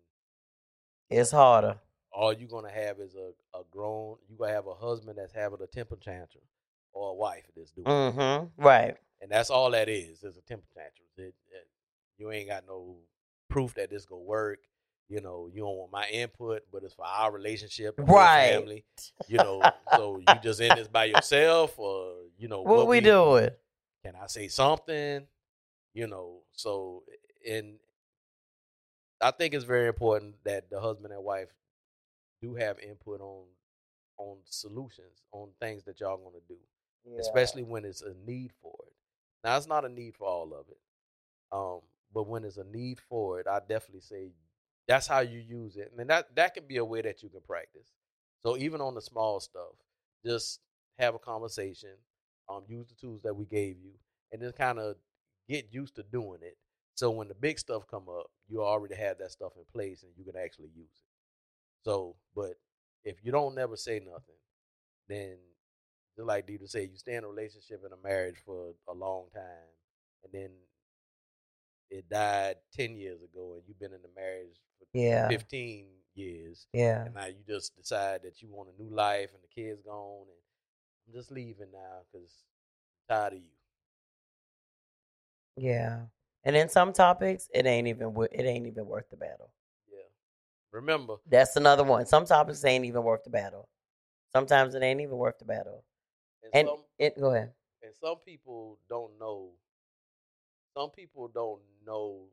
It's 1.10 1.30
harder. 1.30 1.80
all 2.12 2.32
you're 2.32 2.48
gonna 2.48 2.70
have 2.70 3.00
is 3.00 3.14
a, 3.14 3.32
a 3.54 3.64
grown 3.70 4.18
you 4.28 4.36
gonna 4.36 4.52
have 4.52 4.66
a 4.66 4.74
husband 4.74 5.18
that's 5.18 5.32
having 5.32 5.60
a 5.62 5.66
temper 5.66 5.96
tantrum 5.96 6.44
or 6.92 7.10
a 7.10 7.14
wife 7.14 7.50
that's 7.56 7.70
doing. 7.72 7.86
Mm-hmm. 7.86 8.62
Right. 8.62 8.96
and 9.20 9.30
that's 9.30 9.50
all 9.50 9.70
that 9.72 9.88
is 9.88 10.22
is 10.22 10.36
a 10.36 10.42
temper 10.42 10.66
tantrum. 10.74 11.08
It, 11.16 11.34
it- 11.50 11.68
you 12.18 12.30
ain't 12.32 12.48
got 12.48 12.66
no 12.66 12.98
proof 13.48 13.74
that 13.74 13.90
this 13.90 14.04
gonna 14.04 14.20
work. 14.22 14.58
You 15.08 15.20
know, 15.22 15.48
you 15.52 15.60
don't 15.62 15.76
want 15.76 15.92
my 15.92 16.06
input, 16.08 16.62
but 16.70 16.82
it's 16.82 16.94
for 16.94 17.06
our 17.06 17.32
relationship, 17.32 17.94
Right. 17.98 18.52
Family, 18.52 18.84
you 19.26 19.38
know, 19.38 19.62
so 19.96 20.18
you 20.18 20.26
just 20.42 20.60
in 20.60 20.74
this 20.74 20.88
by 20.88 21.06
yourself, 21.06 21.78
or 21.78 22.14
you 22.36 22.48
know, 22.48 22.62
What, 22.62 22.86
we 22.86 23.00
doing? 23.00 23.50
Can 24.04 24.14
I 24.22 24.26
say 24.26 24.48
something? 24.48 25.26
You 25.94 26.06
know, 26.06 26.42
so 26.52 27.04
and 27.48 27.78
I 29.20 29.30
think 29.30 29.54
it's 29.54 29.64
very 29.64 29.88
important 29.88 30.36
that 30.44 30.70
the 30.70 30.80
husband 30.80 31.12
and 31.12 31.24
wife 31.24 31.48
do 32.42 32.54
have 32.54 32.78
input 32.78 33.20
on 33.20 33.44
on 34.18 34.36
solutions 34.44 35.22
on 35.32 35.48
things 35.60 35.84
that 35.84 36.00
y'all 36.00 36.16
gonna 36.18 36.42
do 36.48 36.56
especially 37.18 37.62
when 37.62 37.84
it's 37.84 38.02
a 38.02 38.14
need 38.26 38.52
for 38.60 38.74
it. 38.86 38.92
Now 39.44 39.56
it's 39.56 39.66
not 39.66 39.84
a 39.84 39.88
need 39.88 40.14
for 40.16 40.26
all 40.26 40.52
of 40.52 40.66
it, 40.68 40.78
um, 41.52 41.80
but 42.12 42.26
when 42.26 42.44
it's 42.44 42.56
a 42.56 42.64
need 42.64 42.98
for 43.08 43.40
it, 43.40 43.46
I 43.46 43.60
definitely 43.60 44.00
say 44.00 44.30
that's 44.88 45.06
how 45.06 45.20
you 45.20 45.38
use 45.38 45.76
it, 45.76 45.92
and 45.96 46.10
that 46.10 46.34
that 46.34 46.54
can 46.54 46.66
be 46.66 46.78
a 46.78 46.84
way 46.84 47.02
that 47.02 47.22
you 47.22 47.28
can 47.28 47.42
practice. 47.42 47.92
So 48.40 48.56
even 48.56 48.80
on 48.80 48.94
the 48.94 49.02
small 49.02 49.38
stuff, 49.40 49.74
just 50.24 50.60
have 50.98 51.14
a 51.14 51.18
conversation, 51.18 51.90
um, 52.48 52.64
use 52.66 52.88
the 52.88 52.94
tools 52.94 53.22
that 53.22 53.34
we 53.34 53.44
gave 53.44 53.76
you, 53.78 53.92
and 54.32 54.42
then 54.42 54.52
kind 54.52 54.78
of 54.78 54.96
get 55.48 55.68
used 55.70 55.96
to 55.96 56.02
doing 56.02 56.40
it. 56.42 56.56
So 56.94 57.10
when 57.10 57.28
the 57.28 57.34
big 57.34 57.58
stuff 57.58 57.86
come 57.88 58.08
up, 58.08 58.26
you 58.48 58.62
already 58.62 58.96
have 58.96 59.18
that 59.18 59.30
stuff 59.30 59.52
in 59.56 59.64
place, 59.72 60.02
and 60.02 60.12
you 60.16 60.24
can 60.24 60.40
actually 60.40 60.70
use 60.74 60.90
it. 60.90 61.84
So, 61.84 62.16
but 62.34 62.54
if 63.04 63.16
you 63.22 63.30
don't 63.30 63.54
never 63.54 63.76
say 63.76 64.00
nothing, 64.00 64.40
then 65.08 65.36
just 66.16 66.26
like 66.26 66.46
Deidre 66.48 66.68
said, 66.68 66.88
you 66.90 66.96
stay 66.96 67.14
in 67.14 67.24
a 67.24 67.28
relationship 67.28 67.82
and 67.84 67.92
a 67.92 68.08
marriage 68.08 68.36
for 68.44 68.72
a 68.88 68.94
long 68.94 69.26
time, 69.32 69.68
and 70.24 70.32
then 70.32 70.50
it 71.90 72.08
died 72.08 72.56
ten 72.72 72.96
years 72.96 73.22
ago, 73.22 73.54
and 73.54 73.62
you've 73.66 73.78
been 73.78 73.92
in 73.92 74.02
the 74.02 74.10
marriage 74.14 74.56
for 74.78 74.86
Yeah. 74.92 75.28
fifteen 75.28 75.88
years, 76.14 76.66
Yeah. 76.72 77.04
and 77.04 77.14
now 77.14 77.26
you 77.26 77.42
just 77.46 77.76
decide 77.76 78.22
that 78.22 78.42
you 78.42 78.48
want 78.48 78.70
a 78.70 78.82
new 78.82 78.90
life, 78.90 79.32
and 79.34 79.42
the 79.42 79.48
kids 79.48 79.80
gone, 79.82 80.26
and 80.28 80.36
I'm 81.06 81.12
just 81.14 81.30
leaving 81.30 81.70
now 81.72 82.00
because 82.12 82.44
I'm 83.10 83.14
tired 83.16 83.32
of 83.34 83.38
you. 83.40 83.50
Yeah. 85.56 86.06
And 86.44 86.56
in 86.56 86.68
some 86.68 86.92
topics, 86.92 87.48
it 87.52 87.66
ain't 87.66 87.88
even 87.88 88.14
it 88.32 88.44
ain't 88.44 88.66
even 88.66 88.86
worth 88.86 89.10
the 89.10 89.16
battle. 89.16 89.52
Yeah. 89.90 89.98
Remember, 90.72 91.16
That's 91.26 91.56
another 91.56 91.84
one. 91.84 92.06
Some 92.06 92.24
topics 92.26 92.64
ain't 92.64 92.84
even 92.84 93.02
worth 93.02 93.24
the 93.24 93.30
battle. 93.30 93.68
Sometimes 94.32 94.74
it 94.74 94.82
ain't 94.82 95.00
even 95.00 95.16
worth 95.16 95.38
the 95.38 95.44
battle. 95.44 95.84
and, 96.42 96.54
And 96.54 96.68
some 96.68 96.84
it 96.98 97.18
go 97.18 97.34
ahead. 97.34 97.52
and 97.82 97.92
some 98.00 98.16
people 98.24 98.78
don't 98.88 99.18
know. 99.18 99.50
Some 100.78 100.90
people 100.90 101.26
don't 101.26 101.60
know 101.84 102.26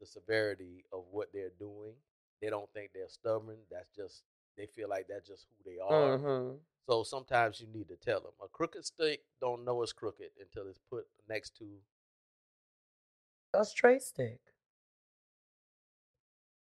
the 0.00 0.06
severity 0.06 0.84
of 0.92 1.04
what 1.10 1.28
they're 1.32 1.52
doing. 1.58 1.94
They 2.42 2.50
don't 2.50 2.70
think 2.74 2.90
they're 2.92 3.08
stubborn. 3.08 3.56
That's 3.70 3.88
just 3.96 4.24
they 4.58 4.66
feel 4.66 4.90
like 4.90 5.06
that's 5.08 5.26
just 5.26 5.46
who 5.48 5.70
they 5.70 5.78
are. 5.78 6.18
Mm-hmm. 6.18 6.56
So 6.86 7.04
sometimes 7.04 7.58
you 7.58 7.68
need 7.72 7.88
to 7.88 7.96
tell 7.96 8.20
them. 8.20 8.32
A 8.44 8.48
crooked 8.48 8.84
stick 8.84 9.22
don't 9.40 9.64
know 9.64 9.82
it's 9.82 9.94
crooked 9.94 10.28
until 10.38 10.68
it's 10.68 10.78
put 10.90 11.06
next 11.26 11.56
to. 11.56 11.64
A 13.54 13.64
straight 13.64 14.02
stick. 14.02 14.40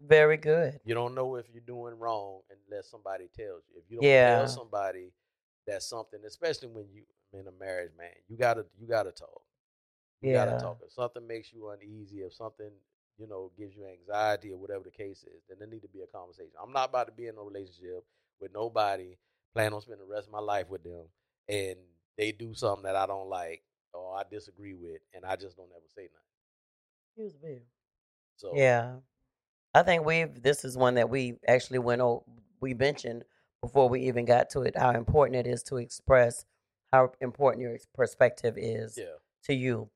Very 0.01 0.37
good. 0.37 0.79
You 0.85 0.95
don't 0.95 1.17
know 1.17 1.35
if 1.35 1.47
you're 1.53 1.61
doing 1.67 1.99
wrong 1.99 2.43
unless 2.69 2.89
somebody 2.89 3.29
tells 3.37 3.65
you. 3.69 3.81
If 3.83 3.91
you 3.91 3.97
don't 3.97 4.07
Yeah. 4.07 4.37
tell 4.37 4.47
somebody 4.47 5.13
that 5.67 5.83
something, 5.83 6.21
especially 6.25 6.69
when 6.69 6.89
you 6.93 7.03
in 7.33 7.49
a 7.49 7.53
marriage, 7.53 7.91
man, 7.99 8.15
you 8.29 8.37
gotta 8.37 8.65
you 8.79 8.87
gotta 8.87 9.11
talk. 9.11 9.43
You 10.23 10.31
Yeah. 10.31 10.45
gotta 10.45 10.59
talk. 10.59 10.79
If 10.85 10.93
something 10.93 11.27
makes 11.27 11.53
you 11.53 11.71
uneasy, 11.71 12.21
if 12.21 12.35
something 12.35 12.71
you 13.19 13.27
know 13.27 13.51
gives 13.59 13.75
you 13.75 13.87
anxiety 13.87 14.51
or 14.51 14.59
whatever 14.59 14.85
the 14.85 14.91
case 14.91 15.23
is, 15.25 15.43
then 15.49 15.59
there 15.59 15.69
need 15.69 15.83
to 15.83 15.89
be 15.89 16.03
a 16.03 16.07
conversation. 16.07 16.53
I'm 16.63 16.73
not 16.73 16.91
about 16.91 17.07
to 17.07 17.13
be 17.13 17.27
in 17.27 17.37
a 17.37 17.43
relationship 17.43 18.05
with 18.41 18.53
nobody. 18.53 19.17
Plan 19.55 19.73
on 19.73 19.81
spending 19.81 20.07
the 20.07 20.15
rest 20.15 20.27
of 20.27 20.33
my 20.33 20.41
life 20.41 20.69
with 20.69 20.85
them, 20.85 21.05
and 21.49 21.77
they 22.19 22.33
do 22.33 22.55
something 22.55 22.85
that 22.85 22.97
I 22.97 23.07
don't 23.07 23.29
like 23.29 23.63
or 23.95 24.17
I 24.17 24.23
disagree 24.31 24.75
with, 24.75 25.01
and 25.15 25.25
I 25.25 25.37
just 25.37 25.57
don't 25.57 25.71
ever 25.75 25.87
say 25.89 26.03
nothing. 26.03 26.37
Excuse 27.17 27.43
me. 27.43 27.61
So 28.37 28.55
Yeah. 28.57 28.97
I 29.75 29.83
think 29.83 30.05
we've 30.05 30.43
this 30.43 30.65
is 30.65 30.77
one 30.77 30.95
that 30.95 31.11
we 31.11 31.35
actually 31.47 31.79
went 31.79 32.01
over 32.01 32.23
we 32.61 32.75
mentioned 32.75 33.25
before 33.63 33.89
we 33.89 34.03
even 34.03 34.25
got 34.25 34.51
to 34.51 34.63
it 34.63 34.77
how 34.77 34.91
important 34.91 35.37
it 35.37 35.47
is 35.47 35.63
to 35.65 35.77
express 35.77 36.45
how 36.93 37.13
important 37.21 37.63
your 37.63 37.77
perspective 37.95 38.55
is 38.57 38.97
yeah, 38.97 39.17
to 39.45 39.55
you 39.55 39.91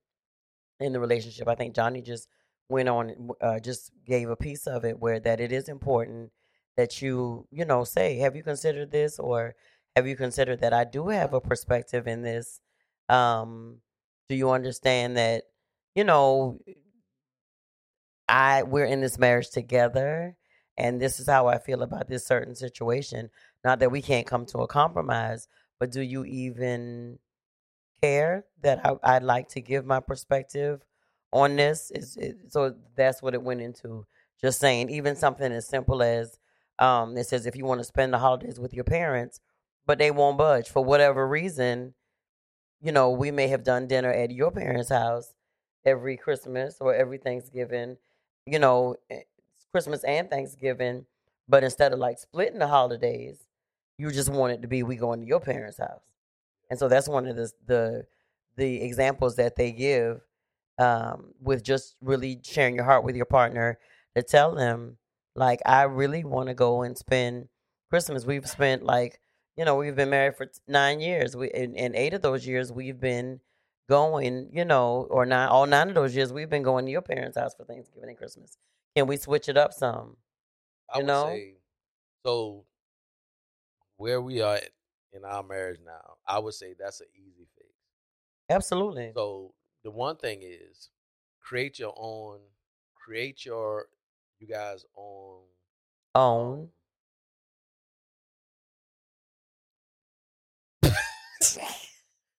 in 0.81 0.93
the 0.93 1.01
relationship. 1.01 1.49
I 1.49 1.55
think 1.55 1.75
Johnny 1.75 2.03
just 2.03 2.29
went 2.69 2.89
on 2.89 3.31
uh, 3.41 3.59
just 3.61 3.91
gave 4.07 4.31
a 4.31 4.37
piece 4.37 4.67
of 4.67 4.85
it 4.85 4.99
where 4.99 5.21
that 5.21 5.41
it 5.41 5.53
is 5.53 5.69
important 5.69 6.31
that 6.77 7.03
you 7.03 7.47
you 7.51 7.65
know 7.65 7.85
say 7.85 8.19
have 8.19 8.37
you 8.37 8.43
considered 8.43 8.91
this 8.93 9.19
or 9.19 9.55
have 9.97 10.07
you 10.07 10.17
considered 10.17 10.61
that 10.61 10.73
I 10.73 10.85
do 10.85 11.09
have 11.09 11.35
a 11.35 11.41
perspective 11.41 12.07
in 12.07 12.23
this 12.23 12.61
um 13.09 13.79
do 14.29 14.37
you 14.37 14.51
understand 14.51 15.17
that 15.17 15.43
you 15.97 16.05
know 16.05 16.61
I 18.29 18.63
we're 18.63 18.85
in 18.85 19.01
this 19.01 19.19
marriage 19.19 19.51
together 19.51 20.37
and 20.79 21.01
this 21.01 21.19
is 21.19 21.27
how 21.27 21.49
I 21.49 21.59
feel 21.59 21.83
about 21.83 22.09
this 22.09 22.25
certain 22.25 22.55
situation 22.55 23.31
not 23.65 23.81
that 23.81 23.91
we 23.91 24.01
can't 24.01 24.29
come 24.29 24.47
to 24.47 24.59
a 24.59 24.69
compromise 24.69 25.49
but 25.81 25.91
do 25.91 26.03
you 26.03 26.25
even 26.25 27.19
care 28.03 28.45
that 28.63 28.85
I, 28.85 28.95
I'd 29.03 29.23
like 29.23 29.49
to 29.51 29.61
give 29.61 29.85
my 29.85 30.01
perspective 30.01 30.83
on 31.33 31.57
this. 31.57 31.91
Is 31.91 32.17
it, 32.17 32.37
so 32.49 32.75
that's 32.97 33.23
what 33.23 33.35
it 33.35 33.43
went 33.43 33.61
into. 33.61 34.07
Just 34.41 34.61
saying, 34.61 34.91
even 34.91 35.17
something 35.17 35.53
as 35.53 35.69
simple 35.69 36.03
as 36.03 36.39
um, 36.79 37.17
it 37.17 37.25
says 37.27 37.47
if 37.47 37.57
you 37.57 37.65
want 37.65 37.81
to 37.81 37.85
spend 37.85 38.13
the 38.13 38.19
holidays 38.19 38.59
with 38.59 38.73
your 38.73 38.85
parents, 38.85 39.41
but 39.87 39.99
they 39.99 40.11
won't 40.11 40.39
budge 40.39 40.69
for 40.69 40.83
whatever 40.83 41.27
reason. 41.29 41.95
You 42.81 42.93
know, 42.93 43.11
we 43.11 43.31
may 43.31 43.49
have 43.49 43.65
done 43.65 43.87
dinner 43.87 44.11
at 44.11 44.31
your 44.31 44.51
parents' 44.51 44.89
house 44.89 45.35
every 45.85 46.17
Christmas 46.17 46.79
or 46.81 46.95
every 46.95 47.19
Thanksgiving. 47.19 47.99
You 48.47 48.59
know, 48.59 48.97
eh, 49.11 49.21
Christmas 49.73 50.03
and 50.05 50.31
Thanksgiving, 50.31 51.05
but 51.49 51.63
instead 51.63 51.93
of 51.93 51.99
like 51.99 52.19
splitting 52.19 52.59
the 52.59 52.69
holidays, 52.69 53.47
you 53.99 54.11
just 54.11 54.31
want 54.31 54.55
it 54.55 54.63
to 54.63 54.69
be 54.69 54.83
we 54.83 54.97
going 54.97 55.21
to 55.21 55.27
your 55.27 55.41
parents' 55.41 55.79
house. 55.79 56.10
And 56.71 56.79
so 56.79 56.89
that's 56.89 57.09
one 57.09 57.27
of 57.27 57.37
the 57.37 57.51
the 57.67 58.07
the 58.57 58.83
examples 58.83 59.37
that 59.37 59.57
they 59.57 59.73
give 59.73 60.23
um, 60.79 61.35
with 61.41 61.63
just 61.63 61.97
really 62.01 62.41
sharing 62.43 62.75
your 62.75 62.85
heart 62.85 63.05
with 63.05 63.17
your 63.17 63.27
partner 63.27 63.79
to 64.17 64.23
tell 64.23 64.55
them 64.55 64.97
like 65.35 65.61
I 65.67 65.83
really 65.85 66.25
want 66.25 66.49
to 66.49 66.55
go 66.55 66.83
and 66.83 66.97
spend 66.97 67.49
Christmas. 67.91 68.25
We've 68.25 68.49
spent 68.49 68.83
like 68.85 69.21
you 69.57 69.65
know 69.65 69.77
we've 69.77 69.97
been 69.97 70.11
married 70.11 70.37
for 70.37 70.51
nine 70.67 71.01
years. 71.01 71.37
We 71.37 71.51
in, 71.51 71.75
in 71.75 71.95
eight 71.97 72.15
of 72.15 72.23
those 72.23 72.47
years 72.47 72.73
we've 72.73 73.01
been 73.01 73.41
going 73.89 74.51
you 74.53 74.65
know 74.65 75.07
or 75.11 75.27
nine 75.27 75.49
all 75.49 75.67
nine 75.67 75.89
of 75.89 75.97
those 75.97 76.15
years 76.15 76.33
we've 76.33 76.49
been 76.51 76.63
going 76.63 76.87
to 76.87 76.93
your 76.93 77.03
parents' 77.03 77.37
house 77.37 77.55
for 77.55 77.65
Thanksgiving 77.65 78.09
and 78.09 78.19
Christmas. 78.19 78.57
Can 78.97 79.07
we 79.07 79.17
switch 79.17 79.49
it 79.49 79.57
up 79.57 79.73
some? 79.73 80.17
I 80.93 80.99
You 80.99 81.05
would 81.05 81.09
know? 81.09 81.27
say 81.27 81.55
so. 82.25 82.65
Where 83.97 84.21
we 84.21 84.41
are 84.41 84.59
in 85.13 85.25
our 85.25 85.43
marriage 85.43 85.81
now, 85.85 86.17
I 86.31 86.39
would 86.39 86.55
say 86.55 86.75
that's 86.79 87.01
an 87.01 87.09
easy 87.15 87.49
fix. 87.57 87.69
Absolutely. 88.49 89.11
So 89.15 89.53
the 89.83 89.91
one 89.91 90.17
thing 90.17 90.41
is 90.43 90.91
create 91.41 91.79
your 91.81 91.93
own, 91.97 92.39
create 92.95 93.45
your 93.45 93.87
you 94.39 94.47
guys 94.47 94.85
own 94.97 95.41
Own. 96.15 96.69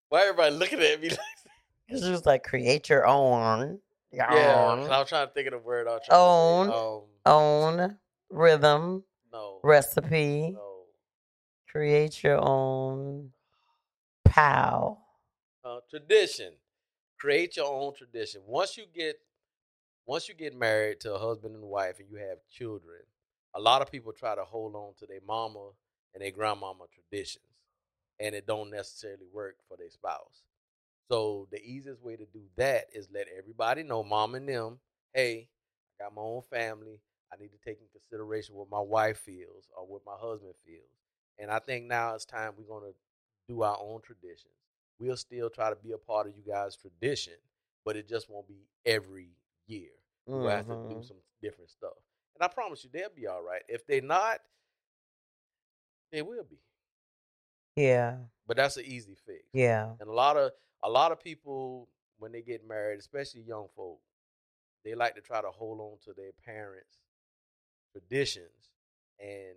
Why 0.10 0.22
everybody 0.22 0.56
looking 0.56 0.82
at 0.82 1.02
me 1.02 1.10
like 1.10 1.20
It's 1.88 2.02
just 2.02 2.26
like 2.26 2.44
create 2.44 2.90
your 2.90 3.06
own. 3.08 3.80
Your 4.12 4.26
Yeah, 4.30 4.74
own. 4.74 4.90
I 4.90 5.00
was 5.00 5.08
trying 5.10 5.28
to 5.28 5.34
think 5.34 5.48
of 5.48 5.54
the 5.54 5.60
word 5.60 5.88
I 5.88 5.92
was 5.92 6.02
say. 6.06 6.14
Um, 6.74 7.34
own 7.34 7.98
rhythm, 8.30 9.04
no, 9.32 9.60
recipe, 9.64 10.52
no. 10.54 10.84
Create 11.70 12.24
your 12.24 12.40
own 12.44 13.32
pow. 14.26 14.98
Uh, 15.64 15.80
tradition. 15.90 16.54
Create 17.20 17.58
your 17.58 17.72
own 17.72 17.94
tradition. 17.94 18.42
Once 18.48 18.78
you 18.78 18.86
get 18.94 19.18
once 20.08 20.28
you 20.28 20.34
get 20.34 20.58
married 20.58 21.00
to 21.00 21.14
a 21.14 21.20
husband 21.20 21.56
and 21.56 21.64
wife 21.64 22.00
and 22.00 22.10
you 22.10 22.18
have 22.18 22.40
children, 22.50 23.02
a 23.56 23.60
lot 23.60 23.82
of 23.82 23.92
people 23.92 24.12
try 24.12 24.36
to 24.36 24.44
hold 24.44 24.76
on 24.76 24.94
to 24.98 25.06
their 25.06 25.22
mama 25.26 25.70
and 26.14 26.24
their 26.24 26.32
grandmama 26.32 26.86
traditions. 26.92 27.46
And 28.20 28.36
it 28.36 28.46
don't 28.48 28.72
necessarily 28.72 29.26
work 29.32 29.56
for 29.68 29.78
their 29.78 29.90
spouse. 29.90 30.44
So 31.10 31.48
the 31.52 31.62
easiest 31.62 32.02
way 32.02 32.16
to 32.16 32.26
do 32.26 32.42
that 32.58 32.86
is 32.94 33.10
let 33.14 33.28
everybody 33.38 33.84
know, 33.84 34.04
mom 34.04 34.36
and 34.36 34.48
them, 34.48 34.80
hey, 35.14 35.50
I 36.00 36.04
got 36.06 36.16
my 36.16 36.22
own 36.22 36.42
family. 36.50 37.00
I 37.34 37.42
need 37.42 37.50
to 37.50 37.58
take 37.64 37.80
in 37.80 37.88
consideration 37.92 38.56
what 38.56 38.70
my 38.70 38.80
wife 38.80 39.20
feels 39.20 39.70
or 39.78 39.86
what 39.86 40.02
my 40.06 40.16
husband 40.20 40.54
feels. 40.66 40.84
And 41.40 41.50
I 41.50 41.60
think 41.60 41.86
now 41.86 42.16
it's 42.16 42.26
time 42.26 42.54
we're 42.58 42.74
gonna 42.74 42.92
do 43.48 43.62
our 43.64 43.78
own 43.80 44.02
traditions. 44.02 44.54
We'll 45.00 45.18
still 45.18 45.50
try 45.50 45.70
to 45.70 45.76
be 45.76 45.92
a 45.94 45.98
part 45.98 46.28
of 46.28 46.36
you 46.36 46.44
guys' 46.48 46.76
tradition, 46.76 47.34
but 47.84 47.96
it 47.96 48.08
just 48.08 48.30
won't 48.30 48.48
be 48.48 48.68
every 48.86 49.30
year. 49.68 49.90
We'll 50.28 50.50
have 50.50 50.68
to 50.68 50.76
do 50.88 50.96
Mhm. 50.96 51.08
some 51.08 51.18
different 51.42 51.70
stuff. 51.72 51.98
And 52.36 52.44
I 52.44 52.48
promise 52.48 52.84
you, 52.84 52.90
they'll 52.92 53.10
be 53.10 53.28
all 53.28 53.42
right. 53.42 53.64
If 53.68 53.86
they're 53.86 54.02
not, 54.02 54.42
they 56.12 56.22
will 56.22 56.44
be. 56.44 56.60
Yeah, 57.76 58.18
But 58.46 58.58
that's 58.58 58.78
an 58.78 58.86
easy 58.86 59.16
fix. 59.16 59.44
yeah, 59.54 59.96
And 60.00 60.10
a 60.10 60.14
lot 60.14 60.38
of 60.38 60.52
a 60.84 60.90
lot 60.90 61.12
of 61.12 61.20
people 61.20 61.90
when 62.18 62.32
they 62.32 62.42
get 62.42 62.68
married, 62.68 63.00
especially 63.00 63.42
young 63.42 63.68
folk, 63.76 64.00
they 64.84 64.94
like 64.96 65.16
to 65.16 65.22
try 65.22 65.42
to 65.42 65.50
hold 65.52 65.80
on 65.80 65.98
to 66.04 66.14
their 66.14 66.32
parents' 66.34 67.00
traditions 67.92 68.72
and 69.20 69.56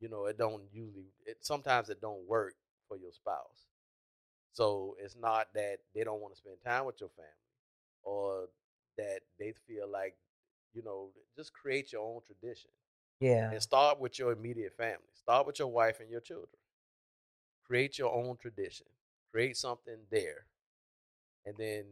you 0.00 0.08
know, 0.08 0.26
it 0.26 0.38
don't 0.38 0.64
usually 0.72 1.12
it 1.26 1.38
sometimes 1.44 1.90
it 1.90 2.00
don't 2.00 2.26
work 2.28 2.54
for 2.88 2.96
your 2.96 3.12
spouse. 3.12 3.66
So 4.52 4.96
it's 5.00 5.16
not 5.16 5.54
that 5.54 5.78
they 5.94 6.04
don't 6.04 6.20
want 6.20 6.34
to 6.34 6.38
spend 6.38 6.56
time 6.64 6.84
with 6.86 7.00
your 7.00 7.10
family 7.10 7.30
or 8.02 8.48
that 8.98 9.20
they 9.38 9.52
feel 9.66 9.88
like, 9.90 10.16
you 10.74 10.82
know, 10.82 11.10
just 11.36 11.52
create 11.54 11.92
your 11.92 12.02
own 12.02 12.20
tradition 12.26 12.70
yeah, 13.20 13.52
and 13.52 13.62
start 13.62 14.00
with 14.00 14.18
your 14.18 14.32
immediate 14.32 14.74
family. 14.76 15.12
Start 15.14 15.46
with 15.46 15.58
your 15.58 15.68
wife 15.68 16.00
and 16.00 16.10
your 16.10 16.20
children. 16.20 16.60
Create 17.64 17.96
your 17.98 18.12
own 18.12 18.36
tradition. 18.36 18.86
Create 19.30 19.56
something 19.56 20.06
there. 20.10 20.46
And 21.44 21.56
then 21.58 21.86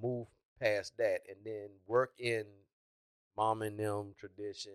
move 0.00 0.28
past 0.60 0.96
that 0.98 1.20
and 1.28 1.38
then 1.44 1.68
work 1.86 2.12
in 2.18 2.44
mom 3.36 3.62
and 3.62 3.78
them 3.78 4.14
tradition, 4.18 4.72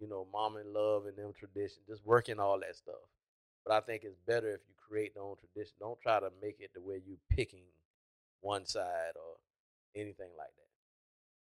you 0.00 0.08
know, 0.08 0.26
mom 0.32 0.56
and 0.56 0.72
love 0.72 1.06
and 1.06 1.16
them 1.16 1.32
tradition. 1.38 1.82
Just 1.88 2.04
working 2.04 2.38
all 2.38 2.60
that 2.60 2.76
stuff. 2.76 3.02
But 3.64 3.74
I 3.74 3.80
think 3.80 4.04
it's 4.04 4.18
better 4.26 4.50
if 4.54 4.60
you 4.68 4.74
create 4.88 5.12
your 5.14 5.24
own 5.24 5.36
tradition. 5.36 5.74
Don't 5.80 6.00
try 6.00 6.20
to 6.20 6.30
make 6.42 6.56
it 6.60 6.70
the 6.74 6.80
way 6.80 7.02
you 7.06 7.18
picking 7.30 7.64
one 8.40 8.66
side 8.66 9.16
or 9.16 9.36
anything 10.00 10.30
like 10.38 10.52
that. 10.56 10.70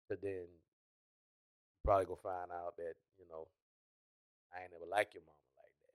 Cause 0.09 0.21
then 0.21 0.47
you 0.49 0.59
probably 1.83 2.05
gonna 2.05 2.23
find 2.23 2.51
out 2.51 2.75
that, 2.77 2.93
you 3.19 3.25
know, 3.29 3.47
I 4.53 4.63
ain't 4.63 4.71
never 4.71 4.89
like 4.89 5.13
your 5.13 5.23
mama 5.23 5.49
like 5.57 5.73
that. 5.83 5.93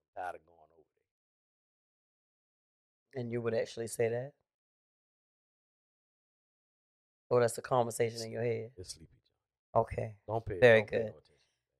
I'm 0.00 0.24
tired 0.24 0.36
of 0.36 0.46
going 0.46 0.58
over 0.58 0.82
there. 3.14 3.22
and 3.22 3.30
you 3.30 3.40
would 3.40 3.54
actually 3.54 3.88
say 3.88 4.08
that? 4.08 4.32
Or 7.30 7.40
that's 7.40 7.58
a 7.58 7.62
conversation 7.62 8.22
in 8.22 8.30
your 8.30 8.44
head? 8.44 8.70
It's 8.76 8.94
sleepy. 8.94 9.21
Okay. 9.74 10.14
Don't 10.26 10.44
pay. 10.44 10.58
Very 10.60 10.80
don't 10.80 10.90
pay 10.90 10.96
good. 10.98 11.06
no. 11.06 11.12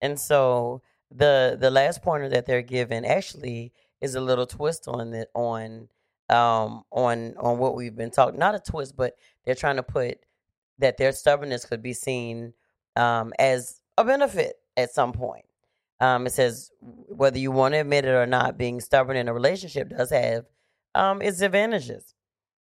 And 0.00 0.20
so 0.20 0.82
the 1.10 1.56
the 1.60 1.70
last 1.70 2.02
pointer 2.02 2.28
that 2.30 2.46
they're 2.46 2.62
given 2.62 3.04
actually 3.04 3.72
is 4.00 4.14
a 4.14 4.20
little 4.20 4.46
twist 4.46 4.88
on 4.88 5.10
the 5.10 5.28
on 5.34 5.88
um 6.28 6.84
on 6.90 7.34
on 7.38 7.58
what 7.58 7.74
we've 7.74 7.96
been 7.96 8.10
talking. 8.10 8.38
Not 8.38 8.54
a 8.54 8.60
twist, 8.60 8.96
but 8.96 9.14
they're 9.44 9.54
trying 9.54 9.76
to 9.76 9.82
put 9.82 10.18
that 10.78 10.96
their 10.96 11.12
stubbornness 11.12 11.64
could 11.64 11.82
be 11.82 11.92
seen 11.92 12.54
um 12.96 13.32
as 13.38 13.80
a 13.98 14.04
benefit 14.04 14.56
at 14.76 14.90
some 14.90 15.12
point. 15.12 15.44
Um, 16.00 16.26
it 16.26 16.32
says 16.32 16.70
whether 16.80 17.38
you 17.38 17.52
want 17.52 17.74
to 17.74 17.78
admit 17.80 18.04
it 18.06 18.08
or 18.10 18.26
not, 18.26 18.58
being 18.58 18.80
stubborn 18.80 19.16
in 19.16 19.28
a 19.28 19.34
relationship 19.34 19.90
does 19.90 20.10
have 20.10 20.46
um 20.94 21.22
its 21.22 21.40
advantages. 21.42 22.14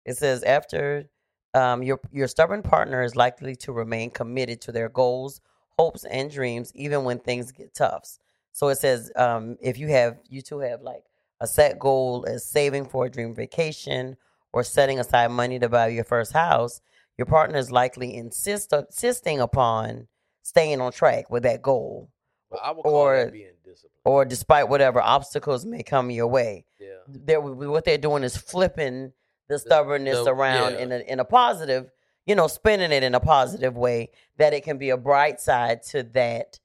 It 0.05 0.17
says 0.17 0.43
after 0.43 1.09
um, 1.53 1.83
your 1.83 1.99
your 2.11 2.27
stubborn 2.27 2.61
partner 2.63 3.03
is 3.03 3.15
likely 3.15 3.55
to 3.57 3.71
remain 3.71 4.09
committed 4.09 4.61
to 4.61 4.71
their 4.71 4.89
goals, 4.89 5.41
hopes, 5.77 6.03
and 6.05 6.31
dreams 6.31 6.71
even 6.75 7.03
when 7.03 7.19
things 7.19 7.51
get 7.51 7.73
tough. 7.73 8.17
So 8.51 8.67
it 8.69 8.77
says 8.77 9.11
um, 9.15 9.57
if 9.61 9.77
you 9.77 9.87
have 9.89 10.17
you 10.29 10.41
two 10.41 10.59
have 10.59 10.81
like 10.81 11.03
a 11.39 11.47
set 11.47 11.79
goal 11.79 12.25
as 12.27 12.45
saving 12.45 12.85
for 12.85 13.05
a 13.05 13.09
dream 13.09 13.33
vacation 13.35 14.15
or 14.53 14.63
setting 14.63 14.99
aside 14.99 15.29
money 15.31 15.59
to 15.59 15.67
buy 15.69 15.87
your 15.87 16.03
first 16.03 16.31
house, 16.33 16.79
your 17.17 17.25
partner 17.25 17.57
is 17.57 17.71
likely 17.71 18.15
insist 18.15 18.71
insisting 18.73 19.39
upon 19.39 20.07
staying 20.43 20.79
on 20.81 20.91
track 20.91 21.29
with 21.29 21.43
that 21.43 21.61
goal, 21.61 22.09
But 22.51 22.59
I 22.63 22.71
would 22.71 22.83
call 22.83 22.93
or- 22.95 23.25
that 23.25 23.33
being 23.33 23.47
disciplined. 23.65 23.91
or 24.05 24.25
despite 24.25 24.69
whatever 24.69 25.01
obstacles 25.01 25.65
may 25.65 25.81
come 25.83 26.11
your 26.11 26.27
way 26.27 26.65
yeah. 26.79 26.97
they're 27.07 27.39
what 27.41 27.85
they're 27.85 27.97
doing 27.97 28.23
is 28.23 28.35
flipping 28.37 29.13
the 29.49 29.59
stubbornness 29.59 30.23
the- 30.23 30.31
around 30.33 30.73
yeah. 30.73 30.79
in 30.79 30.91
a 30.91 30.99
in 30.99 31.19
a 31.19 31.25
positive, 31.25 31.91
you 32.25 32.35
know, 32.35 32.47
spinning 32.47 32.91
it 32.91 33.03
in 33.03 33.15
a 33.15 33.19
positive 33.19 33.75
way 33.77 34.09
that 34.37 34.53
it 34.53 34.63
can 34.63 34.77
be 34.77 34.89
a 34.89 34.97
bright 34.97 35.39
side 35.41 35.83
to 35.83 36.03
that 36.03 36.59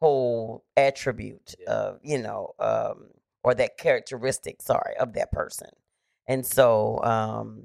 whole 0.00 0.64
attribute 0.76 1.54
Yeah. 1.60 1.70
of 1.70 2.00
you 2.02 2.18
know 2.18 2.52
um 2.58 3.08
or 3.42 3.54
that 3.54 3.78
characteristic 3.78 4.60
sorry 4.60 4.94
of 5.00 5.14
that 5.14 5.32
person 5.32 5.70
and 6.26 6.44
so 6.44 7.02
um 7.02 7.62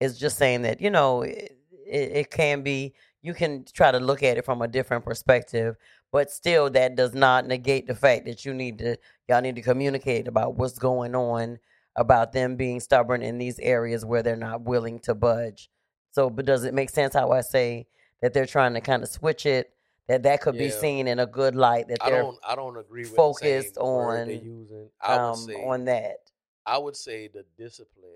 it's 0.00 0.18
just 0.18 0.36
saying 0.36 0.60
that 0.62 0.82
you 0.82 0.90
know 0.90 1.22
it, 1.22 1.56
it, 1.86 2.10
it 2.12 2.30
can 2.30 2.62
be 2.62 2.92
you 3.22 3.32
can 3.32 3.64
try 3.72 3.90
to 3.90 3.98
look 3.98 4.22
at 4.22 4.36
it 4.36 4.44
from 4.44 4.60
a 4.60 4.68
different 4.68 5.06
perspective 5.06 5.76
but 6.12 6.30
still 6.30 6.68
that 6.68 6.96
does 6.96 7.14
not 7.14 7.46
negate 7.46 7.86
the 7.86 7.94
fact 7.94 8.26
that 8.26 8.44
you 8.44 8.52
need 8.52 8.76
to 8.80 8.94
y'all 9.28 9.40
need 9.40 9.56
to 9.56 9.62
communicate 9.62 10.28
about 10.28 10.56
what's 10.56 10.78
going 10.78 11.14
on 11.14 11.58
about 11.96 12.32
them 12.32 12.56
being 12.56 12.80
stubborn 12.80 13.22
in 13.22 13.38
these 13.38 13.58
areas 13.60 14.04
where 14.04 14.22
they're 14.22 14.36
not 14.36 14.62
willing 14.62 14.98
to 14.98 15.14
budge 15.14 15.70
so 16.12 16.28
but 16.28 16.44
does 16.44 16.64
it 16.64 16.74
make 16.74 16.90
sense 16.90 17.14
how 17.14 17.30
i 17.30 17.40
say 17.40 17.86
that 18.20 18.32
they're 18.32 18.46
trying 18.46 18.74
to 18.74 18.80
kind 18.80 19.02
of 19.02 19.08
switch 19.08 19.46
it 19.46 19.70
that 20.08 20.22
that 20.22 20.40
could 20.40 20.58
be 20.58 20.70
seen 20.70 21.08
in 21.08 21.18
a 21.18 21.26
good 21.26 21.56
light 21.56 21.88
that 21.88 21.98
they're 22.04 22.18
I 22.18 22.22
don't. 22.22 22.38
I 22.46 22.54
don't 22.54 22.76
agree 22.76 23.04
with 23.04 23.16
focused 23.16 23.74
the 23.74 23.80
same 23.80 23.94
word 23.94 24.28
they're 24.28 24.34
on, 24.34 24.44
using. 24.44 24.90
I 25.00 25.14
um, 25.14 25.34
say. 25.34 25.54
on 25.54 25.84
that 25.86 26.30
I 26.66 26.78
would 26.78 26.96
say 26.96 27.28
the 27.28 27.44
discipline. 27.58 28.10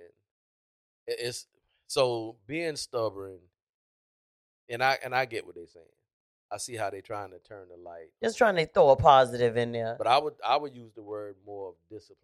It's 1.06 1.46
so 1.86 2.36
being 2.46 2.76
stubborn, 2.76 3.38
and 4.68 4.82
I 4.82 4.98
and 5.02 5.14
I 5.14 5.24
get 5.24 5.46
what 5.46 5.54
they're 5.54 5.66
saying. 5.66 5.84
I 6.50 6.56
see 6.56 6.76
how 6.76 6.88
they're 6.88 7.02
trying 7.02 7.30
to 7.30 7.38
turn 7.40 7.68
the 7.68 7.76
light. 7.76 8.08
just 8.22 8.38
trying 8.38 8.56
to 8.56 8.64
throw 8.64 8.88
a 8.88 8.96
positive 8.96 9.58
in 9.58 9.70
there 9.70 9.96
But 9.98 10.06
I 10.06 10.16
would 10.18 10.34
I 10.46 10.56
would 10.56 10.74
use 10.74 10.92
the 10.94 11.02
word 11.02 11.36
more 11.46 11.68
of 11.68 11.74
discipline. 11.90 12.16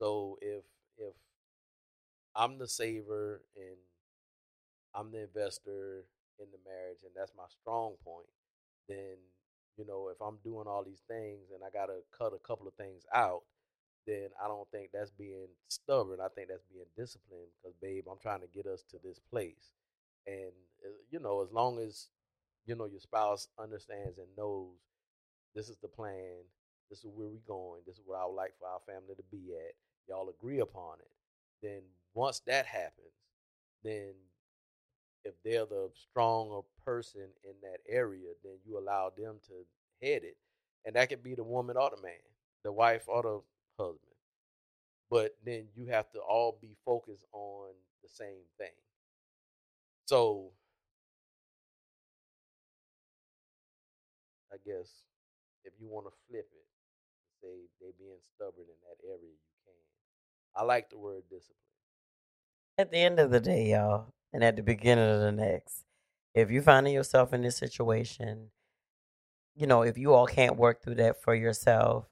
So 0.00 0.38
if 0.42 0.64
if 0.98 1.14
I'm 2.36 2.58
the 2.58 2.68
saver 2.68 3.42
and 3.56 3.76
I'm 4.94 5.10
the 5.10 5.22
investor 5.22 6.04
in 6.38 6.46
the 6.52 6.58
marriage 6.64 7.02
and 7.04 7.12
that's 7.16 7.32
my 7.36 7.46
strong 7.48 7.94
point, 8.04 8.28
then 8.88 9.16
you 9.76 9.84
know 9.86 10.08
if 10.08 10.20
I'm 10.20 10.38
doing 10.44 10.66
all 10.68 10.84
these 10.84 11.02
things 11.08 11.50
and 11.52 11.62
I 11.64 11.70
gotta 11.70 12.00
cut 12.16 12.32
a 12.34 12.46
couple 12.46 12.66
of 12.68 12.74
things 12.74 13.02
out, 13.14 13.42
then 14.06 14.30
I 14.42 14.48
don't 14.48 14.68
think 14.70 14.90
that's 14.92 15.10
being 15.12 15.48
stubborn. 15.68 16.20
I 16.20 16.28
think 16.34 16.48
that's 16.48 16.64
being 16.72 16.86
disciplined 16.96 17.50
because 17.62 17.76
babe, 17.82 18.04
I'm 18.10 18.20
trying 18.22 18.40
to 18.42 18.48
get 18.54 18.66
us 18.66 18.84
to 18.90 18.98
this 19.04 19.20
place, 19.30 19.72
and 20.26 20.52
uh, 20.84 20.96
you 21.10 21.20
know 21.20 21.42
as 21.42 21.52
long 21.52 21.78
as 21.80 22.08
you 22.66 22.76
know 22.76 22.86
your 22.86 23.00
spouse 23.00 23.48
understands 23.58 24.18
and 24.18 24.28
knows 24.38 24.76
this 25.54 25.68
is 25.68 25.76
the 25.78 25.88
plan, 25.88 26.42
this 26.90 27.00
is 27.00 27.06
where 27.14 27.28
we're 27.28 27.46
going, 27.48 27.82
this 27.86 27.96
is 27.96 28.02
where 28.06 28.20
I 28.20 28.26
would 28.26 28.34
like 28.36 28.54
for 28.58 28.68
our 28.68 28.80
family 28.86 29.14
to 29.16 29.24
be 29.30 29.54
at, 29.54 29.74
y'all 30.08 30.28
agree 30.28 30.60
upon 30.60 30.98
it, 31.00 31.10
then 31.62 31.80
once 32.14 32.40
that 32.46 32.66
happens, 32.66 33.12
then 33.82 34.12
if 35.24 35.34
they're 35.42 35.66
the 35.66 35.90
stronger 35.94 36.60
person 36.84 37.28
in 37.44 37.54
that 37.62 37.80
area, 37.88 38.28
then 38.42 38.54
you 38.66 38.78
allow 38.78 39.10
them 39.16 39.36
to 39.46 40.06
head 40.06 40.22
it. 40.22 40.36
And 40.84 40.96
that 40.96 41.08
could 41.08 41.22
be 41.22 41.34
the 41.34 41.42
woman 41.42 41.76
or 41.76 41.90
the 41.94 42.02
man, 42.02 42.12
the 42.62 42.72
wife 42.72 43.04
or 43.08 43.22
the 43.22 43.82
husband. 43.82 44.00
But 45.10 45.36
then 45.44 45.66
you 45.74 45.86
have 45.86 46.10
to 46.12 46.18
all 46.18 46.58
be 46.60 46.76
focused 46.84 47.24
on 47.32 47.68
the 48.02 48.08
same 48.08 48.44
thing. 48.58 48.74
So 50.06 50.50
I 54.52 54.56
guess 54.64 55.04
if 55.64 55.72
you 55.80 55.88
want 55.88 56.06
to 56.06 56.12
flip 56.28 56.48
it, 56.52 56.66
say 57.40 57.68
they 57.80 57.92
being 57.98 58.20
stubborn 58.34 58.68
in 58.68 58.80
that 58.88 59.00
area. 59.06 59.36
I 60.56 60.62
like 60.64 60.90
the 60.90 60.98
word 60.98 61.22
discipline. 61.28 61.56
at 62.78 62.90
the 62.90 62.98
end 62.98 63.18
of 63.18 63.30
the 63.30 63.40
day, 63.40 63.70
y'all, 63.70 64.12
and 64.32 64.44
at 64.44 64.56
the 64.56 64.62
beginning 64.62 65.08
of 65.08 65.20
the 65.20 65.32
next, 65.32 65.84
if 66.34 66.50
you're 66.50 66.62
finding 66.62 66.92
yourself 66.94 67.32
in 67.32 67.42
this 67.42 67.56
situation, 67.56 68.50
you 69.54 69.66
know, 69.66 69.82
if 69.82 69.96
you 69.98 70.12
all 70.12 70.26
can't 70.26 70.56
work 70.56 70.82
through 70.82 70.96
that 70.96 71.22
for 71.22 71.34
yourself, 71.34 72.06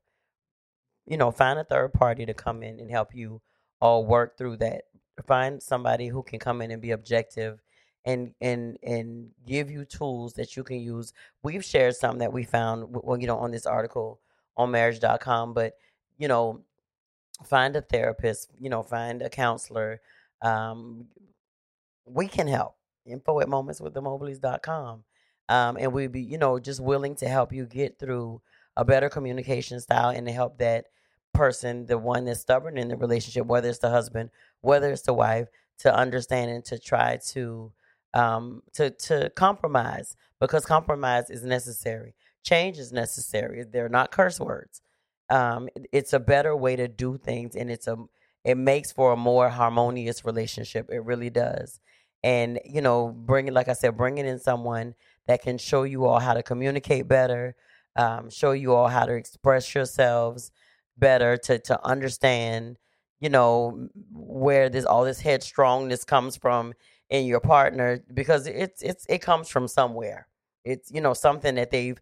you 1.06 1.16
know, 1.16 1.30
find 1.30 1.58
a 1.58 1.64
third 1.64 1.92
party 1.92 2.24
to 2.26 2.34
come 2.34 2.62
in 2.62 2.78
and 2.78 2.90
help 2.90 3.14
you 3.14 3.40
all 3.80 4.06
work 4.06 4.38
through 4.38 4.56
that. 4.58 4.82
Find 5.26 5.62
somebody 5.62 6.08
who 6.08 6.22
can 6.22 6.38
come 6.38 6.62
in 6.62 6.70
and 6.70 6.80
be 6.80 6.92
objective 6.92 7.60
and 8.04 8.34
and 8.40 8.78
and 8.82 9.30
give 9.46 9.70
you 9.70 9.84
tools 9.84 10.34
that 10.34 10.56
you 10.56 10.64
can 10.64 10.80
use. 10.80 11.12
We've 11.42 11.64
shared 11.64 11.96
some 11.96 12.18
that 12.18 12.32
we 12.32 12.44
found 12.44 12.86
well, 12.90 13.18
you 13.20 13.26
know, 13.26 13.38
on 13.38 13.50
this 13.50 13.66
article 13.66 14.20
on 14.56 14.70
marriage.com, 14.70 15.54
but 15.54 15.74
you 16.18 16.28
know, 16.28 16.62
find 17.42 17.76
a 17.76 17.82
therapist, 17.82 18.50
you 18.58 18.70
know, 18.70 18.82
find 18.82 19.22
a 19.22 19.28
counselor. 19.28 20.00
Um, 20.40 21.06
we 22.04 22.28
can 22.28 22.46
help. 22.46 22.76
Info 23.04 23.40
at 23.40 23.48
momentswiththemobleys.com. 23.48 25.04
Um, 25.48 25.76
and 25.76 25.92
we'd 25.92 26.12
be, 26.12 26.22
you 26.22 26.38
know, 26.38 26.58
just 26.58 26.80
willing 26.80 27.16
to 27.16 27.28
help 27.28 27.52
you 27.52 27.66
get 27.66 27.98
through 27.98 28.40
a 28.76 28.84
better 28.84 29.08
communication 29.08 29.80
style 29.80 30.10
and 30.10 30.26
to 30.26 30.32
help 30.32 30.58
that 30.58 30.86
person, 31.34 31.86
the 31.86 31.98
one 31.98 32.24
that's 32.24 32.40
stubborn 32.40 32.78
in 32.78 32.88
the 32.88 32.96
relationship, 32.96 33.46
whether 33.46 33.68
it's 33.68 33.78
the 33.78 33.90
husband, 33.90 34.30
whether 34.60 34.90
it's 34.90 35.02
the 35.02 35.12
wife, 35.12 35.48
to 35.78 35.94
understand 35.94 36.50
and 36.50 36.64
to 36.64 36.78
try 36.78 37.18
to 37.28 37.72
um, 38.14 38.62
to 38.74 38.90
to 38.90 39.30
compromise 39.30 40.16
because 40.38 40.64
compromise 40.64 41.30
is 41.30 41.44
necessary. 41.44 42.14
Change 42.44 42.78
is 42.78 42.92
necessary. 42.92 43.64
They're 43.64 43.88
not 43.88 44.10
curse 44.12 44.38
words. 44.38 44.82
Um, 45.32 45.68
it's 45.92 46.12
a 46.12 46.20
better 46.20 46.54
way 46.54 46.76
to 46.76 46.88
do 46.88 47.16
things, 47.16 47.56
and 47.56 47.70
it's 47.70 47.86
a 47.86 47.96
it 48.44 48.56
makes 48.56 48.92
for 48.92 49.12
a 49.12 49.16
more 49.16 49.48
harmonious 49.48 50.24
relationship. 50.26 50.90
It 50.92 51.04
really 51.04 51.30
does. 51.30 51.80
And 52.22 52.60
you 52.66 52.82
know, 52.82 53.08
bringing 53.08 53.54
like 53.54 53.68
I 53.68 53.72
said, 53.72 53.96
bringing 53.96 54.26
in 54.26 54.38
someone 54.38 54.94
that 55.26 55.42
can 55.42 55.56
show 55.58 55.84
you 55.84 56.04
all 56.04 56.20
how 56.20 56.34
to 56.34 56.42
communicate 56.42 57.08
better, 57.08 57.56
um, 57.96 58.28
show 58.30 58.52
you 58.52 58.74
all 58.74 58.88
how 58.88 59.06
to 59.06 59.14
express 59.14 59.74
yourselves 59.74 60.50
better, 60.98 61.38
to 61.38 61.58
to 61.60 61.82
understand, 61.86 62.76
you 63.20 63.30
know, 63.30 63.88
where 64.12 64.68
this 64.68 64.84
all 64.84 65.04
this 65.04 65.22
headstrongness 65.22 66.06
comes 66.06 66.36
from 66.36 66.74
in 67.10 67.26
your 67.26 67.40
partner 67.40 68.04
because 68.12 68.46
it's 68.46 68.82
it's 68.82 69.06
it 69.08 69.22
comes 69.22 69.48
from 69.48 69.66
somewhere. 69.66 70.28
It's 70.64 70.90
you 70.90 71.00
know 71.00 71.14
something 71.14 71.54
that 71.54 71.70
they've 71.70 71.98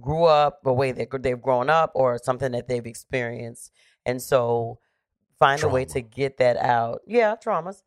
grew 0.00 0.24
up, 0.24 0.62
the 0.62 0.72
way 0.72 0.92
that 0.92 1.22
they've 1.22 1.40
grown 1.40 1.70
up, 1.70 1.92
or 1.94 2.18
something 2.22 2.52
that 2.52 2.68
they've 2.68 2.86
experienced, 2.86 3.72
and 4.04 4.20
so 4.20 4.78
find 5.38 5.60
Trauma. 5.60 5.72
a 5.72 5.74
way 5.74 5.84
to 5.86 6.00
get 6.00 6.38
that 6.38 6.56
out. 6.56 7.00
Yeah, 7.06 7.34
traumas. 7.36 7.82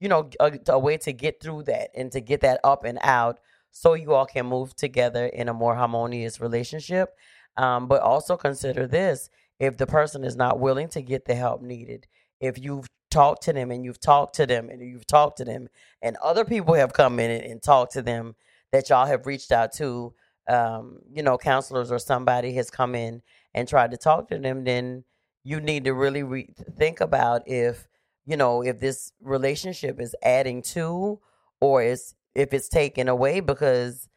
You 0.00 0.08
know, 0.08 0.30
a, 0.40 0.52
a 0.68 0.78
way 0.78 0.96
to 0.98 1.12
get 1.12 1.40
through 1.40 1.64
that 1.64 1.90
and 1.94 2.12
to 2.12 2.20
get 2.20 2.40
that 2.42 2.60
up 2.62 2.84
and 2.84 2.98
out 3.02 3.40
so 3.70 3.94
you 3.94 4.14
all 4.14 4.26
can 4.26 4.46
move 4.46 4.74
together 4.76 5.26
in 5.26 5.48
a 5.48 5.54
more 5.54 5.74
harmonious 5.74 6.40
relationship. 6.40 7.10
Um, 7.56 7.88
but 7.88 8.00
also 8.02 8.36
consider 8.36 8.86
this 8.86 9.28
if 9.58 9.76
the 9.76 9.86
person 9.86 10.22
is 10.24 10.36
not 10.36 10.60
willing 10.60 10.88
to 10.90 11.02
get 11.02 11.24
the 11.24 11.34
help 11.34 11.62
needed, 11.62 12.06
if 12.40 12.58
you've 12.58 12.86
talked 13.10 13.42
to 13.44 13.52
them 13.52 13.70
and 13.70 13.84
you've 13.84 14.00
talked 14.00 14.36
to 14.36 14.46
them 14.46 14.68
and 14.68 14.80
you've 14.80 15.06
talked 15.06 15.38
to 15.38 15.44
them, 15.44 15.68
and 16.00 16.16
other 16.18 16.44
people 16.44 16.74
have 16.74 16.92
come 16.92 17.18
in 17.18 17.30
and, 17.30 17.42
and 17.44 17.62
talked 17.62 17.92
to 17.92 18.02
them 18.02 18.36
that 18.70 18.88
y'all 18.88 19.06
have 19.06 19.26
reached 19.26 19.50
out 19.50 19.72
to, 19.72 20.14
um, 20.48 21.00
you 21.12 21.22
know, 21.22 21.38
counselors 21.38 21.92
or 21.92 21.98
somebody 21.98 22.54
has 22.54 22.70
come 22.70 22.94
in 22.94 23.22
and 23.54 23.68
tried 23.68 23.90
to 23.90 23.96
talk 23.96 24.28
to 24.28 24.38
them, 24.38 24.64
then 24.64 25.04
you 25.44 25.60
need 25.60 25.84
to 25.84 25.94
really 25.94 26.22
re- 26.22 26.54
think 26.76 27.00
about 27.00 27.42
if, 27.46 27.88
you 28.26 28.36
know, 28.36 28.62
if 28.62 28.80
this 28.80 29.12
relationship 29.20 30.00
is 30.00 30.14
adding 30.22 30.62
to 30.62 31.20
or 31.60 31.82
is 31.82 32.14
if 32.34 32.52
it's 32.52 32.68
taken 32.68 33.08
away 33.08 33.40
because 33.40 34.08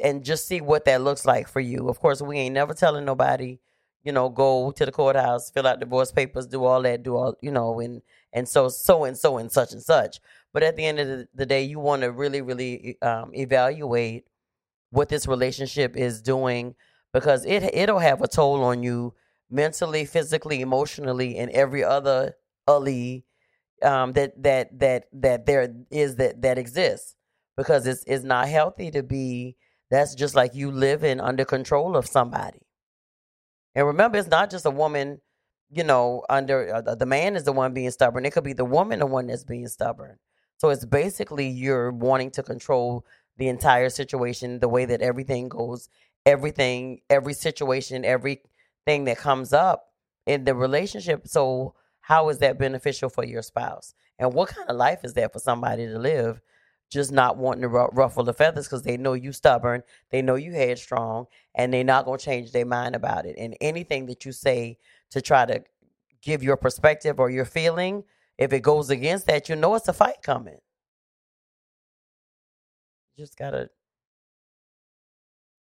and 0.00 0.24
just 0.24 0.46
see 0.46 0.60
what 0.60 0.84
that 0.84 1.02
looks 1.02 1.24
like 1.24 1.48
for 1.48 1.60
you. 1.60 1.88
Of 1.88 2.00
course, 2.00 2.20
we 2.20 2.38
ain't 2.38 2.54
never 2.54 2.74
telling 2.74 3.04
nobody, 3.04 3.58
you 4.02 4.12
know, 4.12 4.28
go 4.28 4.72
to 4.72 4.84
the 4.84 4.92
courthouse, 4.92 5.50
fill 5.50 5.66
out 5.66 5.80
divorce 5.80 6.12
papers, 6.12 6.46
do 6.46 6.64
all 6.64 6.82
that, 6.82 7.02
do 7.02 7.16
all, 7.16 7.36
you 7.40 7.50
know, 7.50 7.80
and 7.80 8.02
and 8.32 8.48
so 8.48 8.68
so 8.68 9.04
and 9.04 9.16
so 9.16 9.38
and 9.38 9.50
such 9.50 9.72
and 9.72 9.82
such. 9.82 10.20
But 10.52 10.62
at 10.62 10.76
the 10.76 10.84
end 10.84 10.98
of 10.98 11.26
the 11.34 11.46
day, 11.46 11.62
you 11.62 11.78
want 11.78 12.02
to 12.02 12.10
really, 12.10 12.42
really 12.42 12.96
um, 13.02 13.30
evaluate 13.34 14.26
what 14.94 15.08
this 15.08 15.26
relationship 15.26 15.96
is 15.96 16.22
doing 16.22 16.74
because 17.12 17.44
it 17.44 17.62
it'll 17.74 17.98
have 17.98 18.22
a 18.22 18.28
toll 18.28 18.62
on 18.62 18.82
you 18.82 19.14
mentally, 19.50 20.04
physically, 20.04 20.60
emotionally, 20.60 21.36
and 21.36 21.50
every 21.50 21.84
other 21.84 22.34
ali 22.66 23.24
um, 23.82 24.12
that 24.12 24.40
that 24.42 24.78
that 24.78 25.04
that 25.12 25.46
there 25.46 25.74
is 25.90 26.16
that 26.16 26.42
that 26.42 26.58
exists 26.58 27.14
because 27.56 27.86
it's 27.86 28.04
it's 28.06 28.24
not 28.24 28.48
healthy 28.48 28.90
to 28.90 29.02
be 29.02 29.56
that's 29.90 30.14
just 30.14 30.34
like 30.34 30.54
you 30.54 30.70
living 30.70 31.20
under 31.20 31.44
control 31.44 31.96
of 31.96 32.06
somebody. 32.06 32.60
And 33.74 33.86
remember, 33.86 34.18
it's 34.18 34.28
not 34.28 34.50
just 34.50 34.66
a 34.66 34.70
woman, 34.70 35.20
you 35.70 35.84
know, 35.84 36.24
under 36.30 36.74
uh, 36.74 36.94
the 36.94 37.06
man 37.06 37.36
is 37.36 37.44
the 37.44 37.52
one 37.52 37.74
being 37.74 37.90
stubborn. 37.90 38.24
It 38.24 38.32
could 38.32 38.44
be 38.44 38.52
the 38.52 38.64
woman 38.64 39.00
the 39.00 39.06
one 39.06 39.26
that's 39.26 39.44
being 39.44 39.68
stubborn. 39.68 40.18
So 40.58 40.70
it's 40.70 40.84
basically 40.84 41.48
you're 41.48 41.90
wanting 41.90 42.30
to 42.32 42.42
control 42.42 43.04
the 43.36 43.48
entire 43.48 43.90
situation, 43.90 44.60
the 44.60 44.68
way 44.68 44.84
that 44.84 45.02
everything 45.02 45.48
goes, 45.48 45.88
everything, 46.24 47.00
every 47.10 47.34
situation, 47.34 48.04
everything 48.04 49.04
that 49.04 49.18
comes 49.18 49.52
up 49.52 49.92
in 50.26 50.44
the 50.44 50.54
relationship. 50.54 51.26
So 51.26 51.74
how 52.00 52.28
is 52.28 52.38
that 52.38 52.58
beneficial 52.58 53.08
for 53.08 53.24
your 53.24 53.42
spouse? 53.42 53.94
And 54.18 54.32
what 54.32 54.50
kind 54.50 54.68
of 54.68 54.76
life 54.76 55.00
is 55.04 55.14
that 55.14 55.32
for 55.32 55.38
somebody 55.38 55.86
to 55.86 55.98
live 55.98 56.40
just 56.90 57.10
not 57.10 57.36
wanting 57.36 57.62
to 57.62 57.68
ruffle 57.68 58.22
the 58.22 58.32
feathers 58.32 58.66
because 58.66 58.82
they 58.82 58.96
know 58.96 59.14
you 59.14 59.32
stubborn, 59.32 59.82
they 60.10 60.22
know 60.22 60.36
you 60.36 60.52
headstrong, 60.52 61.26
and 61.54 61.72
they're 61.72 61.82
not 61.82 62.04
going 62.04 62.18
to 62.18 62.24
change 62.24 62.52
their 62.52 62.66
mind 62.66 62.94
about 62.94 63.26
it. 63.26 63.34
And 63.38 63.56
anything 63.60 64.06
that 64.06 64.24
you 64.24 64.32
say 64.32 64.78
to 65.10 65.20
try 65.20 65.44
to 65.46 65.64
give 66.22 66.42
your 66.42 66.56
perspective 66.56 67.18
or 67.18 67.30
your 67.30 67.46
feeling, 67.46 68.04
if 68.38 68.52
it 68.52 68.60
goes 68.60 68.90
against 68.90 69.26
that, 69.26 69.48
you 69.48 69.56
know 69.56 69.74
it's 69.74 69.88
a 69.88 69.92
fight 69.92 70.22
coming. 70.22 70.58
Just 73.16 73.36
gotta. 73.36 73.70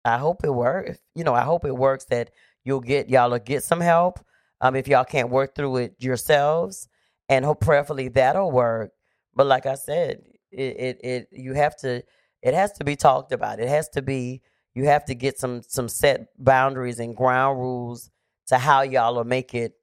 I 0.05 0.19
hope 0.19 0.45
it 0.45 0.51
works. 0.51 0.99
You 1.15 1.25
know, 1.25 1.35
I 1.35 1.43
hope 1.43 1.65
it 1.65 1.77
works 1.77 2.05
that 2.07 2.31
you'll 2.65 2.81
get 2.81 3.09
y'all 3.09 3.31
will 3.31 3.39
get 3.39 3.63
some 3.63 3.81
help. 3.81 4.21
Um, 4.61 4.77
if 4.77 4.89
y'all 4.89 5.05
can't 5.05 5.31
work 5.31 5.55
through 5.55 5.77
it 5.79 5.95
yourselves, 5.99 6.89
and 7.29 7.45
hope 7.45 7.61
prayerfully 7.61 8.09
that'll 8.09 8.51
work. 8.51 8.93
But 9.35 9.47
like 9.47 9.67
I 9.67 9.75
said, 9.75 10.23
it, 10.51 10.77
it, 10.79 11.01
it 11.03 11.29
you 11.33 11.55
have 11.55 11.77
to 11.79 12.03
it 12.43 12.55
has 12.55 12.73
to 12.73 12.85
be 12.85 12.97
talked 12.97 13.33
about. 13.33 13.61
It 13.61 13.69
has 13.69 13.89
to 13.91 14.03
be 14.03 14.43
you 14.75 14.87
have 14.87 15.05
to 15.07 15.15
get 15.15 15.39
some 15.39 15.63
some 15.67 15.89
set 15.89 16.29
boundaries 16.39 16.99
and 16.99 17.17
ground 17.17 17.59
rules 17.59 18.11
to 18.47 18.59
how 18.59 18.83
y'all 18.83 19.15
will 19.15 19.25
make 19.25 19.55
it 19.55 19.75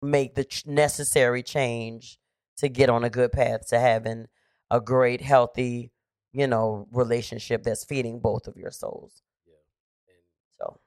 make 0.00 0.34
the 0.34 0.46
necessary 0.66 1.42
change 1.42 2.18
to 2.56 2.68
get 2.68 2.90
on 2.90 3.04
a 3.04 3.10
good 3.10 3.32
path 3.32 3.68
to 3.68 3.78
having 3.78 4.26
a 4.70 4.80
great 4.80 5.20
healthy 5.20 5.90
you 6.32 6.46
know 6.46 6.86
relationship 6.92 7.62
that's 7.62 7.84
feeding 7.84 8.18
both 8.20 8.46
of 8.46 8.56
your 8.56 8.70
souls 8.70 9.22
yeah 9.46 9.54
and 10.08 10.22
so 10.58 10.80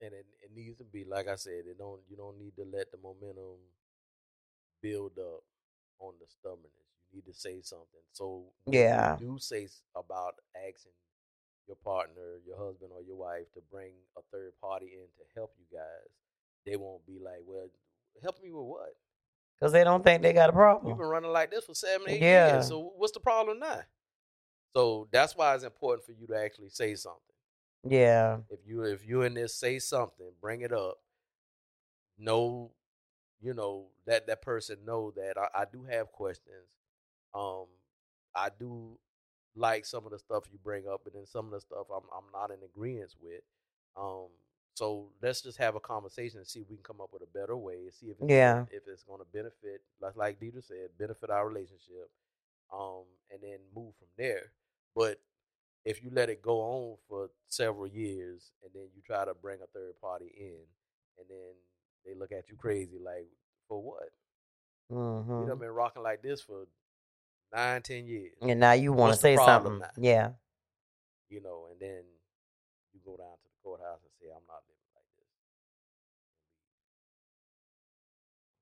and 0.00 0.12
it, 0.12 0.26
it 0.42 0.50
needs 0.54 0.76
to 0.78 0.84
be 0.84 1.04
like 1.04 1.28
i 1.28 1.34
said 1.36 1.64
it 1.66 1.78
don't 1.78 2.00
you 2.08 2.16
don't 2.16 2.38
need 2.38 2.54
to 2.56 2.64
let 2.64 2.90
the 2.90 2.98
momentum 3.02 3.58
build 4.82 5.18
up 5.18 5.42
on 6.00 6.14
the 6.20 6.26
stubbornness 6.28 6.90
You 7.12 7.18
need 7.22 7.26
to 7.32 7.34
say 7.38 7.60
something. 7.62 8.04
So 8.12 8.44
yeah, 8.66 9.16
do 9.18 9.38
say 9.38 9.68
about 9.96 10.34
asking 10.56 10.96
your 11.66 11.76
partner, 11.84 12.40
your 12.46 12.58
husband, 12.58 12.90
or 12.94 13.02
your 13.02 13.16
wife 13.16 13.48
to 13.54 13.60
bring 13.70 13.92
a 14.18 14.22
third 14.32 14.52
party 14.60 14.92
in 14.94 15.08
to 15.18 15.24
help 15.34 15.54
you 15.58 15.66
guys. 15.72 16.10
They 16.66 16.76
won't 16.76 17.06
be 17.06 17.18
like, 17.18 17.42
"Well, 17.46 17.68
help 18.22 18.42
me 18.42 18.50
with 18.50 18.66
what?" 18.66 18.94
Because 19.58 19.72
they 19.72 19.84
don't 19.84 20.02
think 20.02 20.22
they 20.22 20.32
got 20.32 20.50
a 20.50 20.52
problem. 20.52 20.86
We've 20.86 20.98
been 20.98 21.06
running 21.06 21.30
like 21.30 21.50
this 21.50 21.64
for 21.64 21.74
seven, 21.74 22.08
eight 22.08 22.20
yeah. 22.20 22.54
years. 22.54 22.68
So 22.68 22.92
what's 22.96 23.12
the 23.12 23.20
problem 23.20 23.60
now? 23.60 23.80
So 24.76 25.08
that's 25.12 25.36
why 25.36 25.54
it's 25.54 25.64
important 25.64 26.04
for 26.04 26.12
you 26.12 26.26
to 26.26 26.36
actually 26.36 26.70
say 26.70 26.94
something. 26.96 27.20
Yeah. 27.88 28.38
If 28.50 28.60
you 28.66 28.82
if 28.82 29.06
you 29.06 29.22
in 29.22 29.34
this, 29.34 29.54
say 29.54 29.78
something, 29.78 30.30
bring 30.40 30.62
it 30.62 30.72
up. 30.72 30.98
Know, 32.18 32.72
you 33.40 33.54
know 33.54 33.86
that 34.06 34.26
that 34.26 34.42
person 34.42 34.78
know 34.84 35.12
that 35.16 35.34
I, 35.38 35.62
I 35.62 35.64
do 35.70 35.84
have 35.84 36.10
questions. 36.12 36.66
Um, 37.34 37.66
I 38.34 38.48
do 38.58 38.98
like 39.56 39.84
some 39.84 40.04
of 40.04 40.12
the 40.12 40.18
stuff 40.18 40.44
you 40.50 40.58
bring 40.62 40.84
up, 40.88 41.02
but 41.04 41.14
then 41.14 41.26
some 41.26 41.46
of 41.46 41.52
the 41.52 41.60
stuff 41.60 41.86
I'm 41.94 42.04
I'm 42.16 42.32
not 42.32 42.50
in 42.50 42.62
agreement 42.64 43.14
with. 43.20 43.42
Um, 43.96 44.28
so 44.74 45.06
let's 45.22 45.40
just 45.40 45.58
have 45.58 45.74
a 45.74 45.80
conversation 45.80 46.38
and 46.38 46.46
see 46.46 46.60
if 46.60 46.68
we 46.68 46.76
can 46.76 46.84
come 46.84 47.00
up 47.00 47.10
with 47.12 47.22
a 47.22 47.38
better 47.38 47.56
way. 47.56 47.90
See 47.90 48.06
if 48.06 48.16
it's, 48.20 48.30
yeah 48.30 48.64
if 48.70 48.82
it's 48.86 49.04
going 49.04 49.20
to 49.20 49.26
benefit, 49.32 49.80
like 50.00 50.16
like 50.16 50.38
Deidre 50.40 50.62
said, 50.62 50.90
benefit 50.98 51.30
our 51.30 51.48
relationship. 51.48 52.10
Um, 52.72 53.04
and 53.30 53.40
then 53.40 53.58
move 53.76 53.94
from 53.98 54.08
there. 54.18 54.50
But 54.96 55.20
if 55.84 56.02
you 56.02 56.10
let 56.12 56.28
it 56.28 56.42
go 56.42 56.60
on 56.60 56.96
for 57.08 57.30
several 57.46 57.86
years 57.86 58.50
and 58.64 58.72
then 58.74 58.88
you 58.96 59.02
try 59.06 59.24
to 59.24 59.34
bring 59.34 59.60
a 59.62 59.66
third 59.66 60.00
party 60.00 60.32
in, 60.36 60.58
and 61.18 61.26
then 61.28 61.54
they 62.04 62.18
look 62.18 62.32
at 62.32 62.48
you 62.48 62.56
crazy, 62.56 62.98
like 63.04 63.28
for 63.68 63.80
what? 63.80 64.10
Mm-hmm. 64.90 65.42
You 65.42 65.46
know, 65.46 65.56
been 65.56 65.68
rocking 65.68 66.02
like 66.02 66.22
this 66.22 66.40
for 66.40 66.66
nine, 67.54 67.82
ten 67.82 68.06
years. 68.06 68.32
And 68.42 68.58
now 68.58 68.72
you 68.72 68.92
want 68.92 69.14
to 69.14 69.20
say 69.20 69.36
something. 69.36 69.78
Now? 69.78 69.90
Yeah. 69.96 70.30
You 71.28 71.42
know, 71.42 71.66
and 71.70 71.78
then 71.78 72.02
you 72.92 73.00
go 73.04 73.16
down 73.16 73.36
to 73.36 73.44
the 73.44 73.62
courthouse 73.62 74.00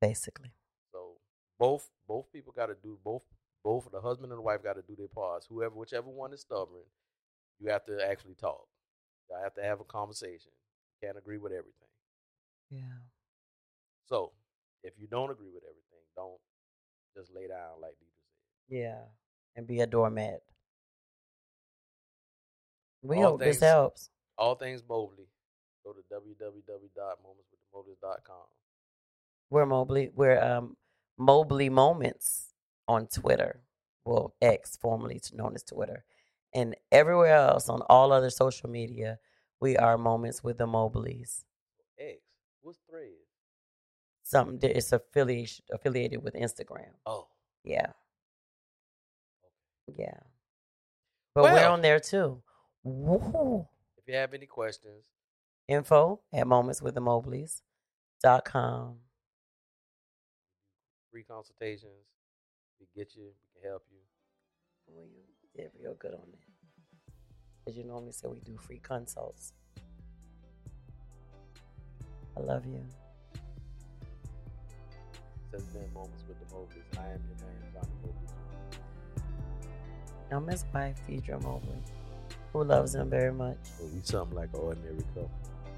Basically. 0.02 0.50
So 0.90 1.14
both 1.60 1.88
both 2.08 2.32
people 2.32 2.52
got 2.52 2.66
to 2.66 2.74
do 2.82 2.98
both 3.04 3.22
both 3.62 3.88
the 3.92 4.00
husband 4.00 4.32
and 4.32 4.38
the 4.38 4.42
wife 4.42 4.64
got 4.64 4.74
to 4.74 4.82
do 4.82 4.96
their 4.98 5.06
parts. 5.06 5.46
Whoever 5.48 5.76
whichever 5.76 6.08
one 6.08 6.32
is 6.32 6.40
stubborn, 6.40 6.82
you 7.60 7.70
have 7.70 7.84
to 7.86 8.04
actually 8.04 8.34
talk. 8.34 8.66
You 9.30 9.36
have 9.40 9.54
to 9.54 9.62
have 9.62 9.78
a 9.78 9.84
conversation. 9.84 10.50
Can't 11.00 11.16
agree 11.16 11.38
with 11.38 11.52
everything. 11.52 11.86
Yeah. 12.68 12.98
So 14.06 14.32
if 14.82 14.98
you 14.98 15.06
don't 15.06 15.30
agree 15.30 15.50
with 15.54 15.62
everything, 15.62 16.02
don't 16.16 16.40
just 17.16 17.32
lay 17.32 17.46
down 17.46 17.80
like 17.80 17.92
Deidre 17.92 18.18
said. 18.68 18.76
Yeah. 18.76 19.04
And 19.54 19.68
be 19.68 19.82
a 19.82 19.86
doormat. 19.86 20.42
We 23.02 23.18
All 23.18 23.22
hope 23.22 23.40
this 23.40 23.60
helps. 23.60 24.10
All 24.36 24.56
things 24.56 24.82
Mobley. 24.88 25.28
Go 25.84 25.92
to 25.92 26.02
www.momentswiththemobleys.com. 26.12 28.48
We're 29.52 29.66
Mobley. 29.66 30.10
We're 30.14 30.42
um, 30.42 30.78
Mobley 31.18 31.68
Moments 31.68 32.54
on 32.88 33.06
Twitter. 33.06 33.60
Well, 34.02 34.34
X, 34.40 34.78
formerly 34.80 35.20
known 35.34 35.54
as 35.54 35.62
Twitter. 35.62 36.06
And 36.54 36.74
everywhere 36.90 37.36
else 37.36 37.68
on 37.68 37.82
all 37.82 38.12
other 38.12 38.30
social 38.30 38.70
media, 38.70 39.18
we 39.60 39.76
are 39.76 39.98
Moments 39.98 40.42
with 40.42 40.56
the 40.56 40.66
Mobleys. 40.66 41.44
X. 41.98 42.20
What's 42.62 42.78
threads? 42.88 43.12
Something 44.22 44.58
that 44.60 44.74
it's 44.74 44.90
affiliation 44.90 45.66
affiliated 45.70 46.22
with 46.22 46.32
Instagram. 46.32 46.94
Oh. 47.04 47.26
Yeah. 47.62 47.88
Yeah. 49.98 50.20
But 51.34 51.44
we're 51.44 51.68
on 51.68 51.82
there 51.82 52.00
too. 52.00 52.40
Woo. 52.84 53.66
If 53.98 54.08
you 54.08 54.14
have 54.14 54.32
any 54.32 54.46
questions, 54.46 55.04
Info 55.68 56.20
at 56.32 56.46
momentswiththemobleys.com. 56.46 58.96
free 61.12 61.22
consultations, 61.22 62.08
we 62.80 62.86
get 62.96 63.14
you, 63.14 63.24
we 63.24 63.60
can 63.60 63.70
help 63.70 63.84
you. 63.90 63.98
Well, 64.88 65.04
you 65.04 65.20
did 65.54 65.70
real 65.80 65.94
good 65.94 66.14
on 66.14 66.26
that. 66.32 67.70
As 67.70 67.76
you 67.76 67.84
normally 67.84 68.12
say 68.12 68.28
we 68.28 68.40
do 68.40 68.56
free 68.56 68.80
consults. 68.82 69.52
I 72.36 72.40
love 72.40 72.64
you. 72.64 72.82
This 75.52 75.60
has 75.60 75.68
been 75.68 75.92
Moments 75.92 76.24
with 76.26 76.38
the 76.40 76.46
Mobleys, 76.46 76.98
I 76.98 77.12
am 77.12 77.20
your 77.28 77.36
man, 77.46 77.72
Johnny 77.74 77.92
Mobley. 78.00 78.28
I'm 80.32 80.48
his 80.48 80.64
wife, 80.72 80.98
Deidre 81.06 81.42
Mobley, 81.42 81.76
who 82.54 82.64
loves 82.64 82.94
him 82.94 83.10
very 83.10 83.32
much 83.32 83.58
Well, 83.78 83.90
we 83.94 84.00
something 84.02 84.34
like 84.34 84.48
an 84.54 84.60
ordinary 84.60 85.02
couple. 85.14 85.30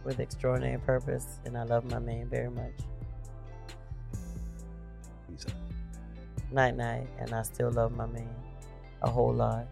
with 0.05 0.21
extraordinary 0.21 0.79
purpose, 0.79 1.41
and 1.45 1.59
I 1.59 1.65
love 1.65 1.85
my 1.91 1.99
man 1.99 2.29
very 2.29 2.51
much. 2.51 2.73
Peace 5.35 5.47
out. 5.49 6.53
Night 6.53 6.77
night, 6.77 7.09
and 7.19 7.33
I 7.33 7.43
still 7.43 7.71
love 7.73 7.93
my 7.97 8.07
man 8.07 8.29
a 9.03 9.11
whole 9.11 9.33
lot. 9.33 9.67